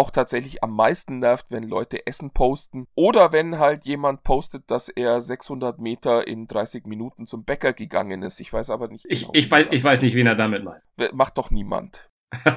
auch 0.00 0.10
tatsächlich 0.10 0.64
am 0.64 0.74
meisten 0.74 1.18
nervt, 1.18 1.50
wenn 1.50 1.62
Leute 1.62 2.06
Essen 2.06 2.30
posten 2.30 2.86
oder 2.94 3.34
wenn 3.34 3.58
halt 3.58 3.84
jemand 3.84 4.22
postet, 4.22 4.70
dass 4.70 4.88
er 4.88 5.20
600 5.20 5.78
Meter 5.78 6.26
in 6.26 6.46
30 6.46 6.86
Minuten 6.86 7.26
zum 7.26 7.44
Bäcker 7.44 7.74
gegangen 7.74 8.22
ist. 8.22 8.40
Ich 8.40 8.50
weiß 8.50 8.70
aber 8.70 8.88
nicht. 8.88 9.04
Ich, 9.10 9.20
genau, 9.20 9.32
ich, 9.34 9.50
weiß, 9.50 9.66
ich 9.72 9.84
weiß 9.84 10.00
nicht, 10.00 10.14
wen 10.14 10.26
er 10.26 10.36
damit 10.36 10.64
meint. 10.64 10.82
Macht 11.12 11.36
doch 11.36 11.50
niemand. 11.50 12.08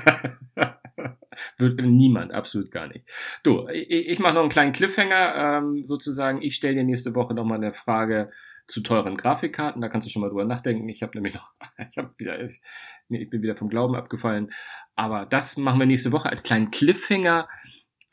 Wird 1.58 1.82
niemand, 1.82 2.32
absolut 2.32 2.72
gar 2.72 2.88
nicht. 2.88 3.06
Du, 3.44 3.68
ich, 3.68 3.89
ich 3.89 4.20
mache 4.20 4.36
noch 4.36 4.41
einen 4.41 4.50
kleinen 4.50 4.72
Cliffhanger, 4.72 5.36
ähm, 5.36 5.84
sozusagen. 5.84 6.41
Ich 6.41 6.56
stelle 6.56 6.76
dir 6.76 6.86
nächste 6.86 7.14
Woche 7.14 7.34
nochmal 7.34 7.58
eine 7.58 7.74
Frage 7.74 8.32
zu 8.68 8.80
teuren 8.80 9.18
Grafikkarten. 9.18 9.82
Da 9.82 9.89
kannst 9.89 10.08
du 10.08 10.12
schon 10.12 10.22
mal 10.22 10.30
drüber 10.30 10.46
nachdenken. 10.46 10.88
Ich 10.88 11.04
habe 11.04 11.12
nämlich 11.18 11.34
noch, 11.34 11.52
ich 11.91 11.98
habe 11.98 12.14
wieder, 12.16 12.41
ich, 12.41 12.62
ich 13.22 13.30
bin 13.30 13.41
wieder 13.41 13.55
vom 13.55 13.70
Glauben 13.70 13.95
abgefallen. 13.95 14.51
Aber 14.95 15.26
das 15.26 15.57
machen 15.57 15.80
wir 15.80 15.86
nächste 15.86 16.11
Woche 16.11 16.30
als 16.30 16.43
kleinen 16.43 16.72
Cliffhanger. 16.72 17.47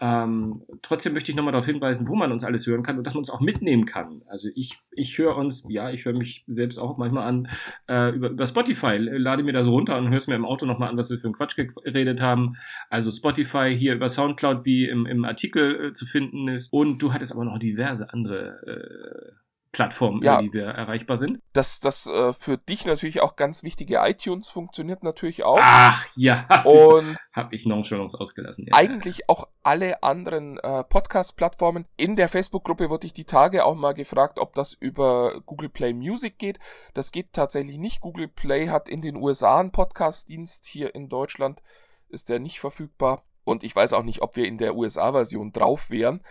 Ähm, 0.02 0.62
trotzdem 0.80 1.12
möchte 1.12 1.30
ich 1.30 1.36
nochmal 1.36 1.52
darauf 1.52 1.66
hinweisen, 1.66 2.08
wo 2.08 2.14
man 2.14 2.32
uns 2.32 2.42
alles 2.42 2.66
hören 2.66 2.82
kann 2.82 2.96
und 2.96 3.06
dass 3.06 3.12
man 3.12 3.20
uns 3.20 3.28
auch 3.28 3.40
mitnehmen 3.40 3.84
kann. 3.84 4.22
Also 4.28 4.48
ich, 4.54 4.78
ich 4.92 5.18
höre 5.18 5.36
uns, 5.36 5.66
ja, 5.68 5.90
ich 5.90 6.06
höre 6.06 6.14
mich 6.14 6.42
selbst 6.46 6.78
auch 6.78 6.96
manchmal 6.96 7.28
an 7.28 7.48
äh, 7.86 8.08
über, 8.14 8.30
über 8.30 8.46
Spotify, 8.46 8.96
lade 8.96 9.42
mir 9.42 9.52
da 9.52 9.62
so 9.62 9.72
runter 9.72 9.98
und 9.98 10.08
höre 10.08 10.16
es 10.16 10.26
mir 10.26 10.36
im 10.36 10.46
Auto 10.46 10.64
nochmal 10.64 10.88
an, 10.88 10.96
was 10.96 11.10
wir 11.10 11.18
für 11.18 11.26
einen 11.26 11.34
Quatsch 11.34 11.54
geredet 11.54 12.22
haben. 12.22 12.56
Also 12.88 13.12
Spotify 13.12 13.76
hier 13.78 13.92
über 13.92 14.08
Soundcloud, 14.08 14.64
wie 14.64 14.88
im, 14.88 15.04
im 15.04 15.26
Artikel 15.26 15.88
äh, 15.88 15.92
zu 15.92 16.06
finden 16.06 16.48
ist. 16.48 16.72
Und 16.72 17.02
du 17.02 17.12
hattest 17.12 17.32
aber 17.32 17.44
noch 17.44 17.58
diverse 17.58 18.10
andere 18.10 18.62
äh, 18.66 19.32
Plattformen, 19.72 20.22
Ja. 20.22 20.34
über 20.34 20.42
die 20.42 20.52
wir 20.52 20.64
erreichbar 20.66 21.16
sind. 21.16 21.40
Das, 21.52 21.78
das 21.78 22.06
äh, 22.06 22.32
für 22.32 22.58
dich 22.58 22.86
natürlich 22.86 23.20
auch 23.20 23.36
ganz 23.36 23.62
wichtige 23.62 23.98
iTunes 24.02 24.48
funktioniert 24.48 25.02
natürlich 25.04 25.44
auch. 25.44 25.58
Ach 25.62 26.04
ja, 26.16 26.46
Und 26.64 27.16
habe 27.32 27.54
ich 27.54 27.66
Nonchalance 27.66 28.18
ausgelassen. 28.18 28.66
Ja. 28.66 28.76
eigentlich 28.76 29.28
auch 29.28 29.48
alle 29.62 30.02
anderen 30.02 30.58
äh, 30.58 30.82
Podcast-Plattformen. 30.84 31.86
In 31.96 32.16
der 32.16 32.28
Facebook-Gruppe 32.28 32.90
wurde 32.90 33.06
ich 33.06 33.12
die 33.14 33.24
Tage 33.26 33.64
auch 33.64 33.76
mal 33.76 33.94
gefragt, 33.94 34.38
ob 34.40 34.54
das 34.54 34.72
über 34.72 35.40
Google 35.46 35.68
Play 35.68 35.92
Music 35.92 36.38
geht. 36.38 36.58
Das 36.94 37.12
geht 37.12 37.32
tatsächlich 37.32 37.78
nicht. 37.78 38.00
Google 38.00 38.26
Play 38.28 38.68
hat 38.68 38.88
in 38.88 39.02
den 39.02 39.16
USA 39.16 39.60
einen 39.60 39.70
Podcast-Dienst. 39.72 40.66
Hier 40.66 40.94
in 40.94 41.08
Deutschland 41.08 41.62
ist 42.08 42.28
der 42.28 42.40
nicht 42.40 42.58
verfügbar. 42.58 43.22
Und 43.44 43.62
ich 43.62 43.74
weiß 43.76 43.92
auch 43.92 44.02
nicht, 44.02 44.20
ob 44.22 44.34
wir 44.36 44.46
in 44.46 44.58
der 44.58 44.74
USA-Version 44.74 45.52
drauf 45.52 45.90
wären. 45.90 46.22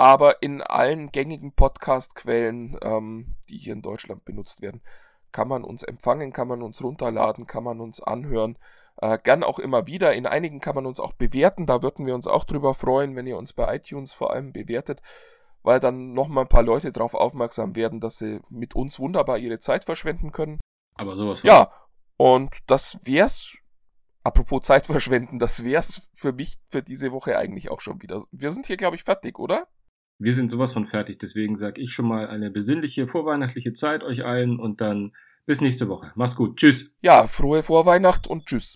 Aber 0.00 0.42
in 0.42 0.62
allen 0.62 1.12
gängigen 1.12 1.52
Podcast-Quellen, 1.52 2.78
ähm, 2.80 3.34
die 3.50 3.58
hier 3.58 3.74
in 3.74 3.82
Deutschland 3.82 4.24
benutzt 4.24 4.62
werden, 4.62 4.80
kann 5.30 5.46
man 5.46 5.62
uns 5.62 5.82
empfangen, 5.82 6.32
kann 6.32 6.48
man 6.48 6.62
uns 6.62 6.82
runterladen, 6.82 7.46
kann 7.46 7.64
man 7.64 7.82
uns 7.82 8.02
anhören. 8.02 8.56
Äh, 8.96 9.18
gern 9.22 9.44
auch 9.44 9.58
immer 9.58 9.86
wieder. 9.86 10.14
In 10.14 10.24
einigen 10.24 10.58
kann 10.58 10.74
man 10.74 10.86
uns 10.86 11.00
auch 11.00 11.12
bewerten. 11.12 11.66
Da 11.66 11.82
würden 11.82 12.06
wir 12.06 12.14
uns 12.14 12.26
auch 12.26 12.44
drüber 12.44 12.72
freuen, 12.72 13.14
wenn 13.14 13.26
ihr 13.26 13.36
uns 13.36 13.52
bei 13.52 13.76
iTunes 13.76 14.14
vor 14.14 14.32
allem 14.32 14.54
bewertet, 14.54 15.02
weil 15.62 15.80
dann 15.80 16.14
nochmal 16.14 16.44
ein 16.44 16.48
paar 16.48 16.62
Leute 16.62 16.92
darauf 16.92 17.12
aufmerksam 17.12 17.76
werden, 17.76 18.00
dass 18.00 18.16
sie 18.16 18.40
mit 18.48 18.74
uns 18.74 18.98
wunderbar 19.00 19.36
ihre 19.36 19.58
Zeit 19.58 19.84
verschwenden 19.84 20.32
können. 20.32 20.60
Aber 20.94 21.14
sowas. 21.14 21.42
Ja, 21.42 21.70
und 22.16 22.56
das 22.68 23.00
wär's. 23.04 23.58
Apropos 24.24 24.62
Zeit 24.62 24.86
verschwenden, 24.86 25.38
das 25.38 25.62
wär's 25.62 26.10
für 26.14 26.32
mich 26.32 26.56
für 26.70 26.82
diese 26.82 27.12
Woche 27.12 27.36
eigentlich 27.36 27.70
auch 27.70 27.82
schon 27.82 28.00
wieder. 28.00 28.24
Wir 28.32 28.50
sind 28.50 28.64
hier, 28.64 28.78
glaube 28.78 28.96
ich, 28.96 29.04
fertig, 29.04 29.38
oder? 29.38 29.66
Wir 30.20 30.34
sind 30.34 30.50
sowas 30.50 30.74
von 30.74 30.84
fertig, 30.84 31.18
deswegen 31.18 31.56
sage 31.56 31.80
ich 31.80 31.94
schon 31.94 32.06
mal 32.06 32.28
eine 32.28 32.50
besinnliche 32.50 33.08
vorweihnachtliche 33.08 33.72
Zeit 33.72 34.02
euch 34.02 34.22
allen 34.22 34.60
und 34.60 34.82
dann 34.82 35.12
bis 35.46 35.62
nächste 35.62 35.88
Woche. 35.88 36.12
Mach's 36.14 36.36
gut. 36.36 36.58
Tschüss. 36.58 36.94
Ja, 37.00 37.26
frohe 37.26 37.62
Vorweihnacht 37.62 38.26
und 38.26 38.44
tschüss. 38.44 38.68